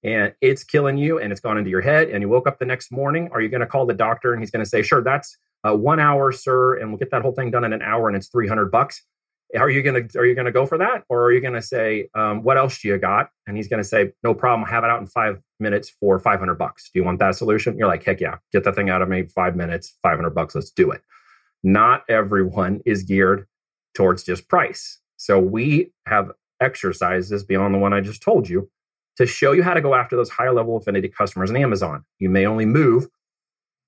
and 0.04 0.34
it's 0.42 0.64
killing 0.64 0.98
you 0.98 1.20
and 1.20 1.32
it's 1.32 1.42
gone 1.42 1.58
into 1.58 1.70
your 1.70 1.82
head 1.82 2.10
and 2.10 2.22
you 2.22 2.30
woke 2.30 2.48
up 2.48 2.60
the 2.60 2.66
next 2.66 2.92
morning, 2.92 3.30
are 3.32 3.42
you 3.42 3.50
going 3.50 3.62
to 3.62 3.68
call 3.68 3.86
the 3.86 3.94
doctor 3.94 4.34
and 4.34 4.42
he's 4.42 4.52
going 4.52 4.64
to 4.64 4.70
say, 4.70 4.82
sure, 4.82 5.02
that's 5.02 5.38
uh, 5.66 5.76
one 5.76 6.00
hour, 6.00 6.32
sir, 6.32 6.78
and 6.78 6.90
we'll 6.90 6.98
get 6.98 7.12
that 7.12 7.22
whole 7.22 7.32
thing 7.32 7.52
done 7.52 7.64
in 7.64 7.72
an 7.74 7.82
hour 7.82 8.08
and 8.08 8.18
it's 8.18 8.28
300 8.28 8.70
bucks? 8.70 9.02
Are 9.58 9.70
you 9.70 9.84
going 9.84 10.08
to, 10.08 10.20
are 10.20 10.26
you 10.26 10.34
going 10.34 10.46
to 10.46 10.52
go 10.52 10.66
for 10.66 10.78
that? 10.80 11.04
Or 11.10 11.24
are 11.26 11.32
you 11.32 11.40
going 11.40 11.54
to 11.54 11.62
say, 11.62 12.10
um, 12.16 12.44
what 12.44 12.58
else 12.58 12.82
do 12.82 12.88
you 12.88 12.98
got? 12.98 13.30
And 13.46 13.56
he's 13.56 13.68
going 13.68 13.82
to 13.82 13.88
say, 13.88 14.12
no 14.24 14.34
problem. 14.34 14.68
Have 14.68 14.84
it 14.84 14.90
out 14.90 15.00
in 15.00 15.06
five 15.06 15.40
minutes 15.60 15.90
for 15.90 16.20
500 16.20 16.56
bucks. 16.56 16.90
Do 16.92 17.00
you 17.00 17.06
want 17.06 17.20
that 17.20 17.36
solution? 17.36 17.78
You're 17.78 17.88
like, 17.88 18.04
heck 18.04 18.20
yeah, 18.20 18.38
get 18.52 18.64
that 18.64 18.76
thing 18.76 18.90
out 18.90 19.04
of 19.04 19.10
me. 19.10 19.28
Five 19.28 19.56
minutes, 19.56 19.96
500 20.02 20.32
bucks. 20.32 20.56
Let's 20.56 20.72
do 20.72 20.90
it. 20.92 21.02
Not 21.64 22.04
everyone 22.10 22.82
is 22.86 23.04
geared 23.04 23.48
towards 23.94 24.24
just 24.24 24.50
price. 24.50 25.00
So 25.18 25.40
we 25.40 25.92
have 26.08 26.32
exercises 26.60 27.44
beyond 27.44 27.76
the 27.76 27.80
one 27.80 27.94
I 27.94 28.02
just 28.02 28.24
told 28.24 28.50
you 28.50 28.70
to 29.18 29.26
show 29.26 29.52
you 29.52 29.64
how 29.64 29.74
to 29.74 29.82
go 29.82 29.96
after 29.96 30.16
those 30.16 30.30
higher 30.30 30.54
level 30.54 30.78
affinity 30.78 31.08
customers 31.08 31.50
in 31.50 31.58
Amazon. 31.58 32.04
You 32.20 32.30
may 32.30 32.46
only 32.46 32.66
move 32.66 33.08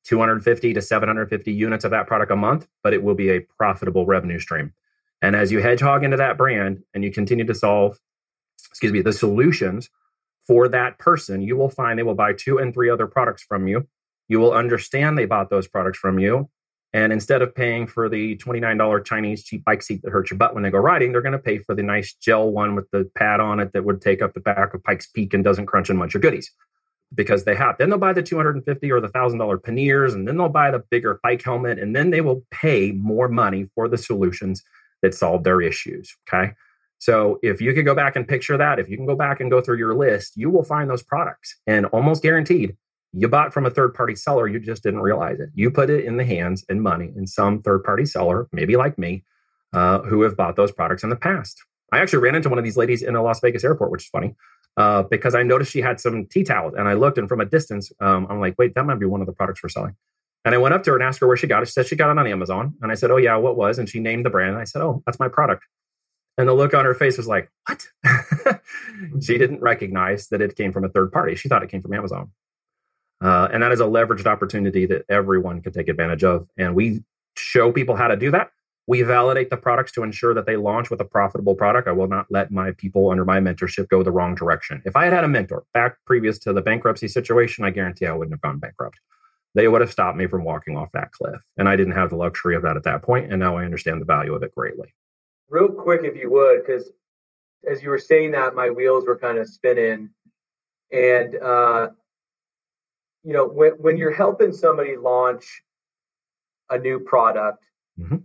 250 0.05 0.73
to 0.73 0.81
750 0.81 1.51
units 1.51 1.83
of 1.83 1.91
that 1.91 2.07
product 2.07 2.31
a 2.31 2.35
month, 2.35 2.67
but 2.83 2.93
it 2.93 3.03
will 3.03 3.15
be 3.15 3.29
a 3.29 3.39
profitable 3.39 4.05
revenue 4.05 4.39
stream. 4.39 4.73
And 5.21 5.35
as 5.35 5.51
you 5.51 5.59
hedgehog 5.59 6.03
into 6.03 6.17
that 6.17 6.37
brand 6.37 6.83
and 6.93 7.03
you 7.03 7.11
continue 7.11 7.45
to 7.45 7.55
solve, 7.55 7.99
excuse 8.69 8.91
me, 8.91 9.01
the 9.01 9.13
solutions 9.13 9.89
for 10.45 10.67
that 10.67 10.99
person, 10.99 11.41
you 11.41 11.57
will 11.57 11.69
find 11.69 11.97
they 11.97 12.03
will 12.03 12.13
buy 12.13 12.33
two 12.33 12.59
and 12.59 12.73
three 12.73 12.89
other 12.89 13.07
products 13.07 13.43
from 13.43 13.67
you. 13.67 13.87
You 14.27 14.39
will 14.39 14.53
understand 14.53 15.17
they 15.17 15.25
bought 15.25 15.49
those 15.49 15.67
products 15.67 15.97
from 15.97 16.19
you. 16.19 16.49
And 16.95 17.11
instead 17.11 17.41
of 17.41 17.53
paying 17.53 17.87
for 17.87 18.07
the 18.07 18.37
$29 18.37 19.03
Chinese 19.03 19.43
cheap 19.43 19.65
bike 19.65 19.83
seat 19.83 20.01
that 20.03 20.11
hurts 20.11 20.31
your 20.31 20.37
butt 20.37 20.53
when 20.53 20.63
they 20.63 20.71
go 20.71 20.77
riding, 20.77 21.11
they're 21.11 21.21
going 21.21 21.33
to 21.33 21.37
pay 21.37 21.57
for 21.57 21.75
the 21.75 21.83
nice 21.83 22.13
gel 22.13 22.49
one 22.49 22.73
with 22.73 22.89
the 22.91 23.11
pad 23.15 23.41
on 23.41 23.59
it 23.59 23.73
that 23.73 23.83
would 23.83 24.01
take 24.01 24.21
up 24.21 24.33
the 24.33 24.39
back 24.39 24.73
of 24.73 24.81
Pikes 24.81 25.07
Peak 25.07 25.33
and 25.33 25.43
doesn't 25.43 25.65
crunch 25.65 25.89
and 25.89 25.99
munch 25.99 26.13
your 26.13 26.21
goodies 26.21 26.49
because 27.13 27.43
they 27.43 27.53
have. 27.53 27.77
Then 27.77 27.89
they'll 27.89 27.99
buy 27.99 28.13
the 28.13 28.23
250 28.23 28.89
or 28.93 29.01
the 29.01 29.09
$1,000 29.09 29.61
panniers, 29.61 30.13
and 30.13 30.25
then 30.25 30.37
they'll 30.37 30.47
buy 30.47 30.71
the 30.71 30.85
bigger 30.89 31.19
bike 31.21 31.43
helmet, 31.43 31.79
and 31.79 31.93
then 31.93 32.11
they 32.11 32.21
will 32.21 32.45
pay 32.49 32.93
more 32.93 33.27
money 33.27 33.69
for 33.75 33.89
the 33.89 33.97
solutions 33.97 34.63
that 35.01 35.13
solve 35.13 35.43
their 35.43 35.59
issues. 35.59 36.15
Okay. 36.29 36.53
So 36.99 37.39
if 37.43 37.59
you 37.59 37.73
could 37.73 37.83
go 37.83 37.93
back 37.93 38.15
and 38.15 38.25
picture 38.25 38.55
that, 38.55 38.79
if 38.79 38.87
you 38.87 38.95
can 38.95 39.05
go 39.05 39.17
back 39.17 39.41
and 39.41 39.51
go 39.51 39.59
through 39.59 39.79
your 39.79 39.95
list, 39.95 40.37
you 40.37 40.49
will 40.49 40.63
find 40.63 40.89
those 40.89 41.03
products 41.03 41.59
and 41.67 41.87
almost 41.87 42.23
guaranteed 42.23 42.77
you 43.15 43.27
bought 43.27 43.53
from 43.53 43.65
a 43.65 43.69
third 43.69 43.93
party 43.93 44.15
seller, 44.15 44.47
you 44.47 44.59
just 44.59 44.83
didn't 44.83 45.01
realize 45.01 45.39
it. 45.39 45.49
You 45.53 45.71
put 45.71 45.89
it 45.89 46.05
in 46.05 46.17
the 46.17 46.25
hands 46.25 46.65
and 46.67 46.81
money 46.81 47.11
in 47.15 47.27
some 47.27 47.61
third 47.61 47.83
party 47.83 48.05
seller, 48.05 48.47
maybe 48.51 48.75
like 48.75 48.97
me, 48.97 49.23
uh, 49.73 49.99
who 49.99 50.21
have 50.23 50.35
bought 50.35 50.55
those 50.55 50.71
products 50.71 51.03
in 51.03 51.09
the 51.09 51.15
past. 51.15 51.63
I 51.91 51.99
actually 51.99 52.19
ran 52.19 52.35
into 52.35 52.49
one 52.49 52.57
of 52.57 52.65
these 52.65 52.77
ladies 52.77 53.01
in 53.01 53.15
a 53.15 53.23
Las 53.23 53.39
Vegas 53.39 53.63
airport, 53.63 53.91
which 53.91 54.03
is 54.03 54.09
funny 54.09 54.35
uh, 54.77 55.03
because 55.03 55.35
I 55.35 55.43
noticed 55.43 55.71
she 55.71 55.81
had 55.81 55.99
some 55.99 56.25
tea 56.25 56.43
towels 56.43 56.73
and 56.77 56.87
I 56.87 56.93
looked 56.93 57.17
and 57.17 57.29
from 57.29 57.41
a 57.41 57.45
distance, 57.45 57.91
um, 58.01 58.27
I'm 58.29 58.39
like, 58.39 58.55
wait, 58.57 58.75
that 58.75 58.85
might 58.85 58.99
be 58.99 59.05
one 59.05 59.21
of 59.21 59.27
the 59.27 59.33
products 59.33 59.63
we're 59.63 59.69
selling. 59.69 59.95
And 60.43 60.53
I 60.53 60.57
went 60.57 60.75
up 60.75 60.83
to 60.83 60.91
her 60.91 60.97
and 60.97 61.03
asked 61.03 61.19
her 61.21 61.27
where 61.27 61.37
she 61.37 61.47
got 61.47 61.63
it. 61.63 61.67
She 61.67 61.71
said 61.71 61.87
she 61.87 61.95
got 61.95 62.11
it 62.11 62.19
on 62.19 62.27
Amazon. 62.27 62.75
And 62.81 62.91
I 62.91 62.95
said, 62.95 63.09
oh, 63.09 63.17
yeah, 63.17 63.35
what 63.37 63.57
was? 63.57 63.79
And 63.79 63.89
she 63.89 63.99
named 63.99 64.25
the 64.25 64.29
brand. 64.29 64.51
And 64.51 64.59
I 64.59 64.65
said, 64.65 64.81
oh, 64.81 65.01
that's 65.05 65.19
my 65.19 65.27
product. 65.27 65.63
And 66.37 66.47
the 66.47 66.53
look 66.53 66.73
on 66.73 66.85
her 66.85 66.93
face 66.93 67.17
was 67.17 67.27
like, 67.27 67.49
what? 67.67 67.87
she 69.21 69.37
didn't 69.39 69.61
recognize 69.61 70.27
that 70.27 70.41
it 70.41 70.55
came 70.55 70.71
from 70.71 70.83
a 70.83 70.89
third 70.89 71.11
party. 71.11 71.35
She 71.35 71.49
thought 71.49 71.63
it 71.63 71.69
came 71.69 71.81
from 71.81 71.93
Amazon. 71.93 72.31
Uh, 73.21 73.47
and 73.51 73.63
that 73.63 73.71
is 73.71 73.79
a 73.79 73.85
leveraged 73.85 74.25
opportunity 74.25 74.85
that 74.85 75.05
everyone 75.09 75.61
can 75.61 75.71
take 75.71 75.87
advantage 75.87 76.23
of. 76.23 76.47
And 76.57 76.75
we 76.75 77.03
show 77.37 77.71
people 77.71 77.95
how 77.95 78.07
to 78.07 78.15
do 78.15 78.31
that. 78.31 78.49
We 78.87 79.01
validate 79.01 79.49
the 79.49 79.57
products 79.57 79.91
to 79.93 80.03
ensure 80.03 80.33
that 80.35 80.45
they 80.45 80.57
launch 80.57 80.91
with 80.91 81.01
a 81.01 81.05
profitable 81.05 81.55
product. 81.55 81.87
I 81.87 81.91
will 81.91 82.07
not 82.07 82.27
let 82.29 82.51
my 82.51 82.71
people 82.73 83.09
under 83.09 83.25
my 83.25 83.39
mentorship 83.39 83.89
go 83.89 84.03
the 84.03 84.11
wrong 84.11 84.35
direction. 84.35 84.81
If 84.85 84.95
I 84.95 85.05
had 85.05 85.13
had 85.13 85.23
a 85.23 85.27
mentor 85.27 85.63
back 85.73 85.97
previous 86.05 86.37
to 86.39 86.53
the 86.53 86.61
bankruptcy 86.61 87.07
situation, 87.07 87.65
I 87.65 87.71
guarantee 87.71 88.05
I 88.05 88.13
wouldn't 88.13 88.33
have 88.33 88.41
gone 88.41 88.59
bankrupt. 88.59 88.99
They 89.55 89.67
would 89.67 89.81
have 89.81 89.91
stopped 89.91 90.17
me 90.17 90.27
from 90.27 90.43
walking 90.43 90.77
off 90.77 90.91
that 90.93 91.11
cliff. 91.13 91.41
And 91.57 91.67
I 91.67 91.75
didn't 91.75 91.93
have 91.93 92.11
the 92.11 92.17
luxury 92.17 92.55
of 92.55 92.61
that 92.61 92.77
at 92.77 92.83
that 92.83 93.01
point, 93.01 93.31
And 93.31 93.39
now 93.39 93.57
I 93.57 93.65
understand 93.65 94.01
the 94.01 94.05
value 94.05 94.35
of 94.35 94.43
it 94.43 94.53
greatly. 94.53 94.93
Real 95.49 95.69
quick, 95.69 96.01
if 96.03 96.15
you 96.15 96.29
would, 96.29 96.65
because 96.65 96.91
as 97.67 97.81
you 97.81 97.89
were 97.89 97.97
saying 97.97 98.31
that, 98.31 98.53
my 98.53 98.69
wheels 98.69 99.05
were 99.05 99.17
kind 99.17 99.37
of 99.37 99.47
spinning. 99.47 100.09
And 100.91 101.35
uh, 101.37 101.89
you 103.25 103.33
know, 103.33 103.47
when, 103.47 103.71
when 103.71 103.97
you're 103.97 104.13
helping 104.13 104.53
somebody 104.53 104.95
launch 104.95 105.63
a 106.69 106.77
new 106.77 106.99
product, 106.99 107.65
mm-hmm. 107.99 108.17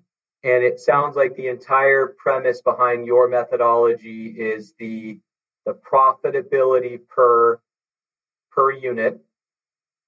and 0.44 0.64
it 0.64 0.78
sounds 0.78 1.16
like 1.16 1.34
the 1.36 1.48
entire 1.48 2.14
premise 2.18 2.60
behind 2.60 3.06
your 3.06 3.28
methodology 3.28 4.26
is 4.26 4.74
the 4.78 5.18
the 5.66 5.72
profitability 5.72 7.00
per 7.08 7.60
per 8.50 8.72
unit 8.72 9.20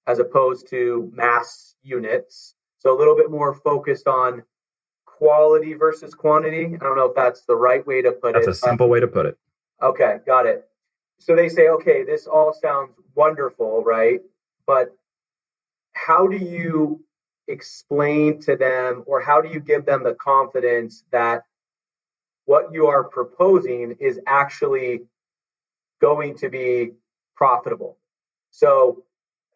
as 0.06 0.18
opposed 0.18 0.68
to 0.68 1.10
mass 1.14 1.74
units. 1.82 2.54
So 2.78 2.94
a 2.94 2.98
little 2.98 3.16
bit 3.16 3.30
more 3.30 3.54
focused 3.54 4.08
on 4.08 4.42
quality 5.06 5.74
versus 5.74 6.14
quantity. 6.14 6.74
I 6.74 6.78
don't 6.78 6.96
know 6.96 7.06
if 7.06 7.14
that's 7.14 7.42
the 7.42 7.54
right 7.54 7.86
way 7.86 8.02
to 8.02 8.12
put 8.12 8.34
that's 8.34 8.44
it. 8.44 8.46
That's 8.46 8.58
a 8.58 8.66
simple 8.66 8.88
way 8.88 9.00
to 9.00 9.06
put 9.06 9.26
it. 9.26 9.38
Okay, 9.80 10.18
got 10.26 10.46
it. 10.46 10.68
So 11.18 11.36
they 11.36 11.48
say, 11.48 11.68
okay, 11.68 12.02
this 12.04 12.26
all 12.26 12.52
sounds 12.52 12.90
wonderful, 13.14 13.84
right? 13.84 14.20
But 14.66 14.94
how 15.92 16.26
do 16.26 16.36
you 16.36 17.04
explain 17.48 18.40
to 18.40 18.56
them 18.56 19.04
or 19.06 19.20
how 19.20 19.40
do 19.40 19.48
you 19.48 19.60
give 19.60 19.84
them 19.84 20.02
the 20.02 20.14
confidence 20.14 21.04
that 21.10 21.42
what 22.44 22.72
you 22.72 22.86
are 22.86 23.04
proposing 23.04 23.96
is 24.00 24.18
actually 24.26 25.02
going 26.00 26.36
to 26.38 26.48
be 26.48 26.92
profitable? 27.36 27.98
So 28.50 29.04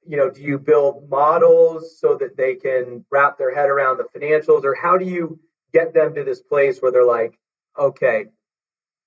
you 0.07 0.17
know 0.17 0.31
do 0.31 0.41
you 0.41 0.59
build 0.59 1.09
models 1.11 1.99
so 1.99 2.17
that 2.17 2.37
they 2.37 2.55
can 2.55 3.05
wrap 3.11 3.37
their 3.39 3.55
head 3.55 3.69
around 3.69 3.99
the 3.99 4.19
financials 4.19 4.65
or 4.65 4.75
how 4.75 4.97
do 4.97 5.05
you 5.05 5.39
get 5.73 5.93
them 5.93 6.15
to 6.15 6.23
this 6.25 6.41
place 6.41 6.81
where 6.81 6.93
they're 6.93 7.05
like 7.05 7.37
okay 7.79 8.27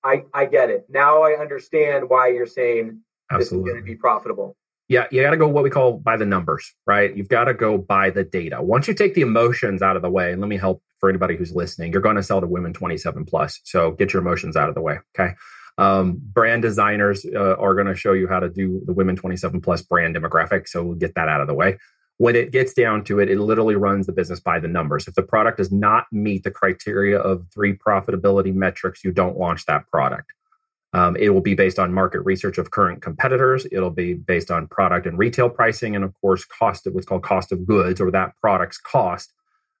i 0.04 0.22
i 0.34 0.44
get 0.44 0.70
it. 0.70 0.86
Now 0.88 1.22
i 1.22 1.32
understand 1.40 2.08
why 2.08 2.28
you're 2.28 2.46
saying 2.46 3.00
Absolutely. 3.30 3.38
this 3.38 3.52
is 3.52 3.72
going 3.72 3.76
to 3.76 3.82
be 3.82 3.96
profitable 3.96 4.56
yeah, 4.90 5.06
you 5.12 5.22
got 5.22 5.30
to 5.30 5.36
go 5.36 5.46
what 5.46 5.62
we 5.62 5.70
call 5.70 5.98
by 5.98 6.16
the 6.16 6.26
numbers, 6.26 6.74
right? 6.84 7.16
You've 7.16 7.28
got 7.28 7.44
to 7.44 7.54
go 7.54 7.78
by 7.78 8.10
the 8.10 8.24
data. 8.24 8.60
Once 8.60 8.88
you 8.88 8.94
take 8.94 9.14
the 9.14 9.20
emotions 9.20 9.82
out 9.82 9.94
of 9.94 10.02
the 10.02 10.10
way, 10.10 10.32
and 10.32 10.40
let 10.40 10.48
me 10.48 10.56
help 10.56 10.82
for 10.98 11.08
anybody 11.08 11.36
who's 11.36 11.54
listening, 11.54 11.92
you're 11.92 12.02
going 12.02 12.16
to 12.16 12.24
sell 12.24 12.40
to 12.40 12.46
women 12.48 12.72
27 12.72 13.24
plus. 13.24 13.60
So 13.62 13.92
get 13.92 14.12
your 14.12 14.20
emotions 14.20 14.56
out 14.56 14.68
of 14.68 14.74
the 14.74 14.80
way. 14.80 14.98
Okay. 15.16 15.34
Um, 15.78 16.20
brand 16.20 16.62
designers 16.62 17.24
uh, 17.24 17.54
are 17.54 17.74
going 17.74 17.86
to 17.86 17.94
show 17.94 18.14
you 18.14 18.26
how 18.26 18.40
to 18.40 18.50
do 18.50 18.82
the 18.84 18.92
women 18.92 19.14
27 19.14 19.60
plus 19.60 19.80
brand 19.80 20.16
demographic. 20.16 20.66
So 20.66 20.82
we'll 20.82 20.96
get 20.96 21.14
that 21.14 21.28
out 21.28 21.40
of 21.40 21.46
the 21.46 21.54
way. 21.54 21.78
When 22.16 22.34
it 22.34 22.50
gets 22.50 22.74
down 22.74 23.04
to 23.04 23.20
it, 23.20 23.30
it 23.30 23.38
literally 23.38 23.76
runs 23.76 24.06
the 24.06 24.12
business 24.12 24.40
by 24.40 24.58
the 24.58 24.68
numbers. 24.68 25.06
If 25.06 25.14
the 25.14 25.22
product 25.22 25.58
does 25.58 25.70
not 25.70 26.06
meet 26.10 26.42
the 26.42 26.50
criteria 26.50 27.20
of 27.20 27.46
three 27.54 27.76
profitability 27.76 28.52
metrics, 28.52 29.04
you 29.04 29.12
don't 29.12 29.38
launch 29.38 29.66
that 29.66 29.86
product. 29.86 30.32
Um, 30.92 31.16
it 31.16 31.28
will 31.30 31.40
be 31.40 31.54
based 31.54 31.78
on 31.78 31.92
market 31.92 32.20
research 32.22 32.58
of 32.58 32.72
current 32.72 33.00
competitors. 33.00 33.66
It'll 33.70 33.90
be 33.90 34.14
based 34.14 34.50
on 34.50 34.66
product 34.66 35.06
and 35.06 35.16
retail 35.16 35.48
pricing, 35.48 35.94
and 35.94 36.04
of 36.04 36.12
course, 36.20 36.44
cost 36.44 36.86
of 36.86 36.94
what's 36.94 37.06
called 37.06 37.22
cost 37.22 37.52
of 37.52 37.64
goods 37.64 38.00
or 38.00 38.10
that 38.10 38.34
product's 38.40 38.78
cost, 38.78 39.32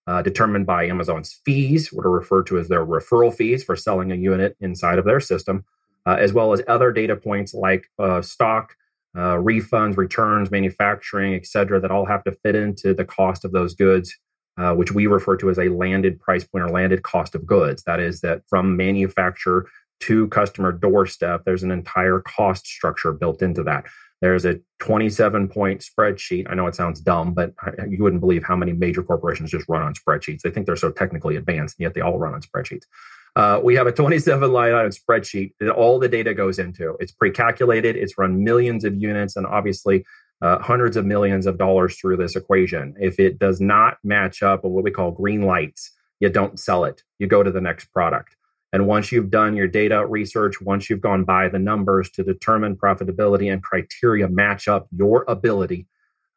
uh, 0.06 0.22
determined 0.22 0.66
by 0.66 0.86
Amazon's 0.86 1.40
fees, 1.44 1.92
what 1.92 2.06
are 2.06 2.10
referred 2.10 2.46
to 2.46 2.58
as 2.58 2.68
their 2.68 2.86
referral 2.86 3.34
fees 3.34 3.64
for 3.64 3.74
selling 3.74 4.12
a 4.12 4.14
unit 4.14 4.56
inside 4.60 4.98
of 4.98 5.04
their 5.04 5.20
system, 5.20 5.64
uh, 6.06 6.16
as 6.18 6.32
well 6.32 6.52
as 6.52 6.62
other 6.68 6.92
data 6.92 7.16
points 7.16 7.54
like 7.54 7.90
uh, 7.98 8.22
stock, 8.22 8.76
uh, 9.16 9.34
refunds, 9.34 9.96
returns, 9.96 10.50
manufacturing, 10.50 11.34
et 11.34 11.46
cetera, 11.46 11.80
that 11.80 11.90
all 11.90 12.06
have 12.06 12.22
to 12.22 12.32
fit 12.42 12.54
into 12.54 12.94
the 12.94 13.04
cost 13.04 13.44
of 13.44 13.52
those 13.52 13.74
goods. 13.74 14.16
Uh, 14.58 14.74
which 14.74 14.92
we 14.92 15.06
refer 15.06 15.38
to 15.38 15.48
as 15.48 15.58
a 15.58 15.70
landed 15.70 16.20
price 16.20 16.44
point 16.44 16.62
or 16.62 16.68
landed 16.68 17.02
cost 17.02 17.34
of 17.34 17.46
goods. 17.46 17.84
That 17.84 17.98
is, 17.98 18.20
that 18.20 18.42
from 18.46 18.76
manufacturer 18.76 19.66
to 20.00 20.28
customer 20.28 20.72
doorstep, 20.72 21.42
there's 21.44 21.62
an 21.62 21.70
entire 21.70 22.20
cost 22.20 22.66
structure 22.66 23.12
built 23.12 23.42
into 23.42 23.62
that. 23.64 23.84
There's 24.20 24.44
a 24.44 24.60
27 24.80 25.48
point 25.48 25.80
spreadsheet. 25.82 26.46
I 26.50 26.54
know 26.54 26.66
it 26.66 26.74
sounds 26.74 27.00
dumb, 27.00 27.32
but 27.32 27.54
you 27.88 28.02
wouldn't 28.02 28.20
believe 28.20 28.44
how 28.44 28.56
many 28.56 28.72
major 28.72 29.02
corporations 29.02 29.50
just 29.50 29.68
run 29.68 29.82
on 29.82 29.94
spreadsheets. 29.94 30.42
They 30.42 30.50
think 30.50 30.66
they're 30.66 30.76
so 30.76 30.90
technically 30.90 31.36
advanced, 31.36 31.78
and 31.78 31.84
yet 31.84 31.94
they 31.94 32.00
all 32.00 32.18
run 32.18 32.34
on 32.34 32.42
spreadsheets. 32.42 32.84
Uh, 33.36 33.60
we 33.62 33.76
have 33.76 33.86
a 33.86 33.92
27 33.92 34.52
line 34.52 34.74
item 34.74 34.90
spreadsheet 34.90 35.52
that 35.60 35.70
all 35.70 35.98
the 35.98 36.08
data 36.08 36.34
goes 36.34 36.58
into. 36.58 36.96
It's 37.00 37.12
pre 37.12 37.30
calculated, 37.30 37.96
it's 37.96 38.18
run 38.18 38.44
millions 38.44 38.84
of 38.84 39.00
units, 39.00 39.36
and 39.36 39.46
obviously 39.46 40.04
uh, 40.42 40.58
hundreds 40.58 40.96
of 40.96 41.06
millions 41.06 41.46
of 41.46 41.56
dollars 41.56 41.96
through 41.98 42.16
this 42.16 42.36
equation. 42.36 42.94
If 42.98 43.20
it 43.20 43.38
does 43.38 43.60
not 43.60 43.98
match 44.02 44.42
up 44.42 44.64
with 44.64 44.72
what 44.72 44.84
we 44.84 44.90
call 44.90 45.12
green 45.12 45.42
lights, 45.42 45.92
you 46.18 46.28
don't 46.28 46.58
sell 46.58 46.84
it. 46.84 47.02
You 47.18 47.26
go 47.26 47.42
to 47.42 47.50
the 47.50 47.60
next 47.60 47.86
product. 47.86 48.36
And 48.72 48.86
once 48.86 49.10
you've 49.10 49.30
done 49.30 49.56
your 49.56 49.66
data 49.66 50.06
research, 50.06 50.60
once 50.60 50.88
you've 50.88 51.00
gone 51.00 51.24
by 51.24 51.48
the 51.48 51.58
numbers 51.58 52.10
to 52.10 52.22
determine 52.22 52.76
profitability 52.76 53.52
and 53.52 53.62
criteria 53.62 54.28
match 54.28 54.68
up 54.68 54.86
your 54.96 55.24
ability, 55.26 55.86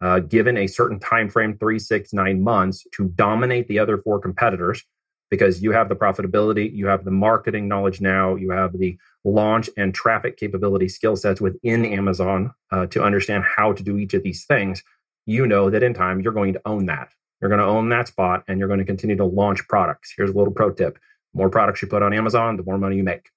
uh, 0.02 0.20
given 0.20 0.58
a 0.58 0.68
certain 0.68 1.00
time 1.00 1.30
frame, 1.30 1.58
three, 1.58 1.80
six, 1.80 2.12
nine 2.12 2.42
months, 2.42 2.86
to 2.94 3.08
dominate 3.10 3.68
the 3.68 3.80
other 3.80 3.98
four 3.98 4.20
competitors, 4.20 4.84
because 5.30 5.64
you 5.64 5.72
have 5.72 5.90
the 5.90 5.96
profitability, 5.96 6.72
you 6.76 6.88
have 6.88 7.06
the 7.06 7.12
marketing 7.12 7.68
knowledge 7.68 8.02
now, 8.02 8.36
you 8.36 8.52
have 8.52 8.78
the 8.78 8.98
launch 9.24 9.70
and 9.78 9.94
traffic 9.94 10.38
capability 10.38 10.88
skill 10.88 11.16
sets 11.16 11.40
within 11.40 11.86
Amazon 11.86 12.54
uh, 12.72 12.86
to 12.88 13.04
understand 13.04 13.44
how 13.44 13.74
to 13.74 13.82
do 13.82 13.98
each 13.98 14.14
of 14.14 14.24
these 14.24 14.46
things. 14.46 14.84
You 15.26 15.48
know 15.48 15.70
that 15.70 15.84
in 15.84 15.94
time 15.94 16.20
you're 16.20 16.34
going 16.34 16.54
to 16.54 16.62
own 16.66 16.86
that. 16.88 17.10
You're 17.40 17.50
going 17.50 17.62
to 17.62 17.66
own 17.66 17.90
that 17.90 18.08
spot, 18.08 18.44
and 18.48 18.60
you're 18.60 18.68
going 18.68 18.80
to 18.80 18.86
continue 18.86 19.16
to 19.16 19.26
launch 19.26 19.68
products. 19.68 20.14
Here's 20.16 20.30
a 20.30 20.38
little 20.38 20.54
pro 20.54 20.72
tip 20.72 20.98
more 21.34 21.50
products 21.50 21.82
you 21.82 21.88
put 21.88 22.04
on 22.04 22.14
Amazon, 22.14 22.58
the 22.58 22.64
more 22.64 22.78
money 22.78 22.98
you 22.98 23.04
make. 23.04 23.30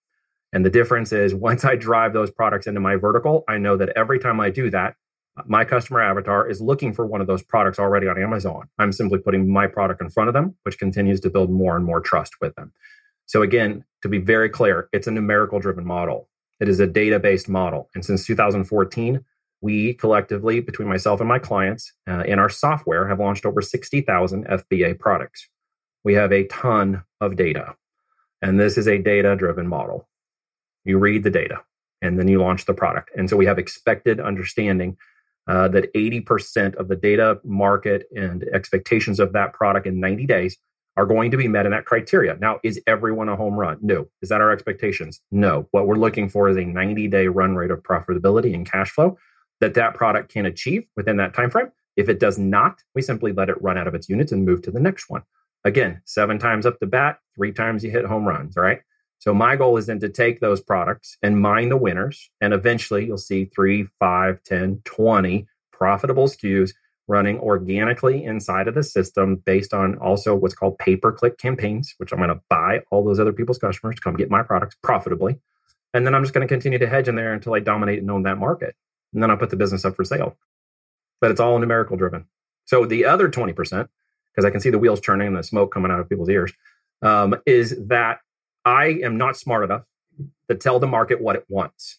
And 0.52 0.64
the 0.64 0.70
difference 0.70 1.12
is 1.12 1.34
once 1.48 1.64
I 1.64 1.76
drive 1.76 2.12
those 2.12 2.30
products 2.30 2.66
into 2.66 2.80
my 2.80 2.96
vertical, 2.96 3.44
I 3.48 3.58
know 3.58 3.76
that 3.76 3.90
every 3.90 4.18
time 4.18 4.40
I 4.40 4.50
do 4.50 4.70
that, 4.70 4.94
my 5.44 5.64
customer 5.64 6.00
avatar 6.00 6.48
is 6.48 6.62
looking 6.62 6.94
for 6.94 7.06
one 7.06 7.20
of 7.20 7.26
those 7.26 7.42
products 7.42 7.78
already 7.78 8.08
on 8.08 8.20
Amazon. 8.20 8.68
I'm 8.78 8.92
simply 8.92 9.18
putting 9.18 9.50
my 9.50 9.66
product 9.66 10.00
in 10.00 10.08
front 10.08 10.28
of 10.28 10.34
them, 10.34 10.56
which 10.62 10.78
continues 10.78 11.20
to 11.20 11.30
build 11.30 11.50
more 11.50 11.76
and 11.76 11.84
more 11.84 12.00
trust 12.00 12.40
with 12.40 12.54
them. 12.54 12.72
So, 13.26 13.42
again, 13.42 13.84
to 14.02 14.08
be 14.08 14.18
very 14.18 14.48
clear, 14.48 14.88
it's 14.92 15.06
a 15.06 15.10
numerical 15.10 15.58
driven 15.58 15.84
model. 15.84 16.28
It 16.60 16.68
is 16.68 16.80
a 16.80 16.86
data 16.86 17.18
based 17.18 17.48
model. 17.48 17.90
And 17.94 18.04
since 18.04 18.24
2014, 18.24 19.22
we 19.60 19.94
collectively, 19.94 20.60
between 20.60 20.88
myself 20.88 21.20
and 21.20 21.28
my 21.28 21.38
clients 21.38 21.92
uh, 22.08 22.22
in 22.22 22.38
our 22.38 22.48
software, 22.48 23.08
have 23.08 23.20
launched 23.20 23.44
over 23.44 23.60
60,000 23.60 24.46
FBA 24.46 24.98
products. 24.98 25.48
We 26.04 26.14
have 26.14 26.32
a 26.32 26.46
ton 26.46 27.02
of 27.20 27.36
data. 27.36 27.74
And 28.42 28.60
this 28.60 28.76
is 28.76 28.86
a 28.86 28.98
data 28.98 29.34
driven 29.36 29.66
model. 29.66 30.08
You 30.84 30.98
read 30.98 31.24
the 31.24 31.30
data 31.30 31.62
and 32.02 32.18
then 32.18 32.28
you 32.28 32.40
launch 32.40 32.66
the 32.66 32.74
product. 32.74 33.10
And 33.16 33.28
so 33.28 33.36
we 33.36 33.46
have 33.46 33.58
expected 33.58 34.20
understanding 34.20 34.96
uh, 35.48 35.68
that 35.68 35.92
80% 35.94 36.74
of 36.76 36.88
the 36.88 36.96
data 36.96 37.38
market 37.44 38.06
and 38.14 38.44
expectations 38.52 39.20
of 39.20 39.32
that 39.32 39.52
product 39.52 39.86
in 39.86 40.00
90 40.00 40.26
days 40.26 40.56
are 40.96 41.06
going 41.06 41.30
to 41.30 41.36
be 41.36 41.46
met 41.46 41.66
in 41.66 41.72
that 41.72 41.84
criteria. 41.84 42.36
Now, 42.40 42.58
is 42.62 42.80
everyone 42.86 43.28
a 43.28 43.36
home 43.36 43.54
run? 43.54 43.78
No. 43.82 44.08
Is 44.22 44.30
that 44.30 44.40
our 44.40 44.50
expectations? 44.50 45.20
No. 45.30 45.68
What 45.70 45.86
we're 45.86 45.96
looking 45.96 46.28
for 46.28 46.48
is 46.48 46.56
a 46.56 46.64
90 46.64 47.08
day 47.08 47.28
run 47.28 47.54
rate 47.54 47.70
of 47.70 47.82
profitability 47.82 48.54
and 48.54 48.70
cash 48.70 48.90
flow 48.90 49.18
that 49.60 49.74
that 49.74 49.94
product 49.94 50.32
can 50.32 50.46
achieve 50.46 50.86
within 50.96 51.16
that 51.18 51.34
time 51.34 51.50
frame. 51.50 51.70
If 51.96 52.08
it 52.08 52.20
does 52.20 52.38
not, 52.38 52.82
we 52.94 53.02
simply 53.02 53.32
let 53.32 53.48
it 53.48 53.60
run 53.62 53.78
out 53.78 53.86
of 53.86 53.94
its 53.94 54.08
units 54.08 54.32
and 54.32 54.44
move 54.44 54.62
to 54.62 54.70
the 54.70 54.80
next 54.80 55.08
one. 55.08 55.22
Again, 55.66 56.00
seven 56.04 56.38
times 56.38 56.64
up 56.64 56.78
the 56.78 56.86
bat, 56.86 57.18
three 57.34 57.50
times 57.50 57.82
you 57.82 57.90
hit 57.90 58.04
home 58.04 58.24
runs, 58.24 58.56
right? 58.56 58.82
So 59.18 59.34
my 59.34 59.56
goal 59.56 59.76
is 59.78 59.86
then 59.86 59.98
to 59.98 60.08
take 60.08 60.38
those 60.38 60.60
products 60.60 61.16
and 61.24 61.42
mine 61.42 61.70
the 61.70 61.76
winners. 61.76 62.30
And 62.40 62.54
eventually 62.54 63.04
you'll 63.04 63.18
see 63.18 63.46
three, 63.46 63.88
five, 63.98 64.40
10, 64.44 64.82
20 64.84 65.48
profitable 65.72 66.28
SKUs 66.28 66.70
running 67.08 67.40
organically 67.40 68.22
inside 68.24 68.68
of 68.68 68.76
the 68.76 68.84
system 68.84 69.42
based 69.44 69.74
on 69.74 69.98
also 69.98 70.36
what's 70.36 70.54
called 70.54 70.78
pay 70.78 70.94
per 70.94 71.10
click 71.10 71.36
campaigns, 71.36 71.94
which 71.98 72.12
I'm 72.12 72.18
going 72.18 72.30
to 72.30 72.40
buy 72.48 72.82
all 72.92 73.04
those 73.04 73.18
other 73.18 73.32
people's 73.32 73.58
customers 73.58 73.96
to 73.96 74.00
come 74.00 74.14
get 74.14 74.30
my 74.30 74.44
products 74.44 74.76
profitably. 74.84 75.40
And 75.92 76.06
then 76.06 76.14
I'm 76.14 76.22
just 76.22 76.32
going 76.32 76.46
to 76.46 76.54
continue 76.54 76.78
to 76.78 76.88
hedge 76.88 77.08
in 77.08 77.16
there 77.16 77.32
until 77.32 77.54
I 77.54 77.58
dominate 77.58 77.98
and 77.98 78.10
own 78.12 78.22
that 78.22 78.38
market. 78.38 78.76
And 79.12 79.20
then 79.20 79.32
I'll 79.32 79.36
put 79.36 79.50
the 79.50 79.56
business 79.56 79.84
up 79.84 79.96
for 79.96 80.04
sale. 80.04 80.36
But 81.20 81.32
it's 81.32 81.40
all 81.40 81.58
numerical 81.58 81.96
driven. 81.96 82.26
So 82.66 82.86
the 82.86 83.04
other 83.04 83.28
20%, 83.28 83.88
because 84.36 84.46
I 84.46 84.50
can 84.50 84.60
see 84.60 84.70
the 84.70 84.78
wheels 84.78 85.00
turning 85.00 85.28
and 85.28 85.36
the 85.36 85.42
smoke 85.42 85.72
coming 85.72 85.90
out 85.90 85.98
of 85.98 86.08
people's 86.08 86.28
ears, 86.28 86.52
um, 87.00 87.34
is 87.46 87.74
that 87.86 88.18
I 88.64 88.98
am 89.02 89.16
not 89.16 89.36
smart 89.36 89.64
enough 89.64 89.84
to 90.50 90.54
tell 90.54 90.78
the 90.78 90.86
market 90.86 91.22
what 91.22 91.36
it 91.36 91.46
wants. 91.48 91.98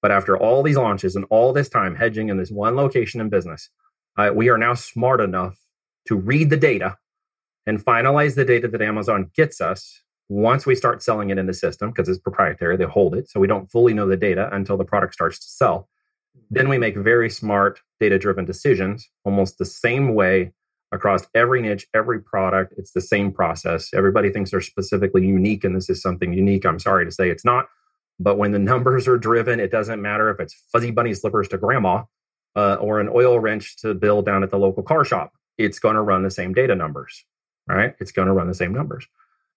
But 0.00 0.10
after 0.10 0.36
all 0.36 0.62
these 0.62 0.76
launches 0.76 1.16
and 1.16 1.26
all 1.30 1.52
this 1.52 1.68
time 1.68 1.94
hedging 1.94 2.28
in 2.30 2.38
this 2.38 2.50
one 2.50 2.76
location 2.76 3.20
in 3.20 3.28
business, 3.28 3.68
uh, 4.16 4.30
we 4.34 4.48
are 4.48 4.58
now 4.58 4.74
smart 4.74 5.20
enough 5.20 5.58
to 6.08 6.16
read 6.16 6.50
the 6.50 6.56
data 6.56 6.96
and 7.66 7.82
finalize 7.82 8.34
the 8.34 8.44
data 8.44 8.68
that 8.68 8.82
Amazon 8.82 9.30
gets 9.34 9.60
us 9.60 10.02
once 10.28 10.66
we 10.66 10.74
start 10.74 11.02
selling 11.02 11.30
it 11.30 11.38
in 11.38 11.46
the 11.46 11.54
system 11.54 11.90
because 11.90 12.08
it's 12.08 12.18
proprietary. 12.18 12.76
They 12.76 12.84
hold 12.84 13.14
it. 13.14 13.28
So 13.28 13.40
we 13.40 13.46
don't 13.46 13.70
fully 13.70 13.94
know 13.94 14.06
the 14.06 14.16
data 14.16 14.48
until 14.52 14.76
the 14.76 14.84
product 14.84 15.14
starts 15.14 15.38
to 15.38 15.48
sell. 15.48 15.88
Then 16.50 16.68
we 16.68 16.78
make 16.78 16.96
very 16.96 17.30
smart 17.30 17.80
data 18.00 18.18
driven 18.18 18.44
decisions, 18.44 19.08
almost 19.24 19.58
the 19.58 19.64
same 19.64 20.14
way 20.14 20.52
across 20.94 21.26
every 21.34 21.60
niche, 21.60 21.86
every 21.92 22.22
product. 22.22 22.72
It's 22.78 22.92
the 22.92 23.00
same 23.00 23.32
process. 23.32 23.92
Everybody 23.92 24.30
thinks 24.30 24.52
they're 24.52 24.60
specifically 24.60 25.26
unique, 25.26 25.64
and 25.64 25.76
this 25.76 25.90
is 25.90 26.00
something 26.00 26.32
unique. 26.32 26.64
I'm 26.64 26.78
sorry 26.78 27.04
to 27.04 27.10
say 27.10 27.28
it's 27.28 27.44
not. 27.44 27.66
But 28.20 28.38
when 28.38 28.52
the 28.52 28.58
numbers 28.72 29.06
are 29.08 29.18
driven, 29.18 29.60
it 29.60 29.70
doesn't 29.70 30.00
matter 30.00 30.30
if 30.30 30.40
it's 30.40 30.54
fuzzy 30.72 30.92
bunny 30.92 31.12
slippers 31.12 31.48
to 31.48 31.58
grandma 31.58 32.04
uh, 32.56 32.74
or 32.74 33.00
an 33.00 33.10
oil 33.12 33.40
wrench 33.40 33.76
to 33.78 33.92
Bill 33.92 34.22
down 34.22 34.42
at 34.42 34.50
the 34.50 34.58
local 34.58 34.82
car 34.82 35.04
shop. 35.04 35.32
It's 35.58 35.78
going 35.78 35.96
to 35.96 36.02
run 36.02 36.22
the 36.22 36.30
same 36.30 36.54
data 36.54 36.74
numbers, 36.74 37.24
right? 37.66 37.94
It's 38.00 38.12
going 38.12 38.28
to 38.28 38.32
run 38.32 38.48
the 38.48 38.54
same 38.54 38.72
numbers. 38.72 39.06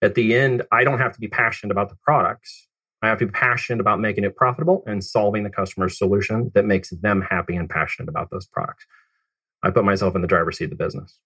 At 0.01 0.15
the 0.15 0.35
end, 0.35 0.63
I 0.71 0.83
don't 0.83 0.99
have 0.99 1.13
to 1.13 1.19
be 1.19 1.27
passionate 1.27 1.71
about 1.71 1.89
the 1.89 1.97
products. 2.03 2.67
I 3.01 3.07
have 3.07 3.19
to 3.19 3.27
be 3.27 3.31
passionate 3.31 3.79
about 3.79 3.99
making 3.99 4.23
it 4.23 4.35
profitable 4.35 4.83
and 4.87 5.03
solving 5.03 5.43
the 5.43 5.49
customer's 5.49 5.97
solution 5.97 6.51
that 6.55 6.65
makes 6.65 6.89
them 6.89 7.21
happy 7.21 7.55
and 7.55 7.69
passionate 7.69 8.09
about 8.09 8.31
those 8.31 8.47
products. 8.47 8.85
I 9.63 9.69
put 9.71 9.85
myself 9.85 10.15
in 10.15 10.21
the 10.21 10.27
driver's 10.27 10.57
seat 10.57 10.65
of 10.65 10.69
the 10.71 10.75
business. 10.75 11.19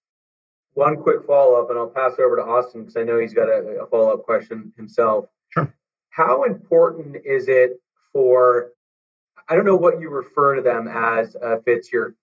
One 0.74 0.96
quick 0.96 1.26
follow 1.26 1.60
up, 1.60 1.70
and 1.70 1.78
I'll 1.78 1.88
pass 1.88 2.14
it 2.18 2.22
over 2.22 2.36
to 2.36 2.42
Austin 2.42 2.82
because 2.82 2.96
I 2.96 3.02
know 3.02 3.18
he's 3.18 3.34
got 3.34 3.48
a, 3.48 3.82
a 3.82 3.86
follow 3.86 4.14
up 4.14 4.24
question 4.24 4.72
himself. 4.76 5.26
Sure. 5.50 5.74
How 6.10 6.44
important 6.44 7.16
is 7.24 7.48
it 7.48 7.72
for, 8.12 8.72
I 9.48 9.54
don't 9.54 9.66
know 9.66 9.76
what 9.76 10.00
you 10.00 10.08
refer 10.08 10.56
to 10.56 10.62
them 10.62 10.88
as, 10.88 11.36
uh, 11.36 11.58
if 11.58 11.62
it's 11.66 11.92
your 11.92 12.14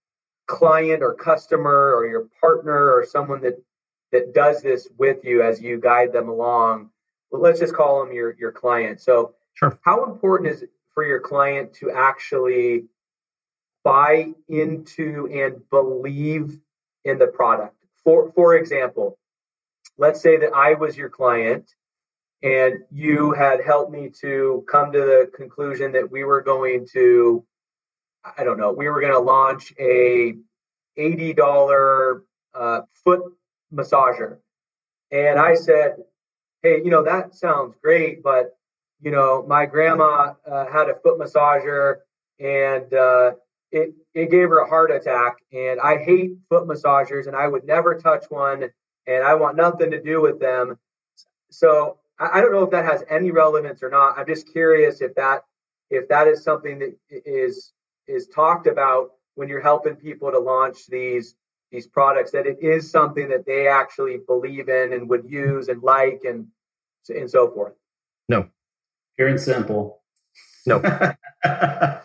client 0.47 1.03
or 1.03 1.13
customer 1.13 1.93
or 1.95 2.07
your 2.07 2.27
partner 2.41 2.91
or 2.91 3.05
someone 3.05 3.41
that 3.41 3.63
that 4.11 4.33
does 4.33 4.61
this 4.61 4.89
with 4.97 5.23
you 5.23 5.43
as 5.43 5.61
you 5.61 5.79
guide 5.79 6.11
them 6.11 6.29
along. 6.29 6.89
But 7.31 7.41
let's 7.41 7.59
just 7.59 7.75
call 7.75 8.03
them 8.03 8.13
your 8.13 8.35
your 8.39 8.51
client. 8.51 8.99
So, 8.99 9.35
sure. 9.53 9.77
how 9.83 10.05
important 10.05 10.49
is 10.49 10.63
it 10.63 10.71
for 10.93 11.05
your 11.05 11.19
client 11.19 11.73
to 11.75 11.91
actually 11.91 12.85
buy 13.89 14.31
into 14.47 15.27
and 15.33 15.67
believe 15.71 16.59
in 17.05 17.17
the 17.17 17.25
product. 17.25 17.75
For 18.03 18.31
for 18.33 18.55
example, 18.55 19.17
let's 19.97 20.21
say 20.21 20.37
that 20.37 20.53
I 20.53 20.75
was 20.75 20.95
your 20.95 21.09
client 21.09 21.65
and 22.43 22.73
you 22.91 23.31
had 23.31 23.63
helped 23.65 23.91
me 23.91 24.11
to 24.21 24.63
come 24.69 24.91
to 24.91 24.99
the 24.99 25.31
conclusion 25.35 25.91
that 25.93 26.11
we 26.11 26.23
were 26.23 26.41
going 26.41 26.87
to 26.93 27.43
I 28.37 28.43
don't 28.43 28.59
know, 28.59 28.71
we 28.71 28.87
were 28.89 29.01
going 29.01 29.13
to 29.13 29.19
launch 29.35 29.73
a 29.79 30.35
$80 30.97 32.21
uh, 32.53 32.81
foot 33.03 33.21
massager. 33.73 34.37
And 35.11 35.39
I 35.39 35.55
said, 35.55 35.95
hey, 36.61 36.81
you 36.83 36.91
know, 36.91 37.03
that 37.03 37.33
sounds 37.33 37.75
great, 37.81 38.21
but, 38.21 38.57
you 39.01 39.09
know, 39.09 39.45
my 39.47 39.65
grandma 39.65 40.33
uh, 40.45 40.65
had 40.65 40.89
a 40.89 40.95
foot 40.95 41.17
massager 41.17 41.99
and 42.39 42.93
uh, 42.93 43.31
it 43.71 43.93
it 44.13 44.31
gave 44.31 44.49
her 44.49 44.59
a 44.59 44.69
heart 44.69 44.91
attack. 44.91 45.37
And 45.53 45.79
I 45.79 45.97
hate 45.97 46.31
foot 46.49 46.67
massagers, 46.67 47.27
and 47.27 47.35
I 47.35 47.47
would 47.47 47.65
never 47.65 47.95
touch 47.95 48.25
one, 48.29 48.69
and 49.07 49.23
I 49.23 49.35
want 49.35 49.57
nothing 49.57 49.91
to 49.91 50.01
do 50.01 50.21
with 50.21 50.39
them. 50.39 50.77
So 51.49 51.99
I, 52.19 52.39
I 52.39 52.41
don't 52.41 52.51
know 52.51 52.63
if 52.63 52.71
that 52.71 52.85
has 52.85 53.03
any 53.09 53.31
relevance 53.31 53.83
or 53.83 53.89
not. 53.89 54.17
I'm 54.17 54.27
just 54.27 54.51
curious 54.51 55.01
if 55.01 55.15
that 55.15 55.43
if 55.89 56.07
that 56.09 56.27
is 56.27 56.43
something 56.43 56.79
that 56.79 56.95
is 57.09 57.73
is 58.07 58.27
talked 58.27 58.67
about 58.67 59.11
when 59.35 59.47
you're 59.47 59.61
helping 59.61 59.95
people 59.95 60.31
to 60.31 60.39
launch 60.39 60.87
these 60.87 61.35
these 61.71 61.87
products 61.87 62.31
that 62.31 62.47
it 62.47 62.57
is 62.61 62.89
something 62.89 63.29
that 63.29 63.45
they 63.45 63.67
actually 63.67 64.17
believe 64.25 64.69
in 64.69 64.93
and 64.93 65.09
would 65.09 65.29
use 65.29 65.67
and 65.67 65.81
like 65.83 66.21
and 66.25 66.47
and 67.09 67.29
so 67.29 67.49
forth. 67.51 67.73
No. 68.27 68.47
Pure 69.17 69.29
and 69.29 69.39
simple. 69.39 70.01
No. 70.65 70.81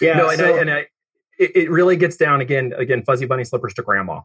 yeah. 0.00 0.14
No, 0.14 0.28
and, 0.28 0.38
so, 0.38 0.54
I, 0.54 0.60
and 0.60 0.70
I, 0.70 0.86
it, 1.38 1.56
it 1.56 1.70
really 1.70 1.96
gets 1.96 2.16
down 2.16 2.40
again, 2.40 2.72
again, 2.76 3.02
fuzzy 3.02 3.26
bunny 3.26 3.44
slippers 3.44 3.74
to 3.74 3.82
grandma. 3.82 4.20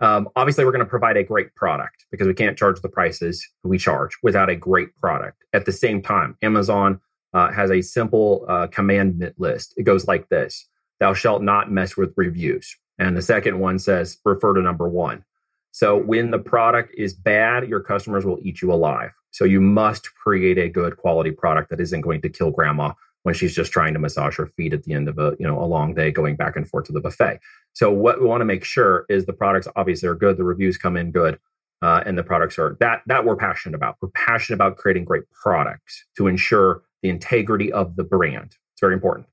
Um, 0.00 0.28
obviously, 0.36 0.64
we're 0.64 0.72
going 0.72 0.84
to 0.84 0.90
provide 0.90 1.16
a 1.16 1.24
great 1.24 1.54
product 1.54 2.04
because 2.10 2.26
we 2.26 2.34
can't 2.34 2.58
charge 2.58 2.80
the 2.82 2.88
prices 2.88 3.46
we 3.64 3.78
charge 3.78 4.12
without 4.22 4.50
a 4.50 4.56
great 4.56 4.94
product. 5.00 5.42
At 5.52 5.64
the 5.64 5.72
same 5.72 6.02
time, 6.02 6.36
Amazon 6.42 7.00
uh, 7.32 7.50
has 7.52 7.70
a 7.70 7.80
simple 7.80 8.44
uh, 8.48 8.66
commandment 8.66 9.34
list. 9.38 9.74
It 9.76 9.84
goes 9.84 10.06
like 10.06 10.28
this 10.28 10.68
Thou 11.00 11.14
shalt 11.14 11.42
not 11.42 11.70
mess 11.70 11.96
with 11.96 12.12
reviews. 12.16 12.76
And 12.98 13.16
the 13.16 13.22
second 13.22 13.58
one 13.58 13.78
says, 13.78 14.18
refer 14.24 14.54
to 14.54 14.62
number 14.62 14.88
one. 14.88 15.24
So 15.70 15.96
when 15.96 16.30
the 16.30 16.38
product 16.38 16.94
is 16.96 17.12
bad, 17.12 17.68
your 17.68 17.80
customers 17.80 18.24
will 18.24 18.38
eat 18.42 18.62
you 18.62 18.72
alive. 18.72 19.10
So 19.30 19.44
you 19.44 19.60
must 19.60 20.14
create 20.14 20.56
a 20.56 20.70
good 20.70 20.96
quality 20.96 21.30
product 21.30 21.68
that 21.68 21.80
isn't 21.80 22.00
going 22.00 22.22
to 22.22 22.30
kill 22.30 22.50
grandma 22.50 22.92
when 23.26 23.34
she's 23.34 23.56
just 23.56 23.72
trying 23.72 23.92
to 23.92 23.98
massage 23.98 24.36
her 24.36 24.46
feet 24.46 24.72
at 24.72 24.84
the 24.84 24.92
end 24.92 25.08
of 25.08 25.18
a 25.18 25.34
you 25.40 25.44
know 25.44 25.60
a 25.60 25.66
long 25.66 25.92
day 25.92 26.12
going 26.12 26.36
back 26.36 26.54
and 26.54 26.68
forth 26.68 26.86
to 26.86 26.92
the 26.92 27.00
buffet. 27.00 27.40
So 27.72 27.90
what 27.90 28.20
we 28.20 28.26
want 28.28 28.40
to 28.40 28.44
make 28.44 28.62
sure 28.62 29.04
is 29.08 29.26
the 29.26 29.32
products 29.32 29.66
obviously 29.74 30.08
are 30.08 30.14
good, 30.14 30.36
the 30.36 30.44
reviews 30.44 30.78
come 30.78 30.96
in 30.96 31.10
good, 31.10 31.36
uh, 31.82 32.04
and 32.06 32.16
the 32.16 32.22
products 32.22 32.56
are 32.56 32.76
that 32.78 33.02
that 33.06 33.24
we're 33.24 33.34
passionate 33.34 33.74
about. 33.74 33.96
We're 34.00 34.10
passionate 34.10 34.54
about 34.54 34.76
creating 34.76 35.06
great 35.06 35.24
products 35.32 36.04
to 36.16 36.28
ensure 36.28 36.82
the 37.02 37.08
integrity 37.08 37.72
of 37.72 37.96
the 37.96 38.04
brand. 38.04 38.54
It's 38.72 38.80
very 38.80 38.94
important. 38.94 39.26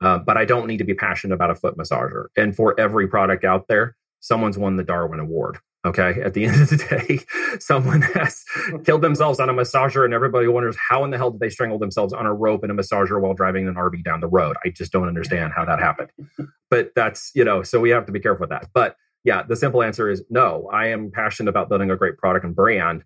Uh, 0.00 0.18
but 0.18 0.36
I 0.36 0.44
don't 0.44 0.68
need 0.68 0.78
to 0.78 0.84
be 0.84 0.94
passionate 0.94 1.34
about 1.34 1.50
a 1.50 1.56
foot 1.56 1.76
massager. 1.76 2.26
And 2.36 2.54
for 2.54 2.78
every 2.78 3.08
product 3.08 3.44
out 3.44 3.66
there, 3.66 3.96
someone's 4.20 4.56
won 4.56 4.76
the 4.76 4.84
Darwin 4.84 5.18
Award. 5.18 5.58
Okay. 5.84 6.20
At 6.22 6.34
the 6.34 6.44
end 6.46 6.62
of 6.62 6.70
the 6.70 6.76
day, 6.76 7.58
someone 7.58 8.02
has 8.02 8.44
killed 8.84 9.02
themselves 9.02 9.40
on 9.40 9.48
a 9.48 9.54
massager, 9.54 10.04
and 10.04 10.14
everybody 10.14 10.46
wonders 10.46 10.76
how 10.76 11.04
in 11.04 11.10
the 11.10 11.18
hell 11.18 11.30
did 11.30 11.40
they 11.40 11.50
strangle 11.50 11.78
themselves 11.78 12.12
on 12.12 12.26
a 12.26 12.32
rope 12.32 12.64
in 12.64 12.70
a 12.70 12.74
massager 12.74 13.20
while 13.20 13.34
driving 13.34 13.66
an 13.68 13.74
RV 13.74 14.04
down 14.04 14.20
the 14.20 14.28
road? 14.28 14.56
I 14.64 14.70
just 14.70 14.92
don't 14.92 15.08
understand 15.08 15.52
how 15.54 15.64
that 15.64 15.78
happened. 15.78 16.10
But 16.70 16.92
that's, 16.96 17.32
you 17.34 17.44
know, 17.44 17.62
so 17.62 17.80
we 17.80 17.90
have 17.90 18.06
to 18.06 18.12
be 18.12 18.18
careful 18.18 18.44
with 18.44 18.48
that. 18.48 18.68
But 18.72 18.96
yeah, 19.24 19.42
the 19.42 19.56
simple 19.56 19.82
answer 19.82 20.08
is 20.08 20.24
no. 20.30 20.70
I 20.72 20.86
am 20.86 21.10
passionate 21.10 21.50
about 21.50 21.68
building 21.68 21.90
a 21.90 21.96
great 21.98 22.16
product 22.16 22.46
and 22.46 22.56
brand 22.56 23.04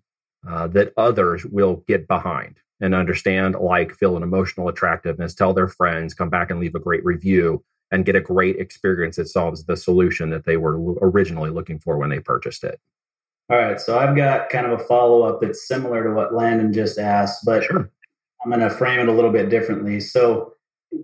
uh, 0.49 0.67
that 0.67 0.93
others 0.95 1.45
will 1.45 1.83
get 1.85 2.07
behind 2.07 2.61
and 2.79 2.95
understand, 2.95 3.55
like, 3.55 3.93
feel 3.93 4.15
an 4.15 4.23
emotional 4.23 4.69
attractiveness, 4.69 5.33
tell 5.33 5.53
their 5.53 5.67
friends, 5.67 6.13
come 6.13 6.29
back 6.29 6.49
and 6.49 6.61
leave 6.61 6.75
a 6.75 6.79
great 6.79 7.03
review 7.03 7.61
and 7.91 8.05
get 8.05 8.15
a 8.15 8.21
great 8.21 8.57
experience 8.57 9.15
that 9.15 9.27
solves 9.27 9.65
the 9.65 9.77
solution 9.77 10.29
that 10.29 10.45
they 10.45 10.57
were 10.57 10.77
originally 11.01 11.49
looking 11.49 11.79
for 11.79 11.97
when 11.97 12.09
they 12.09 12.19
purchased 12.19 12.63
it. 12.63 12.79
All 13.49 13.57
right. 13.57 13.79
So 13.79 13.97
I've 13.97 14.15
got 14.15 14.49
kind 14.49 14.65
of 14.65 14.79
a 14.79 14.83
follow 14.83 15.23
up 15.23 15.41
that's 15.41 15.67
similar 15.67 16.03
to 16.03 16.11
what 16.11 16.33
Landon 16.33 16.73
just 16.73 16.99
asked, 16.99 17.45
but 17.45 17.63
sure. 17.63 17.89
I'm 18.43 18.51
going 18.51 18.59
to 18.59 18.69
frame 18.69 18.99
it 18.99 19.07
a 19.07 19.11
little 19.13 19.31
bit 19.31 19.49
differently. 19.49 20.01
So, 20.01 20.53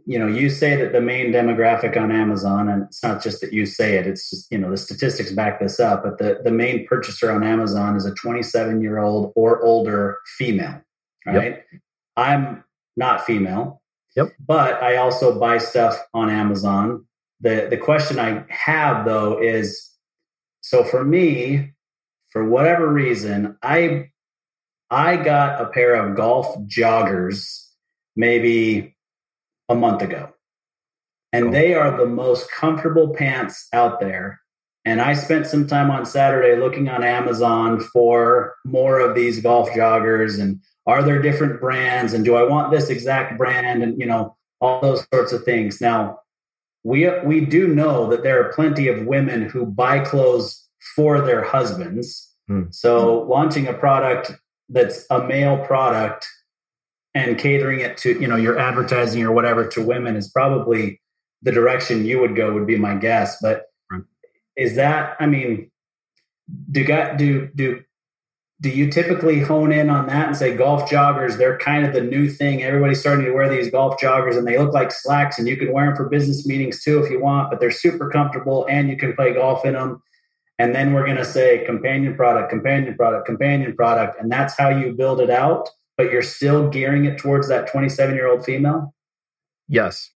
you 0.05 0.19
know, 0.19 0.27
you 0.27 0.49
say 0.49 0.75
that 0.75 0.91
the 0.91 0.99
main 0.99 1.31
demographic 1.31 1.95
on 1.95 2.11
Amazon, 2.11 2.67
and 2.67 2.83
it's 2.83 3.01
not 3.01 3.23
just 3.23 3.39
that 3.41 3.53
you 3.53 3.65
say 3.65 3.95
it, 3.95 4.07
it's 4.07 4.29
just, 4.29 4.51
you 4.51 4.57
know, 4.57 4.69
the 4.69 4.77
statistics 4.77 5.31
back 5.31 5.59
this 5.59 5.79
up, 5.79 6.03
but 6.03 6.17
the, 6.17 6.41
the 6.43 6.51
main 6.51 6.85
purchaser 6.85 7.31
on 7.31 7.43
Amazon 7.43 7.95
is 7.95 8.05
a 8.05 8.13
27 8.13 8.81
year 8.81 8.99
old 8.99 9.31
or 9.35 9.61
older 9.63 10.17
female, 10.37 10.81
right? 11.25 11.63
Yep. 11.71 11.81
I'm 12.17 12.63
not 12.97 13.25
female. 13.25 13.81
Yep. 14.15 14.33
But 14.45 14.81
I 14.83 14.97
also 14.97 15.39
buy 15.39 15.57
stuff 15.57 15.97
on 16.13 16.29
Amazon. 16.29 17.05
The 17.41 17.67
the 17.69 17.77
question 17.77 18.19
I 18.19 18.45
have 18.49 19.05
though 19.05 19.41
is 19.41 19.89
so 20.61 20.83
for 20.83 21.03
me, 21.03 21.73
for 22.31 22.47
whatever 22.47 22.87
reason, 22.91 23.57
I 23.61 24.09
I 24.89 25.17
got 25.17 25.61
a 25.61 25.69
pair 25.69 25.95
of 25.95 26.15
golf 26.15 26.55
joggers 26.67 27.67
maybe 28.15 28.95
a 29.69 29.75
month 29.75 30.01
ago. 30.01 30.29
And 31.31 31.51
they 31.51 31.73
are 31.73 31.97
the 31.97 32.05
most 32.05 32.51
comfortable 32.51 33.13
pants 33.15 33.67
out 33.73 33.99
there. 33.99 34.39
And 34.85 35.01
I 35.01 35.13
spent 35.13 35.47
some 35.47 35.65
time 35.65 35.89
on 35.89 36.05
Saturday 36.05 36.59
looking 36.59 36.89
on 36.89 37.03
Amazon 37.03 37.79
for 37.79 38.55
more 38.65 38.99
of 38.99 39.15
these 39.15 39.41
golf 39.41 39.69
joggers 39.69 40.39
and 40.39 40.59
are 40.85 41.03
there 41.03 41.21
different 41.21 41.59
brands? 41.59 42.13
And 42.13 42.25
do 42.25 42.35
i 42.35 42.43
want 42.43 42.71
this 42.71 42.89
exact 42.89 43.37
brand? 43.37 43.83
And 43.83 43.99
you 43.99 44.05
know 44.05 44.35
all 44.61 44.81
those 44.81 45.05
sorts 45.13 45.31
of 45.31 45.43
things. 45.43 45.81
Now 45.81 46.19
we 46.83 47.09
we 47.21 47.41
do 47.41 47.67
know 47.67 48.09
that 48.09 48.23
there 48.23 48.43
are 48.43 48.53
plenty 48.53 48.87
of 48.87 49.05
women 49.05 49.43
who 49.43 49.65
buy 49.65 49.99
clothes 49.99 50.67
for 50.95 51.21
their 51.21 51.43
husbands. 51.43 52.29
Hmm. 52.49 52.63
so 52.71 53.21
launching 53.21 53.67
a 53.67 53.73
product 53.73 54.33
that's 54.67 55.05
a 55.09 55.23
male 55.25 55.65
product 55.65 56.27
and 57.13 57.37
catering 57.37 57.79
it 57.79 57.95
to 57.99 58.19
you 58.19 58.27
know 58.27 58.35
your 58.35 58.59
advertising 58.59 59.23
or 59.23 59.31
whatever 59.31 59.65
to 59.65 59.81
women 59.81 60.17
is 60.17 60.29
probably 60.29 60.99
the 61.41 61.53
direction 61.53 62.05
you 62.05 62.19
would 62.19 62.35
go 62.35 62.53
would 62.53 62.67
be 62.67 62.77
my 62.77 62.95
guess. 62.95 63.37
But 63.41 63.67
is 64.55 64.75
that 64.75 65.15
i 65.19 65.25
mean 65.25 65.69
do 66.71 66.83
got 66.83 67.17
do 67.17 67.47
do 67.55 67.81
do 68.63 68.69
you 68.69 68.89
typically 68.89 69.41
hone 69.41 69.73
in 69.73 69.89
on 69.89 70.07
that 70.07 70.29
and 70.29 70.37
say 70.37 70.55
golf 70.55 70.89
joggers 70.89 71.37
they're 71.37 71.57
kind 71.57 71.85
of 71.85 71.93
the 71.93 72.01
new 72.01 72.29
thing. 72.29 72.63
Everybody's 72.63 73.01
starting 73.01 73.25
to 73.25 73.31
wear 73.33 73.49
these 73.49 73.69
golf 73.69 73.99
joggers 73.99 74.37
and 74.37 74.47
they 74.47 74.57
look 74.57 74.73
like 74.73 74.89
slacks 74.89 75.37
and 75.37 75.49
you 75.49 75.57
can 75.57 75.73
wear 75.73 75.87
them 75.87 75.97
for 75.97 76.07
business 76.07 76.47
meetings 76.47 76.81
too 76.81 77.03
if 77.03 77.11
you 77.11 77.21
want 77.21 77.51
but 77.51 77.59
they're 77.59 77.69
super 77.69 78.09
comfortable 78.09 78.65
and 78.69 78.89
you 78.89 78.95
can 78.95 79.13
play 79.15 79.33
golf 79.33 79.65
in 79.65 79.73
them 79.73 80.01
and 80.59 80.73
then 80.73 80.93
we're 80.93 81.05
going 81.05 81.17
to 81.17 81.25
say 81.25 81.65
companion 81.65 82.15
product 82.15 82.49
companion 82.49 82.95
product 82.95 83.25
companion 83.25 83.75
product 83.75 84.19
and 84.19 84.31
that's 84.31 84.57
how 84.57 84.69
you 84.69 84.93
build 84.93 85.19
it 85.19 85.29
out 85.29 85.69
but 85.97 86.09
you're 86.09 86.23
still 86.23 86.69
gearing 86.69 87.03
it 87.03 87.17
towards 87.17 87.49
that 87.49 87.67
27 87.67 88.15
year 88.15 88.27
old 88.27 88.45
female? 88.45 88.93
Yes 89.67 90.12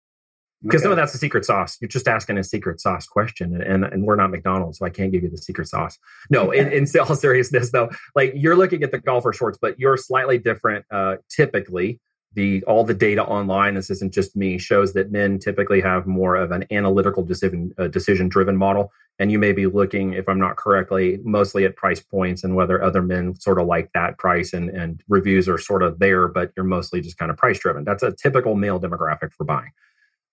because 0.64 0.80
okay. 0.80 0.84
some 0.84 0.92
of 0.92 0.96
that's 0.96 1.12
the 1.12 1.18
secret 1.18 1.44
sauce. 1.44 1.76
You're 1.80 1.88
just 1.88 2.08
asking 2.08 2.38
a 2.38 2.44
secret 2.44 2.80
sauce 2.80 3.06
question, 3.06 3.60
and, 3.60 3.84
and, 3.84 4.04
we're 4.04 4.16
not 4.16 4.30
McDonald's, 4.30 4.78
so 4.78 4.86
I 4.86 4.90
can't 4.90 5.12
give 5.12 5.22
you 5.22 5.28
the 5.28 5.36
secret 5.36 5.68
sauce. 5.68 5.98
No, 6.30 6.50
in, 6.52 6.72
in 6.72 6.86
all 6.98 7.14
seriousness, 7.14 7.70
though, 7.70 7.90
like 8.14 8.32
you're 8.34 8.56
looking 8.56 8.82
at 8.82 8.90
the 8.90 8.98
golfer 8.98 9.32
shorts, 9.32 9.58
but 9.60 9.78
you're 9.78 9.98
slightly 9.98 10.38
different. 10.38 10.86
Uh, 10.90 11.16
typically, 11.28 12.00
the 12.32 12.64
all 12.64 12.82
the 12.82 12.94
data 12.94 13.22
online, 13.22 13.74
this 13.74 13.90
isn't 13.90 14.14
just 14.14 14.36
me, 14.36 14.56
shows 14.56 14.94
that 14.94 15.12
men 15.12 15.38
typically 15.38 15.82
have 15.82 16.06
more 16.06 16.34
of 16.34 16.50
an 16.50 16.64
analytical 16.70 17.22
decision 17.22 17.74
uh, 17.78 17.88
decision 17.88 18.28
driven 18.30 18.56
model, 18.56 18.90
and 19.18 19.30
you 19.30 19.38
may 19.38 19.52
be 19.52 19.66
looking, 19.66 20.14
if 20.14 20.28
I'm 20.30 20.40
not 20.40 20.56
correctly, 20.56 21.20
mostly 21.24 21.66
at 21.66 21.76
price 21.76 22.00
points 22.00 22.42
and 22.42 22.56
whether 22.56 22.82
other 22.82 23.02
men 23.02 23.38
sort 23.38 23.60
of 23.60 23.66
like 23.66 23.90
that 23.92 24.16
price, 24.16 24.54
and 24.54 24.70
and 24.70 25.02
reviews 25.08 25.46
are 25.46 25.58
sort 25.58 25.82
of 25.82 25.98
there, 25.98 26.26
but 26.26 26.52
you're 26.56 26.64
mostly 26.64 27.02
just 27.02 27.18
kind 27.18 27.30
of 27.30 27.36
price 27.36 27.58
driven. 27.58 27.84
That's 27.84 28.02
a 28.02 28.12
typical 28.12 28.54
male 28.54 28.80
demographic 28.80 29.34
for 29.34 29.44
buying. 29.44 29.70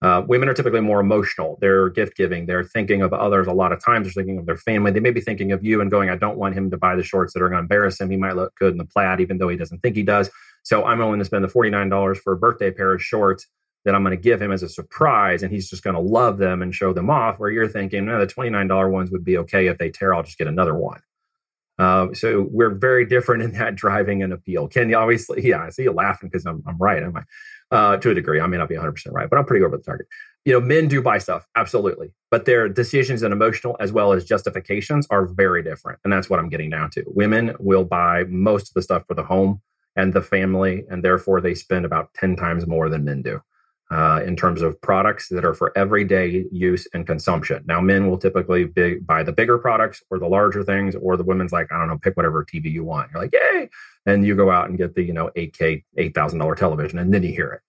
Uh, 0.01 0.23
women 0.27 0.49
are 0.49 0.53
typically 0.53 0.81
more 0.81 0.99
emotional. 0.99 1.59
They're 1.61 1.89
gift 1.89 2.17
giving. 2.17 2.47
They're 2.47 2.63
thinking 2.63 3.03
of 3.03 3.13
others 3.13 3.45
a 3.45 3.53
lot 3.53 3.71
of 3.71 3.83
times. 3.83 4.07
They're 4.07 4.23
thinking 4.23 4.39
of 4.39 4.47
their 4.47 4.57
family. 4.57 4.91
They 4.91 4.99
may 4.99 5.11
be 5.11 5.21
thinking 5.21 5.51
of 5.51 5.63
you 5.63 5.79
and 5.79 5.91
going, 5.91 6.09
I 6.09 6.15
don't 6.15 6.37
want 6.37 6.55
him 6.55 6.71
to 6.71 6.77
buy 6.77 6.95
the 6.95 7.03
shorts 7.03 7.33
that 7.33 7.41
are 7.43 7.49
going 7.49 7.59
to 7.59 7.63
embarrass 7.63 8.01
him. 8.01 8.09
He 8.09 8.17
might 8.17 8.35
look 8.35 8.55
good 8.55 8.71
in 8.71 8.79
the 8.79 8.85
plaid, 8.85 9.19
even 9.21 9.37
though 9.37 9.49
he 9.49 9.57
doesn't 9.57 9.79
think 9.79 9.95
he 9.95 10.01
does. 10.03 10.31
So 10.63 10.85
I'm 10.85 10.97
willing 10.97 11.19
to 11.19 11.25
spend 11.25 11.43
the 11.43 11.49
$49 11.49 12.17
for 12.17 12.33
a 12.33 12.37
birthday 12.37 12.71
pair 12.71 12.93
of 12.93 13.01
shorts 13.01 13.47
that 13.85 13.93
I'm 13.93 14.03
going 14.03 14.15
to 14.15 14.21
give 14.21 14.41
him 14.41 14.51
as 14.51 14.63
a 14.63 14.69
surprise. 14.69 15.43
And 15.43 15.51
he's 15.51 15.69
just 15.69 15.83
going 15.83 15.95
to 15.95 16.01
love 16.01 16.39
them 16.39 16.63
and 16.63 16.73
show 16.73 16.93
them 16.93 17.11
off. 17.11 17.39
Where 17.39 17.51
you're 17.51 17.67
thinking, 17.67 18.05
no, 18.05 18.19
the 18.19 18.31
$29 18.31 18.91
ones 18.91 19.11
would 19.11 19.23
be 19.23 19.37
okay. 19.37 19.67
If 19.67 19.77
they 19.77 19.91
tear, 19.91 20.15
I'll 20.15 20.23
just 20.23 20.37
get 20.37 20.47
another 20.47 20.75
one. 20.75 21.01
Uh, 21.77 22.13
so 22.13 22.47
we're 22.51 22.73
very 22.73 23.05
different 23.05 23.43
in 23.43 23.53
that 23.53 23.75
driving 23.75 24.23
and 24.23 24.33
appeal. 24.33 24.67
Ken, 24.67 24.89
you 24.89 24.97
obviously, 24.97 25.47
yeah, 25.47 25.63
I 25.63 25.69
see 25.69 25.83
you 25.83 25.91
laughing 25.91 26.29
because 26.29 26.45
I'm, 26.45 26.63
I'm 26.67 26.77
right, 26.77 27.03
am 27.03 27.17
I? 27.17 27.23
Uh, 27.72 27.95
to 27.95 28.09
a 28.09 28.13
degree, 28.13 28.41
I 28.41 28.47
may 28.47 28.57
not 28.57 28.67
be 28.67 28.76
100% 28.76 28.93
right, 29.13 29.30
but 29.30 29.39
I'm 29.39 29.45
pretty 29.45 29.63
over 29.63 29.78
the 29.78 29.84
target 29.84 30.05
you 30.45 30.53
know, 30.53 30.59
men 30.59 30.88
do 30.88 31.01
buy 31.01 31.19
stuff, 31.19 31.45
absolutely, 31.55 32.11
but 32.32 32.45
their 32.45 32.67
decisions 32.67 33.22
and 33.22 33.32
emotional 33.32 33.78
as 33.80 33.91
well 33.91 34.11
as 34.11 34.26
justifications 34.26 35.05
are 35.11 35.26
very 35.26 35.61
different. 35.61 35.99
And 36.03 36.11
that's 36.11 36.30
what 36.30 36.39
I'm 36.39 36.49
getting 36.49 36.69
down 36.69 36.89
to. 36.91 37.03
Women 37.07 37.55
will 37.59 37.84
buy 37.84 38.24
most 38.28 38.69
of 38.69 38.74
the 38.74 38.82
stuff 38.82 39.03
for 39.07 39.13
the 39.13 39.24
home 39.24 39.61
and 39.95 40.13
the 40.13 40.22
family, 40.22 40.84
and 40.89 41.03
therefore 41.03 41.41
they 41.41 41.53
spend 41.53 41.86
about 41.86 42.13
10 42.15 42.36
times 42.38 42.65
more 42.65 42.89
than 42.89 43.05
men 43.05 43.22
do. 43.22 43.39
Uh, 43.91 44.21
in 44.25 44.37
terms 44.37 44.61
of 44.61 44.79
products 44.79 45.27
that 45.27 45.43
are 45.43 45.53
for 45.53 45.77
everyday 45.77 46.45
use 46.49 46.87
and 46.93 47.05
consumption. 47.05 47.61
Now, 47.67 47.81
men 47.81 48.09
will 48.09 48.17
typically 48.17 48.63
buy 48.63 49.21
the 49.21 49.33
bigger 49.33 49.57
products 49.57 50.01
or 50.09 50.17
the 50.17 50.29
larger 50.29 50.63
things, 50.63 50.95
or 50.95 51.17
the 51.17 51.25
women's 51.25 51.51
like, 51.51 51.69
I 51.73 51.77
don't 51.77 51.89
know, 51.89 51.97
pick 51.97 52.15
whatever 52.15 52.45
TV 52.45 52.71
you 52.71 52.85
want. 52.85 53.11
You're 53.11 53.21
like, 53.21 53.33
yay! 53.33 53.69
And 54.05 54.25
you 54.25 54.33
go 54.33 54.49
out 54.49 54.69
and 54.69 54.77
get 54.77 54.95
the, 54.95 55.03
you 55.03 55.11
know, 55.11 55.29
8K, 55.35 55.83
$8,000 55.97 56.55
television, 56.55 56.99
and 56.99 57.13
then 57.13 57.21
you 57.21 57.33
hear 57.33 57.51
it. 57.51 57.61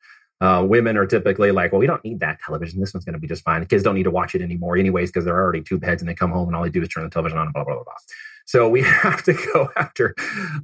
Uh, 0.42 0.62
women 0.62 0.96
are 0.96 1.06
typically 1.06 1.50
like, 1.50 1.72
well, 1.72 1.80
we 1.80 1.88
don't 1.88 2.04
need 2.04 2.20
that 2.20 2.38
television. 2.44 2.80
This 2.80 2.94
one's 2.94 3.04
going 3.04 3.14
to 3.14 3.18
be 3.18 3.26
just 3.26 3.42
fine. 3.42 3.66
kids 3.66 3.82
don't 3.82 3.96
need 3.96 4.04
to 4.04 4.10
watch 4.12 4.36
it 4.36 4.42
anymore, 4.42 4.76
anyways, 4.76 5.10
because 5.10 5.24
they're 5.24 5.40
already 5.40 5.62
tube 5.62 5.84
heads 5.84 6.02
and 6.02 6.08
they 6.08 6.14
come 6.14 6.30
home 6.30 6.48
and 6.48 6.56
all 6.56 6.62
they 6.62 6.70
do 6.70 6.82
is 6.82 6.88
turn 6.88 7.02
the 7.02 7.10
television 7.10 7.38
on 7.38 7.46
and 7.46 7.52
blah, 7.52 7.64
blah, 7.64 7.74
blah, 7.74 7.82
blah. 7.84 7.94
So 8.46 8.68
we 8.68 8.82
have 9.02 9.22
to 9.24 9.32
go 9.52 9.70
after 9.76 10.14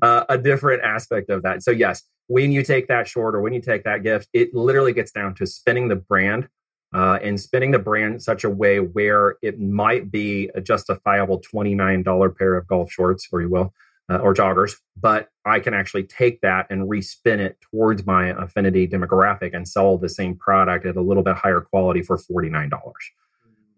uh, 0.02 0.24
a 0.28 0.38
different 0.38 0.82
aspect 0.82 1.30
of 1.30 1.42
that. 1.42 1.62
So, 1.62 1.70
yes, 1.70 2.02
when 2.26 2.52
you 2.52 2.62
take 2.62 2.88
that 2.88 3.08
short 3.08 3.34
or 3.34 3.40
when 3.40 3.52
you 3.52 3.60
take 3.60 3.84
that 3.84 4.02
gift, 4.02 4.28
it 4.32 4.54
literally 4.54 4.92
gets 4.92 5.12
down 5.12 5.34
to 5.36 5.46
spinning 5.46 5.88
the 5.88 5.96
brand 5.96 6.48
uh, 6.94 7.18
and 7.22 7.40
spinning 7.40 7.70
the 7.70 7.78
brand 7.78 8.22
such 8.22 8.44
a 8.44 8.50
way 8.50 8.80
where 8.80 9.36
it 9.42 9.60
might 9.60 10.10
be 10.10 10.50
a 10.54 10.60
justifiable 10.60 11.40
$29 11.40 12.36
pair 12.36 12.56
of 12.56 12.66
golf 12.66 12.90
shorts, 12.90 13.28
or 13.30 13.42
you 13.42 13.48
will, 13.48 13.74
uh, 14.10 14.16
or 14.18 14.34
joggers, 14.34 14.74
but 14.98 15.28
I 15.44 15.60
can 15.60 15.74
actually 15.74 16.04
take 16.04 16.40
that 16.40 16.66
and 16.70 16.88
respin 16.88 17.38
it 17.38 17.58
towards 17.60 18.06
my 18.06 18.28
affinity 18.28 18.88
demographic 18.88 19.54
and 19.54 19.68
sell 19.68 19.98
the 19.98 20.08
same 20.08 20.34
product 20.34 20.86
at 20.86 20.96
a 20.96 21.02
little 21.02 21.22
bit 21.22 21.36
higher 21.36 21.60
quality 21.60 22.02
for 22.02 22.16
$49. 22.16 22.70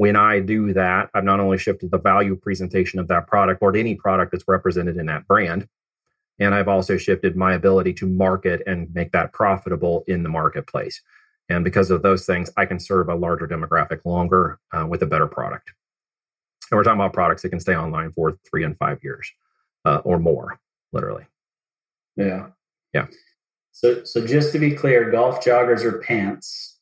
When 0.00 0.16
I 0.16 0.40
do 0.40 0.72
that, 0.72 1.10
I've 1.12 1.24
not 1.24 1.40
only 1.40 1.58
shifted 1.58 1.90
the 1.90 1.98
value 1.98 2.34
presentation 2.34 2.98
of 2.98 3.08
that 3.08 3.26
product 3.26 3.60
or 3.60 3.76
any 3.76 3.96
product 3.96 4.32
that's 4.32 4.48
represented 4.48 4.96
in 4.96 5.04
that 5.06 5.28
brand, 5.28 5.68
and 6.38 6.54
I've 6.54 6.68
also 6.68 6.96
shifted 6.96 7.36
my 7.36 7.52
ability 7.52 7.92
to 7.94 8.06
market 8.06 8.62
and 8.66 8.88
make 8.94 9.12
that 9.12 9.34
profitable 9.34 10.04
in 10.06 10.22
the 10.22 10.30
marketplace. 10.30 11.02
And 11.50 11.64
because 11.64 11.90
of 11.90 12.00
those 12.00 12.24
things, 12.24 12.50
I 12.56 12.64
can 12.64 12.80
serve 12.80 13.10
a 13.10 13.14
larger 13.14 13.46
demographic 13.46 14.06
longer 14.06 14.58
uh, 14.72 14.86
with 14.88 15.02
a 15.02 15.06
better 15.06 15.26
product. 15.26 15.70
And 16.70 16.78
we're 16.78 16.84
talking 16.84 16.98
about 16.98 17.12
products 17.12 17.42
that 17.42 17.50
can 17.50 17.60
stay 17.60 17.76
online 17.76 18.10
for 18.12 18.38
three 18.48 18.64
and 18.64 18.78
five 18.78 19.00
years 19.04 19.30
uh, 19.84 20.00
or 20.04 20.18
more, 20.18 20.58
literally. 20.94 21.26
Yeah. 22.16 22.46
Yeah. 22.94 23.08
So, 23.72 24.04
so 24.04 24.26
just 24.26 24.52
to 24.52 24.58
be 24.58 24.70
clear, 24.70 25.10
golf 25.10 25.44
joggers 25.44 25.84
are 25.84 25.98
pants 25.98 26.78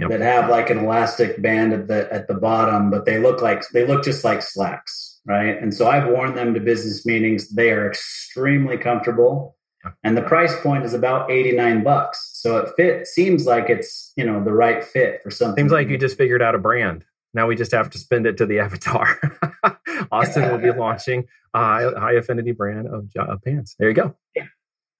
yep. 0.00 0.10
that 0.10 0.20
have 0.20 0.50
like 0.50 0.70
an 0.70 0.78
elastic 0.78 1.40
band 1.40 1.72
at 1.72 1.88
the 1.88 2.12
at 2.12 2.28
the 2.28 2.34
bottom, 2.34 2.90
but 2.90 3.04
they 3.04 3.18
look 3.18 3.42
like 3.42 3.68
they 3.70 3.86
look 3.86 4.04
just 4.04 4.24
like 4.24 4.42
slacks, 4.42 5.20
right? 5.26 5.60
And 5.60 5.74
so 5.74 5.88
I've 5.88 6.08
worn 6.08 6.34
them 6.34 6.54
to 6.54 6.60
business 6.60 7.06
meetings. 7.06 7.50
They 7.50 7.70
are 7.70 7.88
extremely 7.88 8.78
comfortable. 8.78 9.56
And 10.04 10.14
the 10.16 10.22
price 10.22 10.54
point 10.60 10.84
is 10.84 10.92
about 10.92 11.30
89 11.30 11.82
bucks. 11.82 12.32
So 12.34 12.58
it 12.58 12.70
fit 12.76 13.06
seems 13.06 13.46
like 13.46 13.70
it's, 13.70 14.12
you 14.14 14.24
know, 14.24 14.44
the 14.44 14.52
right 14.52 14.84
fit 14.84 15.22
for 15.22 15.30
something. 15.30 15.64
Seems 15.64 15.72
like 15.72 15.88
you 15.88 15.96
just 15.96 16.18
figured 16.18 16.42
out 16.42 16.54
a 16.54 16.58
brand. 16.58 17.04
Now 17.32 17.46
we 17.46 17.56
just 17.56 17.72
have 17.72 17.88
to 17.90 17.98
spend 17.98 18.26
it 18.26 18.36
to 18.38 18.46
the 18.46 18.58
avatar. 18.60 19.18
Austin 20.10 20.50
will 20.50 20.58
be 20.58 20.70
launching 20.78 21.26
a 21.54 21.58
high, 21.58 21.90
high 21.98 22.12
affinity 22.12 22.52
brand 22.52 22.88
of, 22.88 23.08
of 23.16 23.42
pants. 23.42 23.74
There 23.78 23.88
you 23.88 23.94
go. 23.94 24.16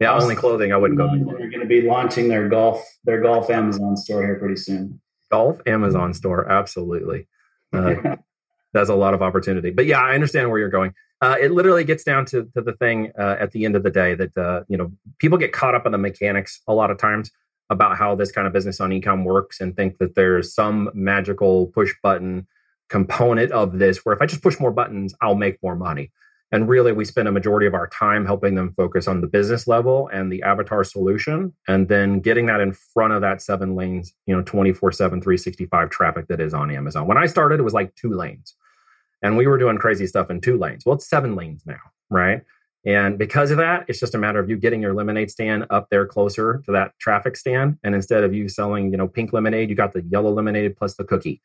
Yeah. 0.01 0.14
Only 0.14 0.34
clothing. 0.34 0.72
I 0.72 0.76
wouldn't 0.76 0.98
go. 0.98 1.09
They're 1.09 1.51
going 1.51 1.61
to 1.61 1.66
be 1.66 1.82
launching 1.82 2.28
their 2.28 2.48
golf 2.48 2.82
their 3.05 3.20
golf 3.20 3.51
Amazon 3.51 3.96
store 3.96 4.22
here 4.22 4.36
pretty 4.36 4.57
soon. 4.57 5.01
Golf 5.30 5.61
Amazon 5.66 6.14
store, 6.14 6.51
absolutely. 6.51 7.28
Uh, 7.72 8.16
that's 8.72 8.88
a 8.88 8.94
lot 8.94 9.14
of 9.14 9.22
opportunity. 9.22 9.70
But 9.70 9.86
yeah, 9.86 10.01
I 10.01 10.14
understand 10.14 10.51
where 10.51 10.59
you're 10.59 10.70
going. 10.70 10.94
Uh, 11.20 11.36
it 11.38 11.51
literally 11.51 11.84
gets 11.84 12.03
down 12.03 12.24
to, 12.24 12.48
to 12.55 12.62
the 12.62 12.72
thing 12.72 13.12
uh, 13.18 13.36
at 13.38 13.53
the 13.53 13.66
end 13.66 13.76
of 13.76 13.82
the 13.82 13.90
day 13.90 14.14
that 14.14 14.36
uh, 14.38 14.62
you 14.68 14.76
know 14.76 14.90
people 15.18 15.36
get 15.36 15.53
caught 15.53 15.74
up 15.74 15.84
in 15.84 15.92
the 15.92 15.98
mechanics 15.98 16.61
a 16.66 16.74
lot 16.74 16.90
of 16.90 16.98
times 16.98 17.30
about 17.68 17.96
how 17.96 18.14
this 18.14 18.32
kind 18.32 18.46
of 18.46 18.53
business 18.53 18.80
on 18.80 18.90
ecom 18.90 19.24
works 19.24 19.61
and 19.61 19.76
think 19.76 19.98
that 19.98 20.14
there's 20.14 20.53
some 20.53 20.90
magical 20.94 21.66
push 21.68 21.92
button 22.03 22.46
component 22.88 23.53
of 23.53 23.78
this 23.78 23.98
where 23.98 24.14
if 24.14 24.20
I 24.20 24.26
just 24.26 24.42
push 24.42 24.59
more 24.59 24.72
buttons, 24.72 25.14
I'll 25.20 25.36
make 25.36 25.62
more 25.62 25.76
money. 25.76 26.11
And 26.53 26.68
really, 26.68 26.92
we 26.92 27.05
spend 27.05 27.28
a 27.28 27.32
majority 27.32 27.66
of 27.66 27.74
our 27.74 27.86
time 27.88 28.26
helping 28.26 28.57
them 28.57 28.72
focus 28.72 29.07
on 29.07 29.20
the 29.20 29.28
business 29.28 29.68
level 29.68 30.09
and 30.12 30.32
the 30.32 30.42
avatar 30.42 30.82
solution, 30.82 31.55
and 31.68 31.88
then 31.88 32.20
getting 32.20 32.46
that 32.46 32.61
in 32.61 32.72
front 32.72 33.12
of 33.12 33.20
that 33.20 33.40
seven 33.40 33.76
lanes, 33.76 34.12
you 34.26 34.34
know, 34.34 34.42
24 34.42 34.90
7, 34.90 35.20
365 35.20 35.90
traffic 35.90 36.26
that 36.28 36.40
is 36.40 36.53
on 36.53 36.70
Amazon. 36.70 37.07
When 37.07 37.18
I 37.18 37.26
started, 37.26 37.61
it 37.61 37.62
was 37.62 37.74
like 37.74 37.94
two 37.94 38.14
lanes, 38.14 38.57
and 39.22 39.36
we 39.36 39.46
were 39.46 39.59
doing 39.59 39.78
crazy 39.78 40.07
stuff 40.07 40.28
in 40.28 40.40
two 40.40 40.59
lanes. 40.59 40.84
Well, 40.84 40.96
it's 40.96 41.09
seven 41.09 41.36
lanes 41.36 41.62
now, 41.66 41.80
right? 42.11 42.42
And 42.86 43.18
because 43.18 43.51
of 43.51 43.59
that, 43.59 43.84
it's 43.88 44.01
just 44.01 44.14
a 44.14 44.18
matter 44.18 44.38
of 44.38 44.48
you 44.48 44.57
getting 44.57 44.80
your 44.80 44.94
lemonade 44.94 45.30
stand 45.30 45.66
up 45.70 45.88
there 45.90 46.07
closer 46.07 46.62
to 46.64 46.72
that 46.72 46.98
traffic 46.98 47.36
stand. 47.36 47.78
And 47.84 47.94
instead 47.94 48.24
of 48.24 48.32
you 48.32 48.48
selling, 48.48 48.90
you 48.90 48.96
know, 48.96 49.07
pink 49.07 49.32
lemonade, 49.32 49.68
you 49.68 49.74
got 49.74 49.92
the 49.92 50.03
yellow 50.03 50.32
lemonade 50.32 50.76
plus 50.76 50.94
the 50.94 51.05
cookie. 51.05 51.42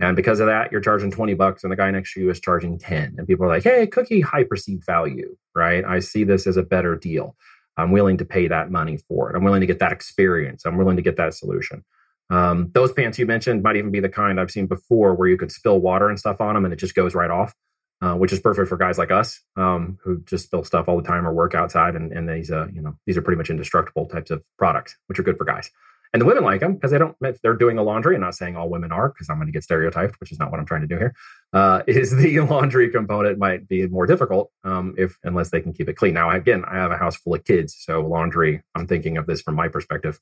And 0.00 0.16
because 0.16 0.40
of 0.40 0.46
that, 0.46 0.72
you're 0.72 0.80
charging 0.80 1.10
20 1.10 1.34
bucks 1.34 1.62
and 1.62 1.72
the 1.72 1.76
guy 1.76 1.90
next 1.90 2.14
to 2.14 2.20
you 2.20 2.30
is 2.30 2.40
charging 2.40 2.78
10. 2.78 3.14
And 3.16 3.26
people 3.26 3.46
are 3.46 3.48
like, 3.48 3.62
hey, 3.62 3.86
cookie, 3.86 4.20
high 4.20 4.44
perceived 4.44 4.84
value, 4.84 5.36
right? 5.54 5.84
I 5.84 6.00
see 6.00 6.24
this 6.24 6.46
as 6.46 6.56
a 6.56 6.62
better 6.62 6.96
deal. 6.96 7.36
I'm 7.76 7.92
willing 7.92 8.18
to 8.18 8.24
pay 8.24 8.48
that 8.48 8.70
money 8.70 8.96
for 8.96 9.30
it. 9.30 9.36
I'm 9.36 9.44
willing 9.44 9.60
to 9.60 9.66
get 9.66 9.78
that 9.80 9.92
experience. 9.92 10.64
I'm 10.64 10.76
willing 10.76 10.96
to 10.96 11.02
get 11.02 11.16
that 11.16 11.34
solution. 11.34 11.84
Um, 12.30 12.70
those 12.72 12.92
pants 12.92 13.18
you 13.18 13.26
mentioned 13.26 13.62
might 13.62 13.76
even 13.76 13.90
be 13.90 14.00
the 14.00 14.08
kind 14.08 14.40
I've 14.40 14.50
seen 14.50 14.66
before 14.66 15.14
where 15.14 15.28
you 15.28 15.36
could 15.36 15.52
spill 15.52 15.80
water 15.80 16.08
and 16.08 16.18
stuff 16.18 16.40
on 16.40 16.54
them 16.54 16.64
and 16.64 16.72
it 16.72 16.78
just 16.78 16.94
goes 16.94 17.14
right 17.14 17.30
off, 17.30 17.54
uh, 18.00 18.14
which 18.14 18.32
is 18.32 18.40
perfect 18.40 18.68
for 18.68 18.76
guys 18.76 18.98
like 18.98 19.12
us 19.12 19.40
um, 19.56 19.98
who 20.02 20.22
just 20.22 20.46
spill 20.46 20.64
stuff 20.64 20.88
all 20.88 20.96
the 20.96 21.06
time 21.06 21.26
or 21.26 21.32
work 21.32 21.54
outside. 21.54 21.94
And, 21.94 22.12
and 22.12 22.28
these, 22.28 22.50
uh, 22.50 22.66
you 22.72 22.80
know, 22.80 22.96
these 23.06 23.16
are 23.16 23.22
pretty 23.22 23.36
much 23.36 23.50
indestructible 23.50 24.06
types 24.06 24.30
of 24.30 24.44
products, 24.58 24.96
which 25.06 25.18
are 25.18 25.22
good 25.22 25.36
for 25.36 25.44
guys 25.44 25.70
and 26.14 26.20
the 26.20 26.24
women 26.24 26.44
like 26.44 26.60
them 26.60 26.74
because 26.74 26.92
they 26.92 26.98
don't 26.98 27.16
they're 27.42 27.56
doing 27.56 27.76
the 27.76 27.82
laundry 27.82 28.14
i'm 28.14 28.20
not 28.20 28.34
saying 28.34 28.56
all 28.56 28.70
women 28.70 28.92
are 28.92 29.10
because 29.10 29.28
i'm 29.28 29.36
going 29.36 29.46
to 29.48 29.52
get 29.52 29.64
stereotyped 29.64 30.18
which 30.20 30.32
is 30.32 30.38
not 30.38 30.50
what 30.50 30.58
i'm 30.58 30.64
trying 30.64 30.80
to 30.80 30.86
do 30.86 30.96
here. 30.96 31.14
Uh, 31.52 31.82
is 31.86 32.16
the 32.16 32.40
laundry 32.40 32.88
component 32.88 33.38
might 33.38 33.68
be 33.68 33.86
more 33.88 34.06
difficult 34.06 34.50
um, 34.62 34.94
if 34.96 35.18
unless 35.24 35.50
they 35.50 35.60
can 35.60 35.74
keep 35.74 35.88
it 35.88 35.94
clean 35.94 36.14
now 36.14 36.30
again 36.30 36.64
i 36.66 36.76
have 36.76 36.92
a 36.92 36.96
house 36.96 37.16
full 37.16 37.34
of 37.34 37.44
kids 37.44 37.76
so 37.78 38.00
laundry 38.00 38.62
i'm 38.74 38.86
thinking 38.86 39.18
of 39.18 39.26
this 39.26 39.42
from 39.42 39.54
my 39.54 39.68
perspective 39.68 40.18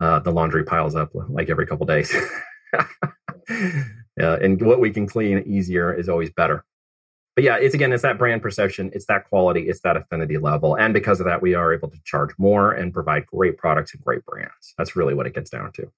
uh, 0.00 0.18
the 0.18 0.32
laundry 0.32 0.64
piles 0.64 0.96
up 0.96 1.10
like 1.28 1.48
every 1.50 1.66
couple 1.66 1.86
days 1.86 2.12
yeah, 3.48 4.34
and 4.42 4.60
what 4.60 4.80
we 4.80 4.90
can 4.90 5.06
clean 5.06 5.44
easier 5.46 5.92
is 5.92 6.08
always 6.08 6.30
better 6.30 6.64
but 7.34 7.42
yeah, 7.44 7.56
it's 7.56 7.74
again, 7.74 7.92
it's 7.92 8.02
that 8.02 8.18
brand 8.18 8.42
perception, 8.42 8.90
it's 8.94 9.06
that 9.06 9.28
quality, 9.28 9.68
it's 9.68 9.80
that 9.80 9.96
affinity 9.96 10.38
level. 10.38 10.76
And 10.76 10.94
because 10.94 11.20
of 11.20 11.26
that, 11.26 11.42
we 11.42 11.54
are 11.54 11.72
able 11.72 11.88
to 11.88 11.98
charge 12.04 12.30
more 12.38 12.72
and 12.72 12.92
provide 12.92 13.26
great 13.26 13.58
products 13.58 13.92
and 13.92 14.02
great 14.04 14.24
brands. 14.24 14.74
That's 14.78 14.94
really 14.94 15.14
what 15.14 15.26
it 15.26 15.34
gets 15.34 15.50
down 15.50 15.72
to. 15.72 15.90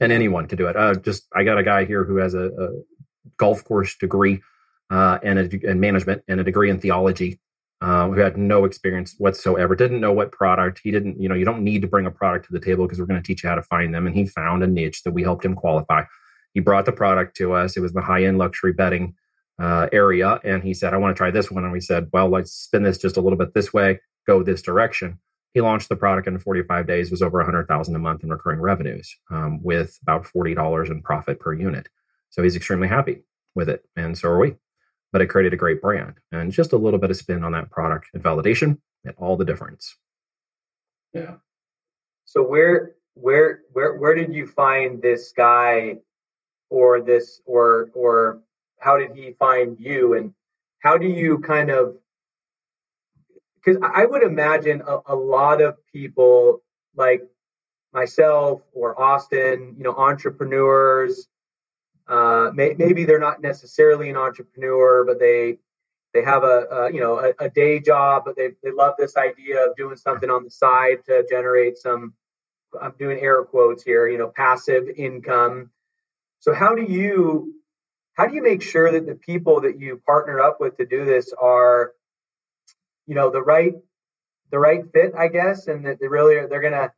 And 0.00 0.12
anyone 0.12 0.46
can 0.46 0.58
do 0.58 0.66
it. 0.66 0.76
Uh, 0.76 0.94
just, 0.94 1.24
I 1.34 1.44
got 1.44 1.58
a 1.58 1.62
guy 1.62 1.84
here 1.84 2.04
who 2.04 2.16
has 2.16 2.34
a, 2.34 2.46
a 2.46 2.68
golf 3.36 3.64
course 3.64 3.96
degree 3.96 4.42
uh, 4.90 5.18
and 5.22 5.38
a 5.38 5.70
in 5.70 5.80
management 5.80 6.22
and 6.28 6.40
a 6.40 6.44
degree 6.44 6.70
in 6.70 6.80
theology. 6.80 7.40
Uh, 7.80 8.08
who 8.08 8.18
had 8.18 8.38
no 8.38 8.64
experience 8.64 9.14
whatsoever, 9.18 9.74
didn't 9.74 10.00
know 10.00 10.12
what 10.12 10.32
product. 10.32 10.80
He 10.82 10.90
didn't, 10.90 11.20
you 11.20 11.28
know, 11.28 11.34
you 11.34 11.44
don't 11.44 11.62
need 11.62 11.82
to 11.82 11.88
bring 11.88 12.06
a 12.06 12.10
product 12.10 12.46
to 12.46 12.52
the 12.52 12.60
table 12.60 12.86
because 12.86 12.98
we're 12.98 13.04
going 13.04 13.20
to 13.20 13.26
teach 13.26 13.42
you 13.42 13.48
how 13.50 13.56
to 13.56 13.62
find 13.62 13.92
them. 13.92 14.06
And 14.06 14.16
he 14.16 14.24
found 14.24 14.62
a 14.62 14.66
niche 14.66 15.02
that 15.02 15.12
we 15.12 15.22
helped 15.22 15.44
him 15.44 15.54
qualify. 15.54 16.04
He 16.54 16.60
brought 16.60 16.86
the 16.86 16.92
product 16.92 17.36
to 17.38 17.52
us. 17.52 17.76
It 17.76 17.80
was 17.80 17.92
the 17.92 18.00
high 18.00 18.24
end 18.24 18.38
luxury 18.38 18.72
bedding 18.72 19.16
uh, 19.58 19.88
area. 19.92 20.40
And 20.44 20.62
he 20.62 20.74
said, 20.74 20.94
I 20.94 20.96
want 20.96 21.14
to 21.14 21.18
try 21.18 21.30
this 21.30 21.50
one. 21.50 21.64
And 21.64 21.72
we 21.72 21.80
said, 21.80 22.08
well, 22.12 22.28
let's 22.28 22.52
spin 22.52 22.82
this 22.82 22.98
just 22.98 23.16
a 23.16 23.20
little 23.20 23.38
bit 23.38 23.54
this 23.54 23.72
way, 23.72 24.00
go 24.26 24.42
this 24.42 24.62
direction. 24.62 25.18
He 25.52 25.60
launched 25.60 25.88
the 25.88 25.96
product 25.96 26.26
in 26.26 26.38
45 26.38 26.86
days, 26.86 27.10
was 27.10 27.22
over 27.22 27.38
100,000 27.38 27.94
a 27.94 27.98
month 27.98 28.24
in 28.24 28.30
recurring 28.30 28.60
revenues 28.60 29.14
um, 29.30 29.62
with 29.62 29.96
about 30.02 30.24
$40 30.24 30.90
in 30.90 31.02
profit 31.02 31.38
per 31.38 31.52
unit. 31.52 31.88
So 32.30 32.42
he's 32.42 32.56
extremely 32.56 32.88
happy 32.88 33.22
with 33.54 33.68
it. 33.68 33.84
And 33.94 34.18
so 34.18 34.30
are 34.30 34.38
we. 34.38 34.56
But 35.12 35.22
it 35.22 35.28
created 35.28 35.52
a 35.52 35.56
great 35.56 35.80
brand 35.80 36.14
and 36.32 36.50
just 36.50 36.72
a 36.72 36.76
little 36.76 36.98
bit 36.98 37.10
of 37.10 37.16
spin 37.16 37.44
on 37.44 37.52
that 37.52 37.70
product 37.70 38.08
and 38.14 38.22
validation 38.22 38.78
made 39.04 39.14
all 39.16 39.36
the 39.36 39.44
difference. 39.44 39.96
Yeah. 41.12 41.36
So 42.24 42.42
where 42.42 42.96
where 43.14 43.60
where 43.72 43.96
where 43.96 44.16
did 44.16 44.34
you 44.34 44.48
find 44.48 45.00
this 45.00 45.32
guy 45.36 45.98
or 46.68 47.00
this 47.00 47.40
or 47.46 47.90
or 47.94 48.40
how 48.84 48.98
did 48.98 49.16
he 49.16 49.32
find 49.38 49.80
you? 49.80 50.14
And 50.14 50.34
how 50.84 50.98
do 50.98 51.08
you 51.08 51.38
kind 51.38 51.70
of 51.70 51.96
because 53.56 53.80
i 53.82 54.04
would 54.04 54.22
imagine 54.22 54.82
a, 54.86 54.98
a, 55.06 55.16
lot 55.16 55.62
of 55.62 55.74
people 55.90 56.62
like 56.94 57.22
myself 57.92 58.60
or 58.74 59.00
austin 59.00 59.74
you 59.78 59.82
know 59.82 59.94
entrepreneurs 59.94 61.28
uh, 62.06 62.50
may, 62.54 62.74
maybe 62.76 63.04
they're 63.06 63.18
not 63.18 63.40
necessarily 63.40 64.10
an 64.10 64.16
entrepreneur 64.16 65.04
but 65.06 65.18
they 65.18 65.58
they 66.12 66.22
have 66.22 66.44
a, 66.44 66.66
a 66.70 66.92
you 66.92 67.00
know 67.00 67.18
a, 67.18 67.32
a, 67.46 67.48
day 67.48 67.80
job 67.80 68.24
but 68.26 68.36
they, 68.36 68.50
they 68.62 68.70
love 68.70 68.94
this 68.98 69.16
idea 69.16 69.66
of 69.66 69.74
doing 69.76 69.96
something 69.96 70.28
on 70.28 70.44
the 70.44 70.50
side 70.50 70.98
to 71.06 71.26
generate 71.30 71.78
some 71.78 72.12
i'm 72.82 72.92
doing 72.98 73.18
air 73.20 73.42
quotes 73.42 73.82
here 73.82 74.06
you 74.06 74.18
know 74.18 74.28
passive 74.28 74.86
income. 74.96 75.70
So 76.40 76.52
how 76.52 76.74
do 76.74 76.82
you 76.82 77.54
how 78.14 78.26
do 78.26 78.34
you 78.34 78.42
make 78.42 78.62
sure 78.62 78.90
that 78.92 79.06
the 79.06 79.14
people 79.14 79.60
that 79.60 79.78
you 79.78 80.00
partner 80.06 80.40
up 80.40 80.60
with 80.60 80.76
to 80.76 80.86
do 80.86 81.04
this 81.04 81.32
are 81.40 81.92
you 83.06 83.14
know 83.14 83.30
the 83.30 83.42
right 83.42 83.74
the 84.50 84.58
right 84.58 84.84
fit 84.92 85.12
i 85.18 85.28
guess 85.28 85.66
and 85.68 85.84
that 85.86 86.00
they 86.00 86.08
really 86.08 86.36
are, 86.36 86.48
they're 86.48 86.62
gonna 86.62 86.92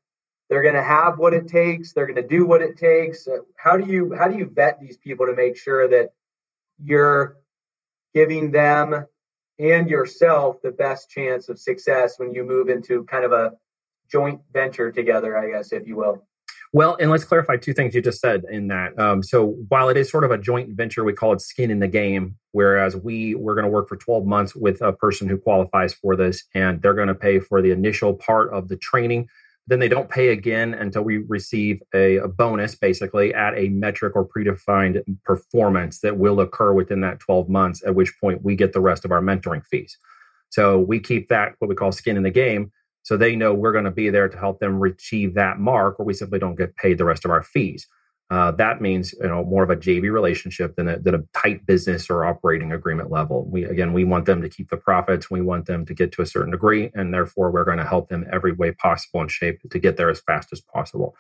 they're 0.49 0.63
gonna 0.63 0.83
have 0.83 1.19
what 1.19 1.35
it 1.35 1.49
takes 1.49 1.93
they're 1.93 2.07
gonna 2.07 2.27
do 2.27 2.47
what 2.47 2.63
it 2.63 2.77
takes? 2.77 3.27
Uh, 3.27 3.39
how 3.57 3.77
do 3.77 3.91
you 3.91 4.15
how 4.15 4.29
do 4.29 4.37
you 4.37 4.51
vet 4.55 4.81
these 4.81 4.97
people 4.97 5.27
to 5.27 5.35
make 5.35 5.57
sure 5.57 5.89
that 5.89 6.11
you're 6.83 7.37
giving 8.15 8.51
them 8.51 9.07
and 9.59 9.89
yourself 9.89 10.61
the 10.63 10.71
best 10.71 11.11
chance 11.11 11.49
of 11.49 11.59
success 11.59 12.19
when 12.19 12.33
you 12.33 12.45
move 12.45 12.69
into 12.69 13.05
kind 13.05 13.25
of 13.25 13.33
a 13.33 13.53
joint 14.11 14.41
venture 14.53 14.93
together 14.93 15.37
i 15.37 15.51
guess 15.51 15.73
if 15.73 15.87
you 15.87 15.97
will 15.97 16.26
well, 16.73 16.97
and 17.01 17.11
let's 17.11 17.25
clarify 17.25 17.57
two 17.57 17.73
things 17.73 17.95
you 17.95 18.03
just 18.03 18.21
said 18.21 18.45
in 18.51 18.69
that. 18.69 18.99
Um, 18.99 19.23
so 19.23 19.57
while 19.69 19.89
it 19.89 19.97
is 19.97 20.11
sort 20.11 20.25
of 20.25 20.31
a 20.31 20.39
joint 20.39 20.71
venture, 20.71 21.05
we 21.05 21.13
call 21.13 21.33
it 21.33 21.41
skin 21.41 21.71
in 21.71 21.81
the 21.81 21.89
game. 21.89 22.37
Whereas 22.53 22.97
we 22.97 23.35
we're 23.35 23.55
going 23.55 23.65
to 23.65 23.71
work 23.71 23.89
for 23.89 23.97
12 23.97 24.25
months 24.25 24.55
with 24.55 24.81
a 24.81 24.93
person 24.93 25.29
who 25.29 25.39
qualifies 25.39 25.95
for 25.95 26.17
this, 26.17 26.45
and 26.55 26.81
they're 26.81 26.95
going 26.95 27.09
to 27.09 27.15
pay 27.15 27.39
for 27.39 27.61
the 27.61 27.71
initial 27.71 28.15
part 28.15 28.53
of 28.53 28.69
the 28.69 28.77
training. 28.77 29.29
Then 29.69 29.81
they 29.81 29.89
don't 29.89 30.09
pay 30.09 30.29
again 30.29 30.75
until 30.75 31.03
we 31.03 31.19
receive 31.19 31.83
a, 31.93 32.17
a 32.19 32.29
bonus, 32.29 32.77
basically 32.77 33.35
at 33.35 33.59
a 33.59 33.69
metric 33.69 34.15
or 34.15 34.27
predefined 34.27 35.03
performance 35.25 36.01
that 36.01 36.19
will 36.19 36.41
occur 36.41 36.73
within 36.73 37.01
that 37.01 37.19
12 37.21 37.49
months. 37.49 37.83
At 37.85 37.95
which 37.95 38.13
point 38.21 38.43
we 38.43 38.55
get 38.55 38.73
the 38.73 38.81
rest 38.81 39.05
of 39.05 39.13
our 39.13 39.21
mentoring 39.21 39.67
fees. 39.67 39.99
So 40.51 40.79
we 40.79 41.01
keep 41.01 41.29
that 41.29 41.55
what 41.59 41.69
we 41.69 41.75
call 41.75 41.93
skin 41.93 42.17
in 42.17 42.23
the 42.23 42.31
game 42.31 42.71
so 43.07 43.17
they 43.17 43.37
know 43.37 43.55
we're 43.55 43.71
going 43.71 43.85
to 43.85 43.93
be 43.93 44.11
there 44.11 44.29
to 44.29 44.37
help 44.37 44.59
them 44.59 44.83
achieve 44.83 45.35
that 45.35 45.61
mark, 45.61 46.01
or 46.01 46.05
we 46.05 46.13
simply 46.13 46.41
don't 46.41 46.57
get 46.57 46.75
paid 46.75 46.99
the 46.99 47.05
rest 47.05 47.25
of 47.25 47.31
our 47.31 47.45
fees. 47.45 47.87
uh, 48.31 48.51
that 48.51 48.81
means 48.81 49.15
you 49.21 49.29
know 49.29 49.45
more 49.45 49.63
of 49.63 49.71
a 49.71 49.77
JV 49.77 50.11
relationship 50.11 50.75
than 50.75 50.89
a, 50.89 50.99
than 50.99 51.15
a 51.15 51.23
tight 51.41 51.65
business 51.67 52.11
or 52.11 52.25
operating 52.25 52.73
agreement 52.73 53.09
level. 53.13 53.49
We 53.49 53.63
again 53.65 53.93
we 53.93 54.03
want 54.03 54.25
them 54.27 54.43
to 54.43 54.49
keep 54.49 54.71
the 54.71 54.77
profits, 54.77 55.31
we 55.31 55.41
want 55.41 55.67
them 55.67 55.87
to 55.87 55.95
get 55.95 56.11
to 56.13 56.23
a 56.23 56.27
certain 56.27 56.51
degree, 56.51 56.91
and 56.95 57.15
therefore 57.15 57.53
we're 57.53 57.65
going 57.71 57.79
to 57.79 57.87
help 57.87 58.09
them 58.09 58.27
every 58.33 58.53
way 58.53 58.73
possible 58.73 59.21
and 59.21 59.31
shape 59.31 59.61
to 59.71 59.79
get 59.79 59.97
there 59.97 60.11
as 60.11 60.21
fast 60.21 60.49
as 60.53 60.61
possible. 60.61 61.15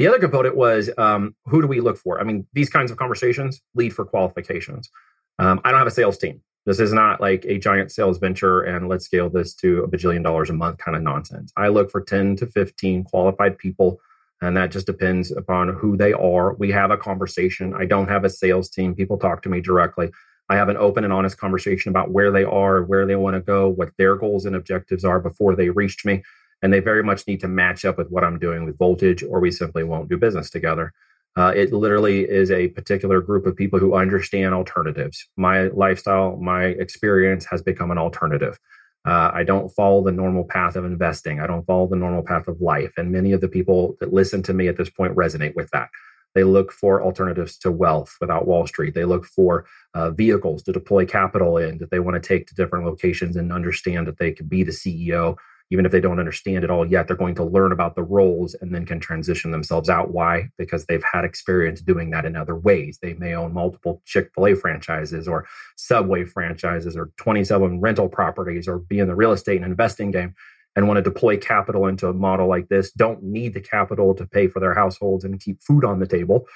The 0.00 0.08
other 0.08 0.18
component 0.18 0.56
was 0.56 0.90
um, 0.98 1.36
who 1.44 1.60
do 1.62 1.68
we 1.68 1.80
look 1.80 1.96
for? 1.96 2.20
I 2.20 2.24
mean, 2.24 2.44
these 2.54 2.70
kinds 2.70 2.90
of 2.90 2.96
conversations 2.96 3.62
lead 3.76 3.94
for 3.94 4.04
qualifications. 4.04 4.90
Um, 5.38 5.60
I 5.62 5.70
don't 5.70 5.78
have 5.78 5.86
a 5.86 5.92
sales 5.92 6.18
team. 6.18 6.42
This 6.70 6.78
is 6.78 6.92
not 6.92 7.20
like 7.20 7.44
a 7.46 7.58
giant 7.58 7.90
sales 7.90 8.18
venture 8.18 8.60
and 8.60 8.88
let's 8.88 9.04
scale 9.04 9.28
this 9.28 9.54
to 9.54 9.82
a 9.82 9.88
bajillion 9.88 10.22
dollars 10.22 10.50
a 10.50 10.52
month 10.52 10.78
kind 10.78 10.96
of 10.96 11.02
nonsense. 11.02 11.52
I 11.56 11.66
look 11.66 11.90
for 11.90 12.00
10 12.00 12.36
to 12.36 12.46
15 12.46 13.02
qualified 13.02 13.58
people 13.58 14.00
and 14.40 14.56
that 14.56 14.70
just 14.70 14.86
depends 14.86 15.32
upon 15.32 15.70
who 15.70 15.96
they 15.96 16.12
are. 16.12 16.54
We 16.54 16.70
have 16.70 16.92
a 16.92 16.96
conversation. 16.96 17.74
I 17.74 17.86
don't 17.86 18.06
have 18.06 18.24
a 18.24 18.30
sales 18.30 18.70
team. 18.70 18.94
People 18.94 19.18
talk 19.18 19.42
to 19.42 19.48
me 19.48 19.60
directly. 19.60 20.12
I 20.48 20.54
have 20.54 20.68
an 20.68 20.76
open 20.76 21.02
and 21.02 21.12
honest 21.12 21.38
conversation 21.38 21.90
about 21.90 22.12
where 22.12 22.30
they 22.30 22.44
are, 22.44 22.84
where 22.84 23.04
they 23.04 23.16
want 23.16 23.34
to 23.34 23.40
go, 23.40 23.68
what 23.68 23.90
their 23.98 24.14
goals 24.14 24.46
and 24.46 24.54
objectives 24.54 25.04
are 25.04 25.18
before 25.18 25.56
they 25.56 25.70
reached 25.70 26.06
me. 26.06 26.22
And 26.62 26.72
they 26.72 26.78
very 26.78 27.02
much 27.02 27.26
need 27.26 27.40
to 27.40 27.48
match 27.48 27.84
up 27.84 27.98
with 27.98 28.12
what 28.12 28.22
I'm 28.22 28.38
doing 28.38 28.64
with 28.64 28.78
Voltage, 28.78 29.24
or 29.24 29.40
we 29.40 29.50
simply 29.50 29.82
won't 29.82 30.08
do 30.08 30.16
business 30.16 30.50
together. 30.50 30.92
Uh, 31.36 31.52
it 31.54 31.72
literally 31.72 32.20
is 32.20 32.50
a 32.50 32.68
particular 32.68 33.20
group 33.20 33.46
of 33.46 33.56
people 33.56 33.78
who 33.78 33.94
understand 33.94 34.52
alternatives. 34.52 35.28
My 35.36 35.68
lifestyle, 35.68 36.36
my 36.36 36.64
experience 36.64 37.44
has 37.46 37.62
become 37.62 37.90
an 37.90 37.98
alternative. 37.98 38.58
Uh, 39.06 39.30
I 39.32 39.44
don't 39.44 39.70
follow 39.70 40.02
the 40.02 40.12
normal 40.12 40.44
path 40.44 40.76
of 40.76 40.84
investing. 40.84 41.40
I 41.40 41.46
don't 41.46 41.64
follow 41.64 41.86
the 41.86 41.96
normal 41.96 42.22
path 42.22 42.48
of 42.48 42.60
life. 42.60 42.92
And 42.96 43.12
many 43.12 43.32
of 43.32 43.40
the 43.40 43.48
people 43.48 43.96
that 44.00 44.12
listen 44.12 44.42
to 44.44 44.52
me 44.52 44.68
at 44.68 44.76
this 44.76 44.90
point 44.90 45.16
resonate 45.16 45.54
with 45.54 45.70
that. 45.70 45.88
They 46.34 46.44
look 46.44 46.70
for 46.70 47.02
alternatives 47.02 47.58
to 47.58 47.72
wealth 47.72 48.16
without 48.20 48.46
Wall 48.46 48.66
Street. 48.66 48.94
They 48.94 49.04
look 49.04 49.24
for 49.24 49.66
uh, 49.94 50.10
vehicles 50.10 50.62
to 50.64 50.72
deploy 50.72 51.06
capital 51.06 51.56
in 51.56 51.78
that 51.78 51.90
they 51.90 51.98
want 51.98 52.22
to 52.22 52.26
take 52.26 52.46
to 52.48 52.54
different 52.54 52.84
locations 52.84 53.36
and 53.36 53.52
understand 53.52 54.06
that 54.06 54.18
they 54.18 54.30
can 54.32 54.46
be 54.46 54.62
the 54.62 54.70
CEO 54.70 55.36
even 55.70 55.86
if 55.86 55.92
they 55.92 56.00
don't 56.00 56.18
understand 56.18 56.64
it 56.64 56.70
all 56.70 56.84
yet, 56.84 57.06
they're 57.06 57.16
going 57.16 57.34
to 57.36 57.44
learn 57.44 57.72
about 57.72 57.94
the 57.94 58.02
roles 58.02 58.54
and 58.54 58.74
then 58.74 58.84
can 58.84 58.98
transition 58.98 59.50
themselves 59.50 59.88
out. 59.88 60.12
Why? 60.12 60.48
Because 60.58 60.86
they've 60.86 61.04
had 61.12 61.24
experience 61.24 61.80
doing 61.80 62.10
that 62.10 62.24
in 62.24 62.36
other 62.36 62.56
ways. 62.56 62.98
They 63.00 63.14
may 63.14 63.34
own 63.34 63.54
multiple 63.54 64.02
Chick 64.04 64.30
fil 64.34 64.48
A 64.48 64.54
franchises 64.54 65.28
or 65.28 65.46
Subway 65.76 66.24
franchises 66.24 66.96
or 66.96 67.12
27 67.18 67.80
rental 67.80 68.08
properties 68.08 68.66
or 68.66 68.78
be 68.78 68.98
in 68.98 69.08
the 69.08 69.14
real 69.14 69.32
estate 69.32 69.56
and 69.56 69.64
investing 69.64 70.10
game 70.10 70.34
and 70.76 70.86
want 70.86 70.98
to 70.98 71.02
deploy 71.02 71.36
capital 71.36 71.86
into 71.86 72.08
a 72.08 72.12
model 72.12 72.48
like 72.48 72.68
this, 72.68 72.92
don't 72.92 73.22
need 73.22 73.54
the 73.54 73.60
capital 73.60 74.14
to 74.14 74.26
pay 74.26 74.48
for 74.48 74.60
their 74.60 74.74
households 74.74 75.24
and 75.24 75.40
keep 75.40 75.62
food 75.62 75.84
on 75.84 75.98
the 75.98 76.06
table. 76.06 76.46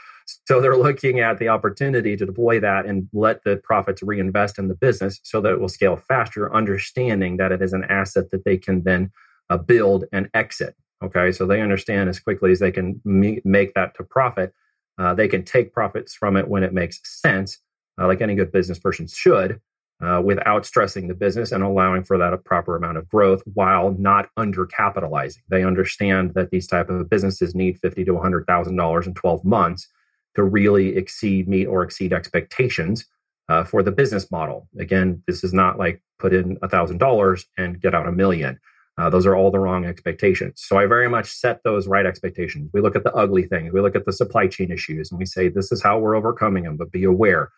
So 0.47 0.61
they're 0.61 0.77
looking 0.77 1.21
at 1.21 1.39
the 1.39 1.49
opportunity 1.49 2.17
to 2.17 2.27
deploy 2.27 2.61
that 2.61 2.87
and 2.87 3.09
let 3.13 3.45
the 3.45 3.57
profits 3.57 4.03
reinvest 4.03 4.59
in 4.59 4.69
the 4.69 4.75
business 4.75 5.21
so 5.23 5.41
that 5.41 5.53
it 5.53 5.61
will 5.61 5.69
scale 5.69 5.97
faster, 5.97 6.55
understanding 6.55 7.37
that 7.37 7.53
it 7.53 7.61
is 7.61 7.73
an 7.73 7.85
asset 7.85 8.31
that 8.31 8.45
they 8.45 8.57
can 8.57 8.85
then 8.85 9.11
uh, 9.51 9.59
build 9.59 10.05
and 10.13 10.31
exit. 10.33 10.75
Okay, 11.03 11.33
so 11.33 11.47
they 11.47 11.61
understand 11.61 12.09
as 12.09 12.19
quickly 12.19 12.53
as 12.53 12.61
they 12.61 12.73
can 12.73 13.01
me- 13.05 13.43
make 13.45 13.75
that 13.75 13.95
to 13.97 14.05
profit, 14.05 14.55
uh, 14.97 15.13
they 15.13 15.29
can 15.29 15.45
take 15.45 15.75
profits 15.75 16.15
from 16.15 16.37
it 16.37 16.49
when 16.49 16.63
it 16.63 16.73
makes 16.73 17.01
sense, 17.05 17.59
uh, 18.01 18.07
like 18.07 18.23
any 18.23 18.35
good 18.35 18.53
business 18.53 18.79
person 18.79 19.07
should, 19.07 19.61
uh, 20.03 20.23
without 20.25 20.65
stressing 20.65 21.09
the 21.09 21.15
business 21.15 21.53
and 21.53 21.63
allowing 21.63 22.05
for 22.05 22.17
that 22.17 22.33
a 22.33 22.39
proper 22.39 22.77
amount 22.77 22.97
of 22.97 23.09
growth 23.09 23.43
while 23.53 23.95
not 23.99 24.29
undercapitalizing. 24.39 25.43
They 25.49 25.65
understand 25.65 26.33
that 26.35 26.51
these 26.51 26.67
type 26.67 26.89
of 26.89 27.11
businesses 27.11 27.55
need 27.55 27.79
fifty 27.81 28.05
to 28.05 28.13
one 28.13 28.23
hundred 28.23 28.47
thousand 28.47 28.77
dollars 28.77 29.07
in 29.07 29.15
twelve 29.15 29.45
months 29.45 29.89
to 30.35 30.43
really 30.43 30.97
exceed, 30.97 31.49
meet, 31.49 31.67
or 31.67 31.83
exceed 31.83 32.13
expectations 32.13 33.07
uh, 33.49 33.65
for 33.65 33.83
the 33.83 33.93
business 33.93 34.31
model. 34.31 34.69
Again, 34.79 35.23
this 35.27 35.45
is 35.45 35.53
not 35.53 35.79
like 35.79 36.03
put 36.19 36.33
in 36.33 36.59
a 36.63 36.69
thousand 36.69 36.99
dollars 36.99 37.47
and 37.59 37.81
get 37.81 37.95
out 37.95 38.09
a 38.09 38.13
million. 38.13 38.59
Uh, 38.97 39.11
those 39.11 39.27
are 39.27 39.35
all 39.35 39.51
the 39.51 39.59
wrong 39.59 39.85
expectations. 39.85 40.63
So 40.65 40.79
I 40.79 40.87
very 40.87 41.09
much 41.09 41.31
set 41.31 41.63
those 41.65 41.89
right 41.89 42.07
expectations. 42.07 42.71
We 42.73 42.81
look 42.81 42.95
at 42.95 43.03
the 43.03 43.13
ugly 43.13 43.45
things, 43.45 43.73
we 43.73 43.81
look 43.81 43.97
at 43.97 44.07
the 44.07 44.13
supply 44.13 44.47
chain 44.47 44.71
issues, 44.71 45.11
and 45.11 45.19
we 45.19 45.27
say 45.27 45.49
this 45.49 45.73
is 45.73 45.83
how 45.83 45.99
we're 45.99 46.15
overcoming 46.15 46.65
them. 46.65 46.77
But 46.77 46.93
be 46.93 47.05
aware. 47.05 47.51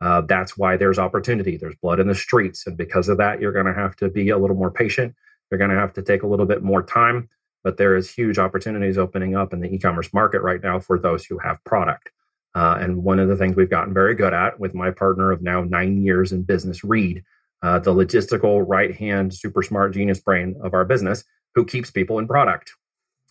Uh, 0.00 0.22
that's 0.22 0.56
why 0.56 0.76
there's 0.76 0.98
opportunity. 0.98 1.56
There's 1.56 1.76
blood 1.76 2.00
in 2.00 2.08
the 2.08 2.14
streets, 2.14 2.66
and 2.66 2.76
because 2.76 3.08
of 3.08 3.18
that, 3.18 3.40
you're 3.40 3.52
going 3.52 3.66
to 3.66 3.74
have 3.74 3.94
to 3.96 4.08
be 4.08 4.30
a 4.30 4.38
little 4.38 4.56
more 4.56 4.70
patient. 4.70 5.14
You're 5.50 5.58
going 5.58 5.70
to 5.70 5.76
have 5.76 5.92
to 5.94 6.02
take 6.02 6.22
a 6.22 6.26
little 6.26 6.46
bit 6.46 6.62
more 6.62 6.82
time. 6.82 7.28
But 7.62 7.76
there 7.76 7.94
is 7.94 8.10
huge 8.10 8.38
opportunities 8.38 8.96
opening 8.96 9.36
up 9.36 9.52
in 9.52 9.60
the 9.60 9.72
e-commerce 9.72 10.12
market 10.14 10.40
right 10.40 10.62
now 10.62 10.80
for 10.80 10.98
those 10.98 11.26
who 11.26 11.38
have 11.38 11.62
product. 11.64 12.10
Uh, 12.54 12.78
and 12.80 13.04
one 13.04 13.18
of 13.18 13.28
the 13.28 13.36
things 13.36 13.54
we've 13.54 13.70
gotten 13.70 13.94
very 13.94 14.14
good 14.14 14.34
at 14.34 14.58
with 14.58 14.74
my 14.74 14.90
partner 14.90 15.30
of 15.30 15.42
now 15.42 15.62
nine 15.62 16.02
years 16.02 16.32
in 16.32 16.42
business, 16.42 16.82
Reed, 16.82 17.22
uh, 17.62 17.78
the 17.78 17.94
logistical 17.94 18.64
right 18.66 18.94
hand, 18.94 19.32
super 19.34 19.62
smart 19.62 19.94
genius 19.94 20.20
brain 20.20 20.56
of 20.62 20.74
our 20.74 20.84
business, 20.84 21.24
who 21.54 21.64
keeps 21.64 21.90
people 21.90 22.18
in 22.18 22.26
product. 22.26 22.72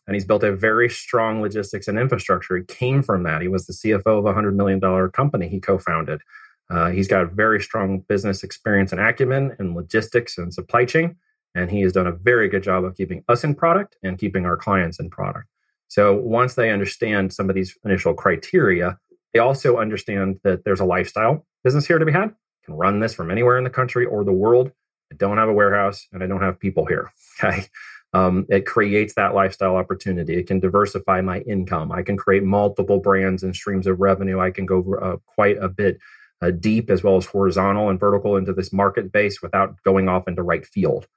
And 0.07 0.15
he's 0.15 0.26
built 0.26 0.43
a 0.43 0.55
very 0.55 0.89
strong 0.89 1.41
logistics 1.41 1.88
and 1.88 1.99
infrastructure. 1.99 2.57
He 2.57 2.63
came 2.63 3.03
from 3.03 3.24
that. 3.24 3.41
He 3.41 3.47
was 3.47 3.67
the 3.67 3.74
CFO 3.74 4.20
of 4.20 4.26
a 4.26 4.34
$100 4.34 4.55
million 4.55 5.11
company 5.11 5.47
he 5.47 5.59
co 5.59 5.78
founded. 5.78 6.22
Uh, 6.70 6.89
he's 6.89 7.07
got 7.07 7.32
very 7.32 7.61
strong 7.61 7.99
business 8.07 8.43
experience 8.43 8.91
and 8.91 9.01
acumen 9.01 9.55
in 9.59 9.76
logistics 9.76 10.38
and 10.38 10.53
supply 10.53 10.86
chain. 10.86 11.15
And 11.55 11.70
he 11.70 11.82
has 11.82 11.93
done 11.93 12.07
a 12.07 12.11
very 12.11 12.47
good 12.47 12.63
job 12.63 12.84
of 12.84 12.95
keeping 12.95 13.24
us 13.28 13.43
in 13.43 13.55
product 13.55 13.97
and 14.03 14.17
keeping 14.17 14.45
our 14.45 14.57
clients 14.57 14.99
in 14.99 15.09
product. 15.09 15.47
So 15.88 16.15
once 16.15 16.53
they 16.53 16.70
understand 16.70 17.34
some 17.34 17.49
of 17.49 17.55
these 17.55 17.76
initial 17.84 18.13
criteria, 18.13 18.97
they 19.34 19.39
also 19.39 19.77
understand 19.77 20.39
that 20.43 20.63
there's 20.63 20.80
a 20.80 20.86
lifestyle 20.86 21.45
business 21.63 21.86
here 21.86 21.99
to 21.99 22.05
be 22.05 22.11
had. 22.11 22.30
I 22.30 22.65
can 22.65 22.75
run 22.75 22.99
this 22.99 23.13
from 23.13 23.32
anywhere 23.32 23.57
in 23.57 23.63
the 23.63 23.69
country 23.69 24.05
or 24.05 24.23
the 24.23 24.34
world. 24.34 24.71
I 25.11 25.15
don't 25.15 25.38
have 25.38 25.49
a 25.49 25.53
warehouse 25.53 26.07
and 26.11 26.23
I 26.23 26.27
don't 26.27 26.41
have 26.41 26.59
people 26.59 26.86
here. 26.86 27.11
Okay. 27.41 27.67
Um, 28.11 28.45
it 28.49 28.65
creates 28.65 29.13
that 29.13 29.34
lifestyle 29.34 29.75
opportunity. 29.75 30.36
It 30.36 30.47
can 30.47 30.59
diversify 30.59 31.21
my 31.21 31.39
income. 31.41 31.91
I 31.91 32.01
can 32.01 32.17
create 32.17 32.43
multiple 32.43 32.99
brands 32.99 33.43
and 33.43 33.55
streams 33.55 33.88
of 33.88 33.99
revenue. 33.99 34.39
I 34.39 34.51
can 34.51 34.65
go 34.65 34.95
uh, 34.95 35.17
quite 35.25 35.57
a 35.57 35.69
bit 35.69 35.99
uh, 36.41 36.51
deep 36.51 36.89
as 36.89 37.03
well 37.03 37.17
as 37.17 37.25
horizontal 37.25 37.89
and 37.89 37.99
vertical 37.99 38.36
into 38.36 38.51
this 38.51 38.73
market 38.73 39.11
base 39.11 39.41
without 39.41 39.82
going 39.84 40.09
off 40.09 40.27
into 40.27 40.41
right 40.41 40.65
field. 40.65 41.07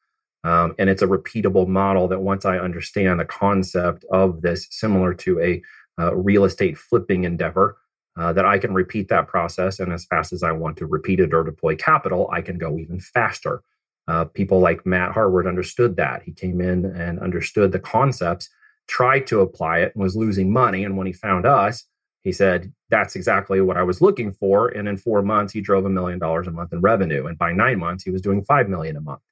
Um, 0.45 0.75
and 0.79 0.91
it's 0.91 1.03
a 1.03 1.07
repeatable 1.07 1.69
model 1.69 2.09
that 2.09 2.21
once 2.21 2.45
I 2.45 2.59
understand 2.59 3.21
the 3.21 3.25
concept 3.25 4.05
of 4.11 4.43
this, 4.43 4.67
similar 4.71 5.15
to 5.15 5.41
a 5.41 5.63
uh, 5.99 6.15
real 6.15 6.45
estate 6.45 6.77
flipping 6.77 7.25
endeavor, 7.25 7.77
uh, 8.17 8.33
that 8.33 8.45
I 8.45 8.59
can 8.59 8.75
repeat 8.75 9.09
that 9.09 9.29
process. 9.29 9.81
And 9.81 9.93
as 9.93 10.05
fast 10.05 10.33
as 10.33 10.43
I 10.43 10.53
want 10.53 10.77
to 10.79 10.87
repeat 10.87 11.21
it 11.21 11.33
or 11.33 11.45
deploy 11.45 11.77
capital, 11.77 12.29
I 12.33 12.43
can 12.43 12.59
go 12.59 12.79
even 12.79 13.01
faster. 13.01 13.63
Uh, 14.09 14.25
people 14.25 14.61
like 14.61 14.85
Matt 14.85 15.13
Harward 15.13 15.47
understood 15.47 15.97
that. 15.97 16.23
He 16.23 16.33
came 16.33 16.61
in 16.61 16.85
and 16.85 17.21
understood 17.21 17.73
the 17.73 17.79
concepts, 17.79 18.51
tried 18.89 19.27
to 19.29 19.41
apply 19.41 19.79
it, 19.79 19.93
and 19.95 20.03
was 20.03 20.17
losing 20.17 20.53
money. 20.53 20.85
And 20.85 20.97
when 20.97 21.07
he 21.07 21.13
found 21.13 21.47
us, 21.47 21.85
he 22.23 22.33
said, 22.33 22.73
That's 22.91 23.17
exactly 23.17 23.61
what 23.61 23.77
I 23.77 23.83
was 23.83 24.01
looking 24.01 24.33
for. 24.33 24.69
And 24.69 24.89
in 24.89 24.97
four 24.97 25.23
months, 25.23 25.53
he 25.53 25.61
drove 25.61 25.85
a 25.87 25.91
million 25.91 26.19
dollars 26.19 26.47
a 26.47 26.51
month 26.51 26.73
in 26.73 26.81
revenue. 26.81 27.27
And 27.27 27.39
by 27.39 27.53
nine 27.53 27.79
months, 27.79 28.05
he 28.05 28.11
was 28.11 28.23
doing 28.23 28.45
five 28.45 28.69
million 28.69 28.97
a 28.97 29.01
month. 29.01 29.23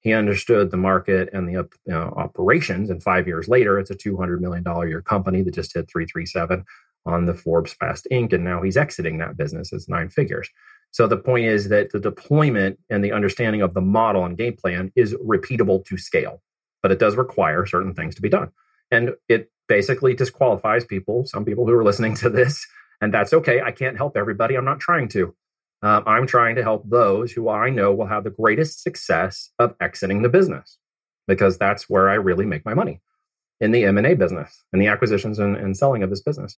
He 0.00 0.12
understood 0.12 0.70
the 0.70 0.76
market 0.76 1.30
and 1.32 1.48
the 1.48 1.66
operations. 1.90 2.90
And 2.90 3.02
five 3.02 3.26
years 3.26 3.48
later, 3.48 3.78
it's 3.78 3.90
a 3.90 3.94
$200 3.94 4.38
million 4.38 4.62
year 4.86 5.00
company 5.00 5.40
that 5.42 5.54
just 5.54 5.72
hit 5.72 5.90
337 5.90 6.64
on 7.06 7.26
the 7.26 7.34
Forbes 7.34 7.72
Fast 7.72 8.06
Inc. 8.10 8.32
And 8.32 8.44
now 8.44 8.62
he's 8.62 8.76
exiting 8.76 9.18
that 9.18 9.36
business 9.36 9.72
as 9.72 9.88
nine 9.88 10.08
figures. 10.08 10.48
So 10.90 11.06
the 11.06 11.16
point 11.16 11.46
is 11.46 11.68
that 11.70 11.90
the 11.90 11.98
deployment 11.98 12.78
and 12.88 13.04
the 13.04 13.12
understanding 13.12 13.62
of 13.62 13.74
the 13.74 13.80
model 13.80 14.24
and 14.24 14.38
game 14.38 14.56
plan 14.56 14.92
is 14.94 15.12
repeatable 15.14 15.84
to 15.86 15.98
scale, 15.98 16.40
but 16.82 16.92
it 16.92 17.00
does 17.00 17.16
require 17.16 17.66
certain 17.66 17.94
things 17.94 18.14
to 18.14 18.22
be 18.22 18.28
done. 18.28 18.50
And 18.90 19.14
it 19.28 19.50
basically 19.66 20.14
disqualifies 20.14 20.84
people, 20.84 21.26
some 21.26 21.44
people 21.44 21.66
who 21.66 21.72
are 21.72 21.84
listening 21.84 22.14
to 22.16 22.30
this, 22.30 22.64
and 23.00 23.12
that's 23.12 23.32
okay. 23.32 23.60
I 23.60 23.72
can't 23.72 23.96
help 23.96 24.16
everybody. 24.16 24.54
I'm 24.54 24.64
not 24.64 24.80
trying 24.80 25.08
to. 25.08 25.34
Um, 25.82 26.04
I'm 26.06 26.26
trying 26.26 26.54
to 26.54 26.62
help 26.62 26.88
those 26.88 27.32
who 27.32 27.50
I 27.50 27.68
know 27.68 27.92
will 27.92 28.06
have 28.06 28.24
the 28.24 28.30
greatest 28.30 28.82
success 28.82 29.50
of 29.58 29.74
exiting 29.80 30.22
the 30.22 30.30
business 30.30 30.78
because 31.26 31.58
that's 31.58 31.90
where 31.90 32.08
I 32.08 32.14
really 32.14 32.46
make 32.46 32.64
my 32.64 32.72
money 32.72 33.02
in 33.60 33.72
the 33.72 33.84
M&A 33.84 34.14
business 34.14 34.64
and 34.72 34.80
the 34.80 34.86
acquisitions 34.86 35.38
and, 35.38 35.56
and 35.56 35.76
selling 35.76 36.02
of 36.02 36.10
this 36.10 36.22
business. 36.22 36.56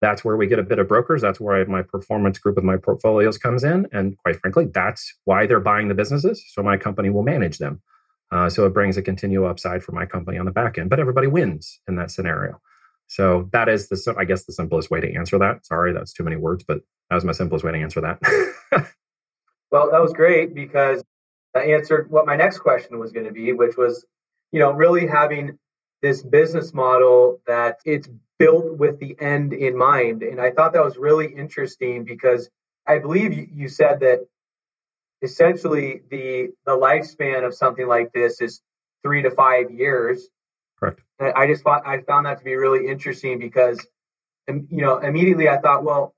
That's 0.00 0.24
where 0.24 0.36
we 0.36 0.46
get 0.46 0.58
a 0.58 0.62
bit 0.62 0.78
of 0.78 0.86
brokers. 0.86 1.22
That's 1.22 1.40
where 1.40 1.60
I, 1.60 1.64
my 1.64 1.82
performance 1.82 2.38
group 2.38 2.56
of 2.56 2.64
my 2.64 2.76
portfolios 2.76 3.36
comes 3.36 3.64
in. 3.64 3.86
And 3.92 4.16
quite 4.18 4.40
frankly, 4.40 4.66
that's 4.72 5.12
why 5.24 5.46
they're 5.46 5.60
buying 5.60 5.88
the 5.88 5.94
businesses. 5.94 6.44
So 6.52 6.62
my 6.62 6.76
company 6.76 7.10
will 7.10 7.24
manage 7.24 7.58
them. 7.58 7.82
Uh, 8.30 8.48
so 8.48 8.66
it 8.66 8.74
brings 8.74 8.96
a 8.96 9.02
continual 9.02 9.46
upside 9.46 9.82
for 9.82 9.92
my 9.92 10.06
company 10.06 10.38
on 10.38 10.44
the 10.44 10.52
back 10.52 10.78
end. 10.78 10.90
But 10.90 11.00
everybody 11.00 11.26
wins 11.26 11.80
in 11.88 11.96
that 11.96 12.10
scenario. 12.10 12.60
So 13.08 13.48
that 13.52 13.68
is 13.68 13.88
the, 13.88 14.14
I 14.18 14.24
guess, 14.24 14.44
the 14.44 14.52
simplest 14.52 14.90
way 14.90 15.00
to 15.00 15.14
answer 15.14 15.38
that. 15.38 15.66
Sorry, 15.66 15.92
that's 15.92 16.12
too 16.12 16.24
many 16.24 16.36
words, 16.36 16.62
but 16.62 16.80
that 17.08 17.14
was 17.14 17.24
my 17.24 17.32
simplest 17.32 17.64
way 17.64 17.72
to 17.72 17.78
answer 17.78 18.02
that. 18.02 18.18
well, 19.72 19.90
that 19.90 20.02
was 20.02 20.12
great 20.12 20.54
because 20.54 21.02
I 21.56 21.60
answered 21.60 22.10
what 22.10 22.26
my 22.26 22.36
next 22.36 22.58
question 22.58 22.98
was 22.98 23.10
going 23.10 23.26
to 23.26 23.32
be, 23.32 23.52
which 23.54 23.78
was, 23.78 24.04
you 24.52 24.60
know, 24.60 24.72
really 24.72 25.06
having 25.06 25.58
this 26.02 26.22
business 26.22 26.72
model 26.72 27.40
that 27.46 27.78
it's 27.84 28.08
built 28.38 28.78
with 28.78 28.98
the 29.00 29.16
end 29.20 29.52
in 29.52 29.76
mind. 29.76 30.22
And 30.22 30.40
I 30.40 30.50
thought 30.50 30.72
that 30.72 30.84
was 30.84 30.96
really 30.96 31.26
interesting 31.26 32.04
because 32.04 32.48
I 32.86 32.98
believe 32.98 33.50
you 33.52 33.68
said 33.68 34.00
that 34.00 34.26
essentially 35.22 36.02
the 36.10 36.50
the 36.64 36.76
lifespan 36.76 37.44
of 37.44 37.54
something 37.54 37.86
like 37.86 38.12
this 38.12 38.40
is 38.40 38.62
three 39.02 39.22
to 39.22 39.30
five 39.30 39.70
years. 39.70 40.28
Correct. 40.78 41.02
And 41.18 41.32
I 41.34 41.46
just 41.46 41.64
thought 41.64 41.86
I 41.86 42.00
found 42.02 42.26
that 42.26 42.38
to 42.38 42.44
be 42.44 42.54
really 42.54 42.86
interesting 42.86 43.38
because, 43.38 43.84
you 44.46 44.64
know, 44.70 44.98
immediately 44.98 45.48
I 45.48 45.58
thought, 45.58 45.82
well, 45.84 46.14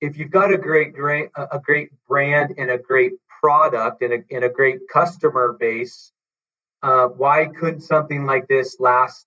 if 0.00 0.18
you've 0.18 0.30
got 0.30 0.52
a 0.52 0.58
great 0.58 0.94
great 0.94 1.30
a 1.36 1.58
great 1.58 1.90
brand 2.06 2.54
and 2.58 2.70
a 2.70 2.78
great 2.78 3.14
product 3.40 4.02
and 4.02 4.12
a, 4.12 4.18
and 4.30 4.44
a 4.44 4.50
great 4.50 4.80
customer 4.92 5.56
base, 5.58 6.12
uh, 6.84 7.08
why 7.08 7.46
couldn't 7.46 7.80
something 7.80 8.26
like 8.26 8.46
this 8.46 8.76
last 8.78 9.26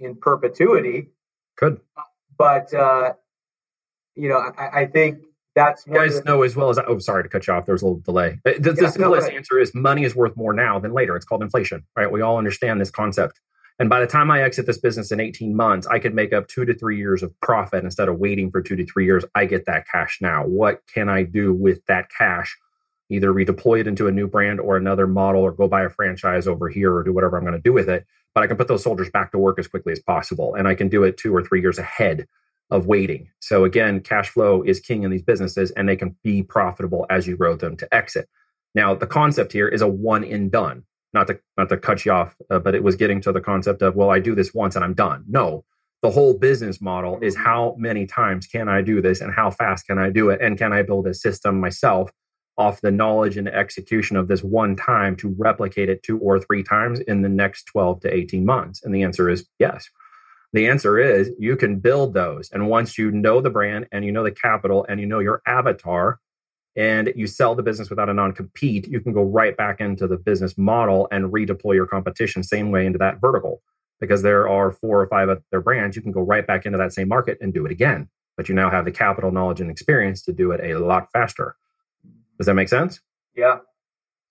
in 0.00 0.16
perpetuity? 0.16 1.10
Could. 1.56 1.80
But 2.36 2.74
uh, 2.74 3.14
you 4.16 4.28
know, 4.28 4.38
I, 4.58 4.80
I 4.80 4.86
think 4.86 5.20
that's 5.54 5.86
you 5.86 5.94
guys 5.94 6.22
know 6.24 6.42
as 6.42 6.56
well 6.56 6.68
as 6.68 6.78
I, 6.78 6.84
oh 6.84 6.98
sorry 6.98 7.22
to 7.22 7.28
cut 7.28 7.46
you 7.46 7.54
off. 7.54 7.64
There 7.64 7.74
was 7.74 7.82
a 7.82 7.86
little 7.86 8.00
delay. 8.00 8.40
The, 8.44 8.54
the, 8.58 8.70
yeah, 8.70 8.86
the 8.86 8.88
simplest 8.90 9.30
answer 9.30 9.58
is 9.60 9.72
money 9.72 10.02
is 10.02 10.16
worth 10.16 10.36
more 10.36 10.52
now 10.52 10.80
than 10.80 10.92
later. 10.92 11.14
It's 11.14 11.24
called 11.24 11.42
inflation 11.42 11.84
right? 11.96 12.10
We 12.10 12.22
all 12.22 12.38
understand 12.38 12.80
this 12.80 12.90
concept. 12.90 13.40
And 13.78 13.88
by 13.90 14.00
the 14.00 14.06
time 14.06 14.30
i 14.30 14.42
exit 14.42 14.66
this 14.66 14.78
business 14.78 15.12
in 15.12 15.20
18 15.20 15.54
months 15.54 15.86
i 15.86 15.98
could 15.98 16.14
make 16.14 16.32
up 16.32 16.48
two 16.48 16.64
to 16.64 16.74
three 16.74 16.96
years 16.96 17.22
of 17.22 17.38
profit 17.40 17.84
instead 17.84 18.08
of 18.08 18.18
waiting 18.18 18.50
for 18.50 18.60
two 18.62 18.74
to 18.74 18.84
three 18.84 19.04
years. 19.04 19.24
I 19.34 19.44
get 19.44 19.66
that 19.66 19.86
cash 19.86 20.18
now. 20.20 20.44
What 20.44 20.82
can 20.92 21.08
i 21.08 21.22
do 21.22 21.52
with 21.52 21.84
that 21.86 22.10
cash 22.10 22.56
either 23.10 23.32
redeploy 23.32 23.80
it 23.80 23.86
into 23.86 24.06
a 24.06 24.12
new 24.12 24.26
brand 24.26 24.60
or 24.60 24.76
another 24.76 25.06
model 25.06 25.42
or 25.42 25.52
go 25.52 25.68
buy 25.68 25.82
a 25.82 25.90
franchise 25.90 26.46
over 26.46 26.68
here 26.68 26.94
or 26.94 27.02
do 27.02 27.12
whatever 27.12 27.36
i'm 27.36 27.44
going 27.44 27.52
to 27.52 27.60
do 27.60 27.72
with 27.72 27.88
it 27.88 28.06
but 28.34 28.42
i 28.42 28.46
can 28.46 28.56
put 28.56 28.68
those 28.68 28.82
soldiers 28.82 29.10
back 29.10 29.32
to 29.32 29.38
work 29.38 29.58
as 29.58 29.68
quickly 29.68 29.92
as 29.92 30.00
possible 30.00 30.54
and 30.54 30.66
i 30.66 30.74
can 30.74 30.88
do 30.88 31.04
it 31.04 31.16
two 31.16 31.34
or 31.34 31.42
three 31.42 31.60
years 31.60 31.78
ahead 31.78 32.26
of 32.70 32.86
waiting. 32.86 33.28
So 33.40 33.64
again, 33.64 34.00
cash 34.00 34.28
flow 34.28 34.62
is 34.62 34.80
king 34.80 35.04
in 35.04 35.10
these 35.10 35.22
businesses 35.22 35.70
and 35.72 35.88
they 35.88 35.96
can 35.96 36.16
be 36.24 36.42
profitable 36.42 37.06
as 37.10 37.26
you 37.26 37.36
grow 37.36 37.56
them 37.56 37.76
to 37.76 37.94
exit. 37.94 38.28
Now, 38.74 38.94
the 38.94 39.06
concept 39.06 39.52
here 39.52 39.68
is 39.68 39.82
a 39.82 39.88
one 39.88 40.24
and 40.24 40.50
done. 40.50 40.84
Not 41.12 41.28
to 41.28 41.40
not 41.56 41.68
to 41.70 41.78
cut 41.78 42.04
you 42.04 42.12
off, 42.12 42.36
uh, 42.50 42.58
but 42.58 42.74
it 42.74 42.82
was 42.82 42.96
getting 42.96 43.20
to 43.22 43.32
the 43.32 43.40
concept 43.40 43.80
of 43.80 43.94
well, 43.94 44.10
I 44.10 44.18
do 44.18 44.34
this 44.34 44.52
once 44.52 44.76
and 44.76 44.84
I'm 44.84 44.92
done. 44.92 45.24
No, 45.28 45.64
the 46.02 46.10
whole 46.10 46.34
business 46.34 46.80
model 46.80 47.18
is 47.22 47.34
how 47.34 47.74
many 47.78 48.06
times 48.06 48.46
can 48.46 48.68
I 48.68 48.82
do 48.82 49.00
this 49.00 49.20
and 49.20 49.32
how 49.32 49.50
fast 49.50 49.86
can 49.86 49.98
I 49.98 50.10
do 50.10 50.28
it 50.28 50.40
and 50.42 50.58
can 50.58 50.72
I 50.72 50.82
build 50.82 51.06
a 51.06 51.14
system 51.14 51.58
myself 51.58 52.10
off 52.58 52.80
the 52.80 52.90
knowledge 52.90 53.36
and 53.36 53.48
execution 53.48 54.16
of 54.16 54.28
this 54.28 54.42
one 54.42 54.76
time 54.76 55.16
to 55.16 55.34
replicate 55.38 55.88
it 55.88 56.02
two 56.02 56.18
or 56.18 56.40
three 56.40 56.62
times 56.62 57.00
in 57.00 57.22
the 57.22 57.28
next 57.28 57.64
12 57.64 58.00
to 58.00 58.14
18 58.14 58.44
months? 58.44 58.82
And 58.82 58.94
the 58.94 59.02
answer 59.02 59.28
is 59.28 59.46
yes. 59.58 59.88
The 60.52 60.68
answer 60.68 60.98
is 60.98 61.32
you 61.38 61.56
can 61.56 61.80
build 61.80 62.14
those. 62.14 62.50
And 62.50 62.68
once 62.68 62.96
you 62.96 63.10
know 63.10 63.40
the 63.40 63.50
brand 63.50 63.88
and 63.92 64.04
you 64.04 64.12
know 64.12 64.24
the 64.24 64.30
capital 64.30 64.86
and 64.88 65.00
you 65.00 65.06
know 65.06 65.18
your 65.18 65.42
avatar 65.46 66.18
and 66.76 67.12
you 67.16 67.26
sell 67.26 67.54
the 67.54 67.62
business 67.62 67.90
without 67.90 68.08
a 68.08 68.14
non 68.14 68.32
compete, 68.32 68.86
you 68.86 69.00
can 69.00 69.12
go 69.12 69.22
right 69.22 69.56
back 69.56 69.80
into 69.80 70.06
the 70.06 70.16
business 70.16 70.56
model 70.56 71.08
and 71.10 71.32
redeploy 71.32 71.74
your 71.74 71.86
competition 71.86 72.42
same 72.42 72.70
way 72.70 72.86
into 72.86 72.98
that 72.98 73.20
vertical. 73.20 73.62
Because 73.98 74.22
there 74.22 74.46
are 74.48 74.72
four 74.72 75.00
or 75.00 75.08
five 75.08 75.30
other 75.30 75.60
brands, 75.60 75.96
you 75.96 76.02
can 76.02 76.12
go 76.12 76.20
right 76.20 76.46
back 76.46 76.66
into 76.66 76.78
that 76.78 76.92
same 76.92 77.08
market 77.08 77.38
and 77.40 77.52
do 77.52 77.64
it 77.64 77.72
again. 77.72 78.08
But 78.36 78.48
you 78.48 78.54
now 78.54 78.70
have 78.70 78.84
the 78.84 78.90
capital, 78.90 79.32
knowledge, 79.32 79.62
and 79.62 79.70
experience 79.70 80.22
to 80.22 80.32
do 80.32 80.52
it 80.52 80.60
a 80.62 80.78
lot 80.78 81.10
faster. 81.12 81.56
Does 82.38 82.46
that 82.46 82.54
make 82.54 82.68
sense? 82.68 83.00
Yeah, 83.34 83.58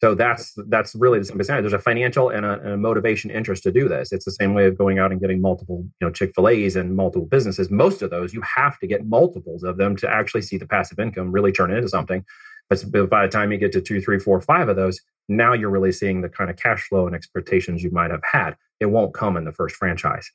so 0.02 0.14
that's 0.14 0.54
that's 0.68 0.94
really 0.94 1.20
the 1.20 1.26
same 1.26 1.42
simplest 1.42 1.48
There's 1.48 1.74
a 1.74 1.80
financial 1.80 2.30
and 2.30 2.46
a, 2.46 2.60
and 2.60 2.74
a, 2.74 2.78
motivation 2.78 3.32
interest 3.32 3.64
to 3.64 3.72
do 3.72 3.88
this. 3.88 4.12
It's 4.12 4.26
the 4.26 4.32
same 4.32 4.54
way 4.54 4.66
of 4.66 4.78
going 4.78 5.00
out 5.00 5.12
and 5.12 5.22
getting 5.22 5.40
multiple, 5.42 5.86
you 6.00 6.08
know, 6.08 6.12
Chick 6.12 6.34
Fil 6.36 6.50
A's 6.50 6.76
and 6.76 6.96
multiple 6.96 7.28
businesses. 7.28 7.72
Most 7.72 8.02
of 8.02 8.10
those 8.10 8.34
you 8.34 8.42
have 8.42 8.78
to 8.80 8.88
get 8.88 9.06
multiples 9.06 9.64
of 9.64 9.78
them 9.78 9.96
to 9.98 10.10
actually 10.10 10.42
see 10.42 10.58
the 10.58 10.68
passive 10.68 11.00
income 11.00 11.32
really 11.32 11.52
turn 11.52 11.72
into 11.72 11.88
something. 11.88 12.26
But 12.70 13.10
by 13.10 13.26
the 13.26 13.32
time 13.32 13.52
you 13.52 13.58
get 13.58 13.72
to 13.74 13.82
two, 13.82 14.02
three, 14.02 14.20
four, 14.20 14.42
five 14.42 14.70
of 14.70 14.76
those, 14.76 15.00
now 15.30 15.54
you're 15.54 15.70
really 15.70 15.92
seeing 15.92 16.22
the 16.22 16.30
kind 16.30 16.50
of 16.50 16.58
cash 16.58 16.88
flow 16.88 17.08
and 17.08 17.16
expectations 17.16 17.82
you 17.82 17.92
might 17.92 18.12
have 18.12 18.24
had. 18.24 18.56
It 18.80 18.88
won't 18.88 19.14
come 19.14 19.38
in 19.38 19.46
the 19.46 19.54
first 19.54 19.76
franchise. 19.76 20.30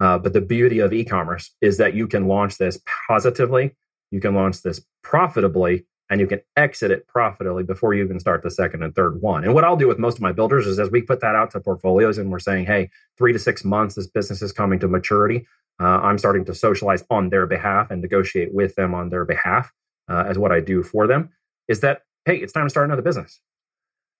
Uh, 0.00 0.18
but 0.18 0.32
the 0.32 0.40
beauty 0.40 0.80
of 0.80 0.92
e-commerce 0.92 1.54
is 1.60 1.76
that 1.78 1.94
you 1.94 2.08
can 2.08 2.26
launch 2.26 2.58
this 2.58 2.80
positively, 3.06 3.76
you 4.10 4.20
can 4.20 4.34
launch 4.34 4.62
this 4.62 4.84
profitably, 5.02 5.86
and 6.10 6.20
you 6.20 6.26
can 6.26 6.40
exit 6.56 6.90
it 6.90 7.06
profitably 7.06 7.62
before 7.62 7.94
you 7.94 8.04
even 8.04 8.20
start 8.20 8.42
the 8.42 8.50
second 8.50 8.82
and 8.82 8.94
third 8.94 9.22
one. 9.22 9.44
And 9.44 9.54
what 9.54 9.64
I'll 9.64 9.76
do 9.76 9.88
with 9.88 9.98
most 9.98 10.16
of 10.16 10.22
my 10.22 10.32
builders 10.32 10.66
is 10.66 10.78
as 10.78 10.90
we 10.90 11.00
put 11.00 11.20
that 11.20 11.34
out 11.34 11.50
to 11.52 11.60
portfolios 11.60 12.18
and 12.18 12.30
we're 12.30 12.38
saying, 12.38 12.66
hey, 12.66 12.90
three 13.16 13.32
to 13.32 13.38
six 13.38 13.64
months, 13.64 13.94
this 13.94 14.06
business 14.06 14.42
is 14.42 14.52
coming 14.52 14.78
to 14.80 14.88
maturity. 14.88 15.46
Uh, 15.80 15.98
I'm 16.00 16.18
starting 16.18 16.44
to 16.44 16.54
socialize 16.54 17.04
on 17.10 17.30
their 17.30 17.46
behalf 17.46 17.90
and 17.90 18.02
negotiate 18.02 18.52
with 18.52 18.74
them 18.74 18.94
on 18.94 19.08
their 19.08 19.24
behalf 19.24 19.72
uh, 20.08 20.24
as 20.26 20.38
what 20.38 20.52
I 20.52 20.60
do 20.60 20.82
for 20.82 21.06
them. 21.06 21.30
Is 21.68 21.80
that, 21.80 22.02
hey, 22.26 22.36
it's 22.36 22.52
time 22.52 22.66
to 22.66 22.70
start 22.70 22.86
another 22.86 23.02
business. 23.02 23.40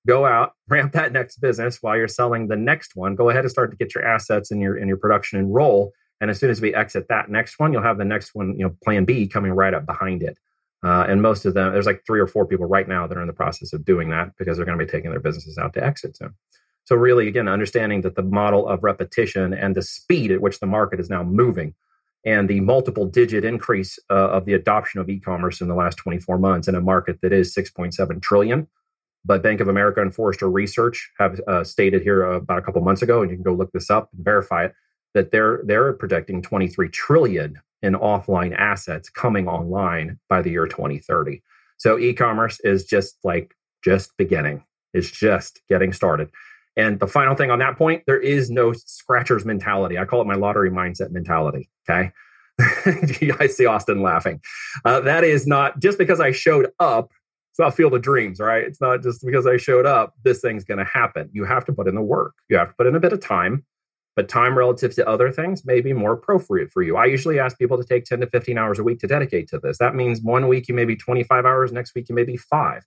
Go 0.06 0.24
out, 0.24 0.54
ramp 0.68 0.92
that 0.94 1.12
next 1.12 1.36
business 1.36 1.78
while 1.82 1.96
you're 1.96 2.08
selling 2.08 2.48
the 2.48 2.56
next 2.56 2.96
one. 2.96 3.14
Go 3.14 3.28
ahead 3.28 3.44
and 3.44 3.50
start 3.50 3.70
to 3.70 3.76
get 3.76 3.94
your 3.94 4.04
assets 4.04 4.50
and 4.50 4.60
your 4.60 4.76
and 4.76 4.88
your 4.88 4.96
production 4.96 5.38
and 5.38 5.54
roll. 5.54 5.92
And 6.20 6.30
as 6.30 6.38
soon 6.38 6.50
as 6.50 6.60
we 6.60 6.74
exit 6.74 7.08
that 7.08 7.28
next 7.28 7.58
one, 7.58 7.72
you'll 7.72 7.82
have 7.82 7.98
the 7.98 8.04
next 8.04 8.34
one, 8.34 8.58
you 8.58 8.64
know, 8.64 8.74
plan 8.82 9.04
B 9.04 9.26
coming 9.26 9.52
right 9.52 9.74
up 9.74 9.84
behind 9.84 10.22
it. 10.22 10.38
Uh, 10.84 11.06
and 11.08 11.22
most 11.22 11.46
of 11.46 11.54
them, 11.54 11.72
there's 11.72 11.86
like 11.86 12.04
three 12.06 12.20
or 12.20 12.26
four 12.26 12.46
people 12.46 12.66
right 12.66 12.86
now 12.86 13.06
that 13.06 13.16
are 13.16 13.22
in 13.22 13.26
the 13.26 13.32
process 13.32 13.72
of 13.72 13.84
doing 13.84 14.10
that 14.10 14.30
because 14.38 14.56
they're 14.56 14.66
going 14.66 14.78
to 14.78 14.84
be 14.84 14.90
taking 14.90 15.10
their 15.10 15.20
businesses 15.20 15.56
out 15.56 15.72
to 15.72 15.84
exit 15.84 16.16
soon. 16.16 16.34
So, 16.84 16.94
really, 16.94 17.26
again, 17.26 17.48
understanding 17.48 18.02
that 18.02 18.14
the 18.14 18.22
model 18.22 18.68
of 18.68 18.84
repetition 18.84 19.54
and 19.54 19.74
the 19.74 19.80
speed 19.82 20.30
at 20.30 20.42
which 20.42 20.60
the 20.60 20.66
market 20.66 21.00
is 21.00 21.08
now 21.08 21.22
moving 21.22 21.74
and 22.26 22.48
the 22.48 22.60
multiple 22.60 23.06
digit 23.06 23.44
increase 23.44 23.98
uh, 24.10 24.30
of 24.30 24.44
the 24.44 24.54
adoption 24.54 25.00
of 25.00 25.08
e 25.08 25.20
commerce 25.20 25.60
in 25.60 25.68
the 25.68 25.74
last 25.74 25.96
24 25.96 26.38
months 26.38 26.68
in 26.68 26.74
a 26.74 26.80
market 26.80 27.18
that 27.22 27.32
is 27.32 27.54
6.7 27.54 28.20
trillion. 28.22 28.66
But 29.24 29.42
Bank 29.42 29.60
of 29.60 29.68
America 29.68 30.02
and 30.02 30.14
Forrester 30.14 30.50
Research 30.50 31.10
have 31.18 31.40
uh, 31.48 31.64
stated 31.64 32.02
here 32.02 32.26
uh, 32.26 32.36
about 32.36 32.58
a 32.58 32.62
couple 32.62 32.82
months 32.82 33.00
ago, 33.00 33.22
and 33.22 33.30
you 33.30 33.36
can 33.36 33.44
go 33.44 33.54
look 33.54 33.72
this 33.72 33.88
up 33.88 34.10
and 34.14 34.22
verify 34.22 34.66
it, 34.66 34.74
that 35.14 35.30
they're 35.30 35.62
they're 35.64 35.92
projecting 35.92 36.42
23 36.42 36.88
trillion 36.90 37.60
in 37.82 37.94
offline 37.94 38.56
assets 38.56 39.08
coming 39.08 39.46
online 39.48 40.18
by 40.28 40.42
the 40.42 40.50
year 40.50 40.66
2030. 40.66 41.42
So 41.76 41.98
e-commerce 41.98 42.60
is 42.60 42.84
just 42.84 43.18
like 43.24 43.54
just 43.84 44.16
beginning. 44.16 44.64
It's 44.92 45.10
just 45.10 45.60
getting 45.68 45.92
started. 45.92 46.30
And 46.76 46.98
the 46.98 47.06
final 47.06 47.36
thing 47.36 47.50
on 47.50 47.58
that 47.60 47.76
point, 47.76 48.02
there 48.06 48.20
is 48.20 48.50
no 48.50 48.72
scratchers 48.72 49.44
mentality. 49.44 49.98
I 49.98 50.04
call 50.04 50.20
it 50.20 50.26
my 50.26 50.34
lottery 50.34 50.70
mindset 50.70 51.10
mentality. 51.10 51.68
Okay. 51.88 52.10
I 53.38 53.46
see 53.48 53.66
Austin 53.66 54.02
laughing. 54.02 54.40
Uh, 54.84 55.00
that 55.00 55.24
is 55.24 55.46
not 55.46 55.80
just 55.80 55.98
because 55.98 56.20
I 56.20 56.32
showed 56.32 56.70
up. 56.80 57.10
It's 57.52 57.58
not 57.58 57.76
field 57.76 57.94
of 57.94 58.02
dreams, 58.02 58.40
right? 58.40 58.64
It's 58.64 58.80
not 58.80 59.02
just 59.02 59.24
because 59.24 59.46
I 59.46 59.58
showed 59.58 59.86
up, 59.86 60.14
this 60.24 60.40
thing's 60.40 60.64
going 60.64 60.78
to 60.78 60.84
happen. 60.84 61.30
You 61.32 61.44
have 61.44 61.64
to 61.66 61.72
put 61.72 61.86
in 61.86 61.94
the 61.94 62.02
work. 62.02 62.34
You 62.48 62.56
have 62.56 62.68
to 62.68 62.74
put 62.74 62.86
in 62.86 62.96
a 62.96 63.00
bit 63.00 63.12
of 63.12 63.20
time 63.20 63.64
but 64.16 64.28
time 64.28 64.56
relative 64.56 64.94
to 64.94 65.08
other 65.08 65.32
things 65.32 65.64
may 65.64 65.80
be 65.80 65.92
more 65.92 66.12
appropriate 66.12 66.72
for 66.72 66.82
you. 66.82 66.96
I 66.96 67.06
usually 67.06 67.38
ask 67.38 67.58
people 67.58 67.76
to 67.76 67.84
take 67.84 68.04
10 68.04 68.20
to 68.20 68.26
15 68.28 68.58
hours 68.58 68.78
a 68.78 68.84
week 68.84 69.00
to 69.00 69.06
dedicate 69.06 69.48
to 69.48 69.58
this. 69.58 69.78
That 69.78 69.94
means 69.94 70.20
one 70.20 70.48
week 70.48 70.68
you 70.68 70.74
may 70.74 70.84
be 70.84 70.96
25 70.96 71.44
hours, 71.44 71.72
next 71.72 71.94
week 71.94 72.08
you 72.08 72.14
may 72.14 72.24
be 72.24 72.36
five, 72.36 72.84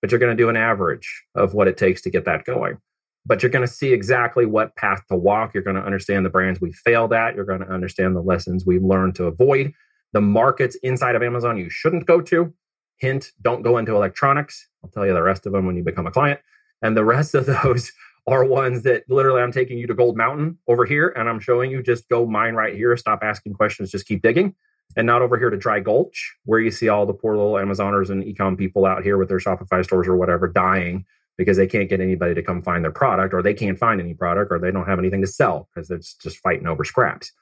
but 0.00 0.10
you're 0.10 0.20
going 0.20 0.36
to 0.36 0.42
do 0.42 0.48
an 0.48 0.56
average 0.56 1.24
of 1.34 1.54
what 1.54 1.68
it 1.68 1.76
takes 1.76 2.02
to 2.02 2.10
get 2.10 2.24
that 2.26 2.44
going. 2.44 2.78
But 3.24 3.42
you're 3.42 3.50
going 3.50 3.66
to 3.66 3.72
see 3.72 3.92
exactly 3.92 4.46
what 4.46 4.76
path 4.76 5.02
to 5.08 5.16
walk. 5.16 5.52
You're 5.52 5.62
going 5.62 5.76
to 5.76 5.82
understand 5.82 6.24
the 6.24 6.30
brands 6.30 6.60
we 6.60 6.72
failed 6.72 7.12
at. 7.12 7.34
You're 7.34 7.44
going 7.44 7.60
to 7.60 7.72
understand 7.72 8.14
the 8.14 8.22
lessons 8.22 8.64
we 8.64 8.78
learned 8.78 9.16
to 9.16 9.24
avoid, 9.24 9.72
the 10.12 10.20
markets 10.20 10.76
inside 10.82 11.14
of 11.16 11.22
Amazon 11.22 11.56
you 11.56 11.68
shouldn't 11.68 12.06
go 12.06 12.20
to. 12.22 12.52
Hint, 12.98 13.32
don't 13.42 13.62
go 13.62 13.78
into 13.78 13.94
electronics. 13.94 14.68
I'll 14.82 14.90
tell 14.90 15.06
you 15.06 15.12
the 15.12 15.22
rest 15.22 15.46
of 15.46 15.52
them 15.52 15.66
when 15.66 15.76
you 15.76 15.82
become 15.82 16.06
a 16.06 16.10
client. 16.10 16.40
And 16.82 16.96
the 16.96 17.04
rest 17.04 17.34
of 17.34 17.46
those 17.62 17.92
are 18.26 18.44
ones 18.44 18.82
that 18.82 19.04
literally 19.08 19.40
I'm 19.40 19.52
taking 19.52 19.78
you 19.78 19.86
to 19.86 19.94
Gold 19.94 20.16
Mountain 20.16 20.58
over 20.66 20.84
here 20.84 21.08
and 21.16 21.28
I'm 21.28 21.38
showing 21.38 21.70
you 21.70 21.82
just 21.82 22.08
go 22.08 22.26
mine 22.26 22.54
right 22.54 22.74
here, 22.74 22.96
stop 22.96 23.20
asking 23.22 23.54
questions, 23.54 23.90
just 23.90 24.06
keep 24.06 24.22
digging. 24.22 24.54
And 24.96 25.06
not 25.06 25.20
over 25.20 25.38
here 25.38 25.50
to 25.50 25.56
Dry 25.56 25.80
Gulch, 25.80 26.36
where 26.44 26.60
you 26.60 26.70
see 26.70 26.88
all 26.88 27.06
the 27.06 27.12
poor 27.12 27.36
little 27.36 27.54
Amazoners 27.54 28.08
and 28.08 28.22
ecom 28.24 28.56
people 28.56 28.86
out 28.86 29.02
here 29.02 29.18
with 29.18 29.28
their 29.28 29.38
Shopify 29.38 29.84
stores 29.84 30.08
or 30.08 30.16
whatever 30.16 30.48
dying 30.48 31.04
because 31.36 31.56
they 31.56 31.66
can't 31.66 31.88
get 31.88 32.00
anybody 32.00 32.34
to 32.34 32.42
come 32.42 32.62
find 32.62 32.82
their 32.82 32.92
product 32.92 33.34
or 33.34 33.42
they 33.42 33.52
can't 33.52 33.78
find 33.78 34.00
any 34.00 34.14
product 34.14 34.50
or 34.50 34.58
they 34.58 34.70
don't 34.70 34.86
have 34.86 34.98
anything 34.98 35.20
to 35.20 35.26
sell 35.26 35.68
because 35.74 35.90
it's 35.90 36.14
just 36.14 36.38
fighting 36.38 36.66
over 36.66 36.84
scraps. 36.84 37.32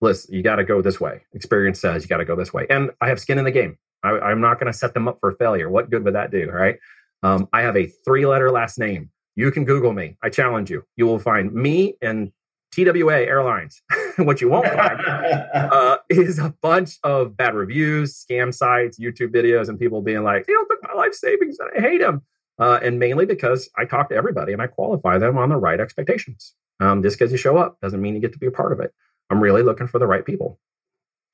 Listen, 0.00 0.34
you 0.34 0.42
got 0.42 0.56
to 0.56 0.64
go 0.64 0.82
this 0.82 1.00
way. 1.00 1.20
Experience 1.32 1.80
says 1.80 2.02
you 2.02 2.08
got 2.08 2.18
to 2.18 2.24
go 2.24 2.36
this 2.36 2.52
way. 2.52 2.66
And 2.68 2.90
I 3.00 3.08
have 3.08 3.20
skin 3.20 3.38
in 3.38 3.44
the 3.44 3.50
game. 3.50 3.78
I, 4.02 4.30
am 4.30 4.40
not 4.40 4.58
going 4.58 4.72
to 4.72 4.76
set 4.76 4.94
them 4.94 5.08
up 5.08 5.18
for 5.20 5.32
failure. 5.32 5.70
What 5.70 5.90
good 5.90 6.04
would 6.04 6.14
that 6.14 6.30
do? 6.30 6.50
Right. 6.50 6.76
Um, 7.22 7.48
I 7.52 7.62
have 7.62 7.76
a 7.76 7.86
three 7.86 8.26
letter 8.26 8.50
last 8.50 8.78
name 8.78 9.10
you 9.36 9.50
can 9.50 9.64
Google 9.64 9.92
me. 9.92 10.16
I 10.22 10.30
challenge 10.30 10.70
you. 10.70 10.84
You 10.96 11.06
will 11.06 11.18
find 11.18 11.52
me 11.52 11.94
and 12.02 12.32
TWA 12.72 13.20
Airlines. 13.20 13.82
what 14.16 14.40
you 14.40 14.48
won't 14.48 14.66
find 14.66 15.00
uh, 15.54 15.98
is 16.08 16.38
a 16.38 16.54
bunch 16.62 16.96
of 17.04 17.36
bad 17.36 17.54
reviews, 17.54 18.14
scam 18.14 18.52
sites, 18.52 18.98
YouTube 18.98 19.28
videos, 19.28 19.68
and 19.68 19.78
people 19.78 20.02
being 20.02 20.24
like, 20.24 20.46
"They 20.46 20.52
don't 20.52 20.68
took 20.68 20.82
my 20.82 20.94
life 20.94 21.14
savings 21.14 21.58
and 21.58 21.70
I 21.76 21.88
hate 21.88 22.00
them." 22.00 22.22
Uh, 22.58 22.80
and 22.82 22.98
mainly 22.98 23.26
because 23.26 23.68
I 23.76 23.84
talk 23.84 24.08
to 24.08 24.14
everybody 24.14 24.54
and 24.54 24.62
I 24.62 24.66
qualify 24.66 25.18
them 25.18 25.36
on 25.36 25.50
the 25.50 25.56
right 25.56 25.78
expectations. 25.78 26.54
Um, 26.80 27.02
just 27.02 27.18
because 27.18 27.30
you 27.30 27.38
show 27.38 27.58
up 27.58 27.78
doesn't 27.80 28.00
mean 28.00 28.14
you 28.14 28.20
get 28.20 28.32
to 28.32 28.38
be 28.38 28.46
a 28.46 28.50
part 28.50 28.72
of 28.72 28.80
it. 28.80 28.92
I'm 29.30 29.40
really 29.40 29.62
looking 29.62 29.86
for 29.86 29.98
the 29.98 30.06
right 30.06 30.24
people. 30.24 30.58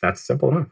that's 0.01 0.21
simple 0.21 0.51
enough. 0.51 0.69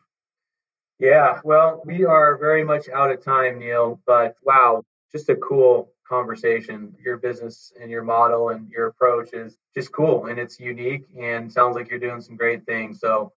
Yeah, 0.98 1.40
well, 1.44 1.82
we 1.86 2.04
are 2.04 2.36
very 2.36 2.62
much 2.62 2.88
out 2.90 3.10
of 3.10 3.24
time, 3.24 3.58
Neil, 3.58 4.00
but 4.06 4.34
wow, 4.42 4.84
just 5.12 5.28
a 5.30 5.36
cool 5.36 5.92
conversation. 6.10 6.92
Your 7.02 7.16
business 7.16 7.72
and 7.80 7.90
your 7.90 8.02
model 8.02 8.50
and 8.50 8.68
your 8.68 8.88
approach 8.88 9.32
is 9.32 9.56
just 9.74 9.92
cool 9.92 10.26
and 10.26 10.38
it's 10.38 10.60
unique 10.60 11.04
and 11.18 11.50
sounds 11.50 11.76
like 11.76 11.88
you're 11.88 12.00
doing 12.00 12.20
some 12.20 12.36
great 12.36 12.66
things. 12.66 13.00
So 13.00 13.32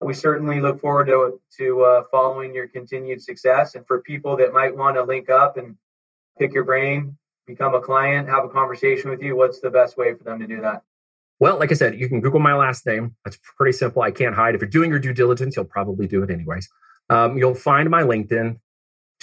we 0.00 0.14
certainly 0.14 0.60
look 0.60 0.80
forward 0.80 1.06
to 1.08 1.40
to 1.58 1.84
uh, 1.84 2.02
following 2.10 2.54
your 2.54 2.66
continued 2.66 3.22
success. 3.22 3.74
And 3.74 3.86
for 3.86 4.00
people 4.00 4.36
that 4.38 4.52
might 4.52 4.76
want 4.76 4.96
to 4.96 5.02
link 5.02 5.30
up 5.30 5.56
and 5.58 5.76
pick 6.38 6.52
your 6.52 6.64
brain, 6.64 7.16
become 7.46 7.74
a 7.74 7.80
client, 7.80 8.28
have 8.28 8.44
a 8.44 8.48
conversation 8.48 9.10
with 9.10 9.22
you, 9.22 9.36
what's 9.36 9.60
the 9.60 9.70
best 9.70 9.96
way 9.96 10.14
for 10.14 10.24
them 10.24 10.40
to 10.40 10.46
do 10.46 10.60
that? 10.62 10.82
Well, 11.40 11.58
like 11.58 11.70
I 11.70 11.74
said, 11.74 11.98
you 11.98 12.08
can 12.08 12.20
Google 12.20 12.40
my 12.40 12.54
last 12.54 12.86
name. 12.86 13.16
That's 13.24 13.38
pretty 13.58 13.72
simple. 13.72 14.02
I 14.02 14.10
can't 14.10 14.34
hide. 14.34 14.54
If 14.54 14.60
you're 14.62 14.70
doing 14.70 14.90
your 14.90 15.00
due 15.00 15.12
diligence, 15.12 15.56
you'll 15.56 15.64
probably 15.66 16.06
do 16.06 16.22
it 16.22 16.30
anyways. 16.30 16.68
Um, 17.10 17.36
you'll 17.36 17.54
find 17.54 17.90
my 17.90 18.02
LinkedIn. 18.02 18.58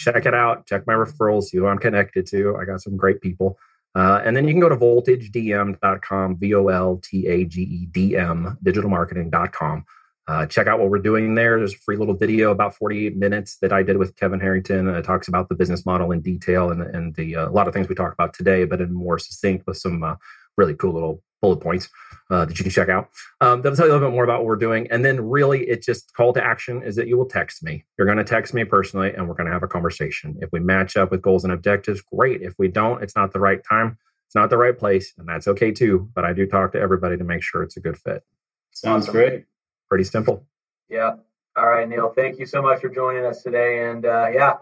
Check 0.01 0.25
it 0.25 0.33
out. 0.33 0.65
Check 0.65 0.87
my 0.87 0.93
referrals. 0.93 1.43
See 1.43 1.57
who 1.57 1.67
I'm 1.67 1.77
connected 1.77 2.25
to. 2.27 2.57
I 2.57 2.65
got 2.65 2.81
some 2.81 2.97
great 2.97 3.21
people. 3.21 3.57
Uh, 3.93 4.21
and 4.23 4.35
then 4.35 4.47
you 4.47 4.53
can 4.53 4.61
go 4.61 4.69
to 4.69 4.77
voltagedm.com, 4.77 6.37
V 6.37 6.55
O 6.55 6.67
L 6.67 6.97
T 7.03 7.27
A 7.27 7.45
G 7.45 7.61
E 7.61 7.85
D 7.85 8.15
M, 8.15 8.57
digitalmarketing.com. 8.63 9.85
Uh, 10.27 10.45
check 10.45 10.67
out 10.67 10.79
what 10.79 10.89
we're 10.89 10.99
doing 10.99 11.35
there. 11.35 11.57
There's 11.57 11.73
a 11.73 11.77
free 11.77 11.97
little 11.97 12.13
video 12.13 12.51
about 12.51 12.73
48 12.75 13.17
minutes 13.17 13.57
that 13.57 13.73
I 13.73 13.83
did 13.83 13.97
with 13.97 14.15
Kevin 14.15 14.39
Harrington. 14.39 14.87
It 14.87 15.03
talks 15.03 15.27
about 15.27 15.49
the 15.49 15.55
business 15.55 15.85
model 15.85 16.11
in 16.11 16.21
detail 16.21 16.71
and, 16.71 16.81
and 16.81 17.13
the 17.15 17.35
uh, 17.35 17.49
a 17.49 17.51
lot 17.51 17.67
of 17.67 17.73
things 17.73 17.89
we 17.89 17.95
talk 17.95 18.13
about 18.13 18.33
today, 18.33 18.63
but 18.63 18.81
in 18.81 18.93
more 18.93 19.19
succinct 19.19 19.67
with 19.67 19.77
some 19.77 20.03
uh, 20.03 20.15
really 20.57 20.73
cool 20.73 20.93
little 20.93 21.21
bullet 21.41 21.57
points 21.57 21.89
uh, 22.29 22.45
that 22.45 22.57
you 22.57 22.63
can 22.63 22.71
check 22.71 22.89
out. 22.89 23.09
Um, 23.41 23.61
that'll 23.61 23.75
tell 23.75 23.87
you 23.87 23.91
a 23.91 23.95
little 23.95 24.09
bit 24.09 24.13
more 24.13 24.23
about 24.23 24.39
what 24.39 24.45
we're 24.45 24.55
doing. 24.55 24.87
And 24.89 25.03
then 25.03 25.19
really 25.29 25.67
it 25.67 25.83
just 25.83 26.13
call 26.13 26.31
to 26.33 26.43
action 26.43 26.81
is 26.83 26.95
that 26.95 27.07
you 27.07 27.17
will 27.17 27.25
text 27.25 27.63
me. 27.63 27.85
You're 27.97 28.07
going 28.07 28.17
to 28.17 28.23
text 28.23 28.53
me 28.53 28.63
personally 28.63 29.13
and 29.13 29.27
we're 29.27 29.35
going 29.35 29.47
to 29.47 29.53
have 29.53 29.63
a 29.63 29.67
conversation. 29.67 30.37
If 30.41 30.51
we 30.51 30.59
match 30.59 30.95
up 30.95 31.11
with 31.11 31.21
goals 31.21 31.43
and 31.43 31.51
objectives, 31.51 32.01
great. 32.01 32.41
If 32.41 32.53
we 32.57 32.67
don't, 32.67 33.03
it's 33.03 33.15
not 33.15 33.33
the 33.33 33.39
right 33.39 33.61
time. 33.67 33.97
It's 34.27 34.35
not 34.35 34.49
the 34.49 34.57
right 34.57 34.77
place 34.77 35.13
and 35.17 35.27
that's 35.27 35.47
okay 35.49 35.71
too. 35.71 36.09
But 36.15 36.23
I 36.23 36.31
do 36.31 36.45
talk 36.47 36.71
to 36.71 36.79
everybody 36.79 37.17
to 37.17 37.23
make 37.23 37.43
sure 37.43 37.63
it's 37.63 37.77
a 37.77 37.81
good 37.81 37.97
fit. 37.97 38.23
Sounds 38.71 39.09
great. 39.09 39.45
Pretty 39.89 40.05
simple. 40.05 40.45
Yeah. 40.87 41.15
All 41.57 41.67
right, 41.67 41.87
Neil. 41.87 42.13
Thank 42.15 42.39
you 42.39 42.45
so 42.45 42.61
much 42.61 42.79
for 42.79 42.87
joining 42.87 43.25
us 43.25 43.43
today. 43.43 43.89
And 43.89 44.05
uh, 44.05 44.29
yeah, 44.33 44.53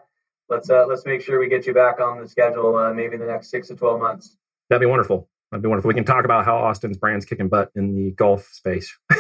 let's 0.49 0.71
uh, 0.71 0.87
let's 0.87 1.05
make 1.05 1.21
sure 1.21 1.39
we 1.39 1.47
get 1.47 1.67
you 1.67 1.73
back 1.73 1.99
on 1.99 2.19
the 2.19 2.27
schedule 2.27 2.75
uh, 2.75 2.91
maybe 2.91 3.13
in 3.13 3.19
the 3.19 3.27
next 3.27 3.51
six 3.51 3.67
to 3.67 3.75
twelve 3.75 3.99
months. 3.99 4.37
That'd 4.69 4.81
be 4.81 4.87
wonderful. 4.87 5.29
That'd 5.51 5.63
be 5.63 5.67
wonderful. 5.67 5.89
If 5.89 5.95
we 5.95 5.99
can 5.99 6.05
talk 6.05 6.25
about 6.25 6.45
how 6.45 6.57
Austin's 6.57 6.97
brand's 6.97 7.25
kicking 7.25 7.49
butt 7.49 7.71
in 7.75 7.95
the 7.95 8.11
golf 8.11 8.47
space. 8.51 8.95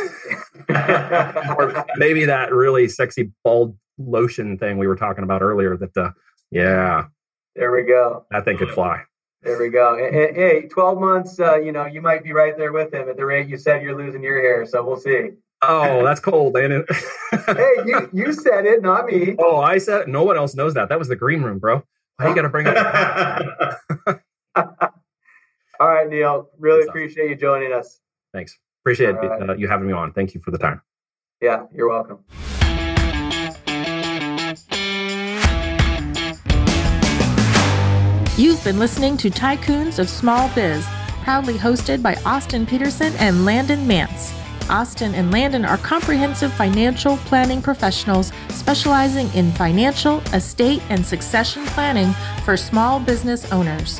or 0.69 1.85
maybe 1.95 2.25
that 2.25 2.53
really 2.53 2.87
sexy 2.87 3.31
bald 3.43 3.75
lotion 3.97 4.57
thing 4.57 4.77
we 4.77 4.87
were 4.87 4.95
talking 4.95 5.23
about 5.23 5.41
earlier 5.41 5.75
that 5.77 5.93
the 5.93 6.13
yeah. 6.51 7.05
There 7.55 7.71
we 7.71 7.83
go. 7.83 8.25
That 8.31 8.45
thing 8.45 8.57
could 8.57 8.71
fly. 8.71 9.03
There 9.41 9.57
we 9.57 9.69
go. 9.69 9.97
Hey, 9.97 10.67
12 10.69 10.99
months, 10.99 11.39
uh, 11.39 11.57
you 11.57 11.71
know, 11.71 11.85
you 11.85 12.01
might 12.01 12.23
be 12.23 12.33
right 12.33 12.57
there 12.57 12.73
with 12.73 12.93
him 12.93 13.09
at 13.09 13.17
the 13.17 13.25
rate 13.25 13.47
you 13.47 13.57
said 13.57 13.81
you're 13.81 13.97
losing 13.97 14.21
your 14.21 14.39
hair. 14.41 14.65
So 14.65 14.85
we'll 14.85 14.97
see. 14.97 15.29
Oh, 15.61 16.03
that's 16.03 16.19
cold, 16.19 16.57
ain't 16.57 16.71
it? 16.71 16.85
hey, 17.45 17.75
you, 17.85 18.09
you 18.13 18.33
said 18.33 18.65
it, 18.65 18.81
not 18.81 19.05
me. 19.05 19.35
Oh, 19.39 19.59
I 19.59 19.77
said 19.77 20.01
it. 20.01 20.07
No 20.07 20.23
one 20.23 20.37
else 20.37 20.55
knows 20.55 20.73
that. 20.75 20.89
That 20.89 20.99
was 20.99 21.07
the 21.07 21.15
green 21.15 21.41
room, 21.41 21.59
bro. 21.59 21.83
Why 22.17 22.29
you 22.29 22.35
got 22.35 22.43
to 22.43 22.49
bring 22.49 22.67
up? 22.67 24.21
All 25.79 25.87
right, 25.87 26.09
Neil. 26.09 26.49
Really 26.59 26.87
appreciate 26.87 27.29
you 27.29 27.35
joining 27.35 27.71
us. 27.71 28.01
Thanks. 28.33 28.57
Appreciate 28.81 29.13
right. 29.13 29.49
uh, 29.49 29.53
you 29.53 29.67
having 29.67 29.87
me 29.87 29.93
on. 29.93 30.11
Thank 30.13 30.33
you 30.33 30.41
for 30.41 30.51
the 30.51 30.57
time. 30.57 30.81
Yeah, 31.41 31.65
you're 31.73 31.87
welcome. 31.87 32.19
You've 38.37 38.63
been 38.63 38.79
listening 38.79 39.17
to 39.17 39.29
Tycoons 39.29 39.99
of 39.99 40.09
Small 40.09 40.49
Biz, 40.55 40.85
proudly 41.23 41.55
hosted 41.55 42.01
by 42.01 42.15
Austin 42.25 42.65
Peterson 42.65 43.13
and 43.17 43.45
Landon 43.45 43.85
Mance. 43.85 44.33
Austin 44.69 45.15
and 45.15 45.31
Landon 45.31 45.65
are 45.65 45.77
comprehensive 45.77 46.53
financial 46.53 47.17
planning 47.17 47.61
professionals 47.61 48.31
specializing 48.49 49.29
in 49.33 49.51
financial, 49.53 50.19
estate, 50.33 50.81
and 50.89 51.05
succession 51.05 51.65
planning 51.67 52.13
for 52.45 52.55
small 52.55 52.99
business 52.99 53.51
owners. 53.51 53.99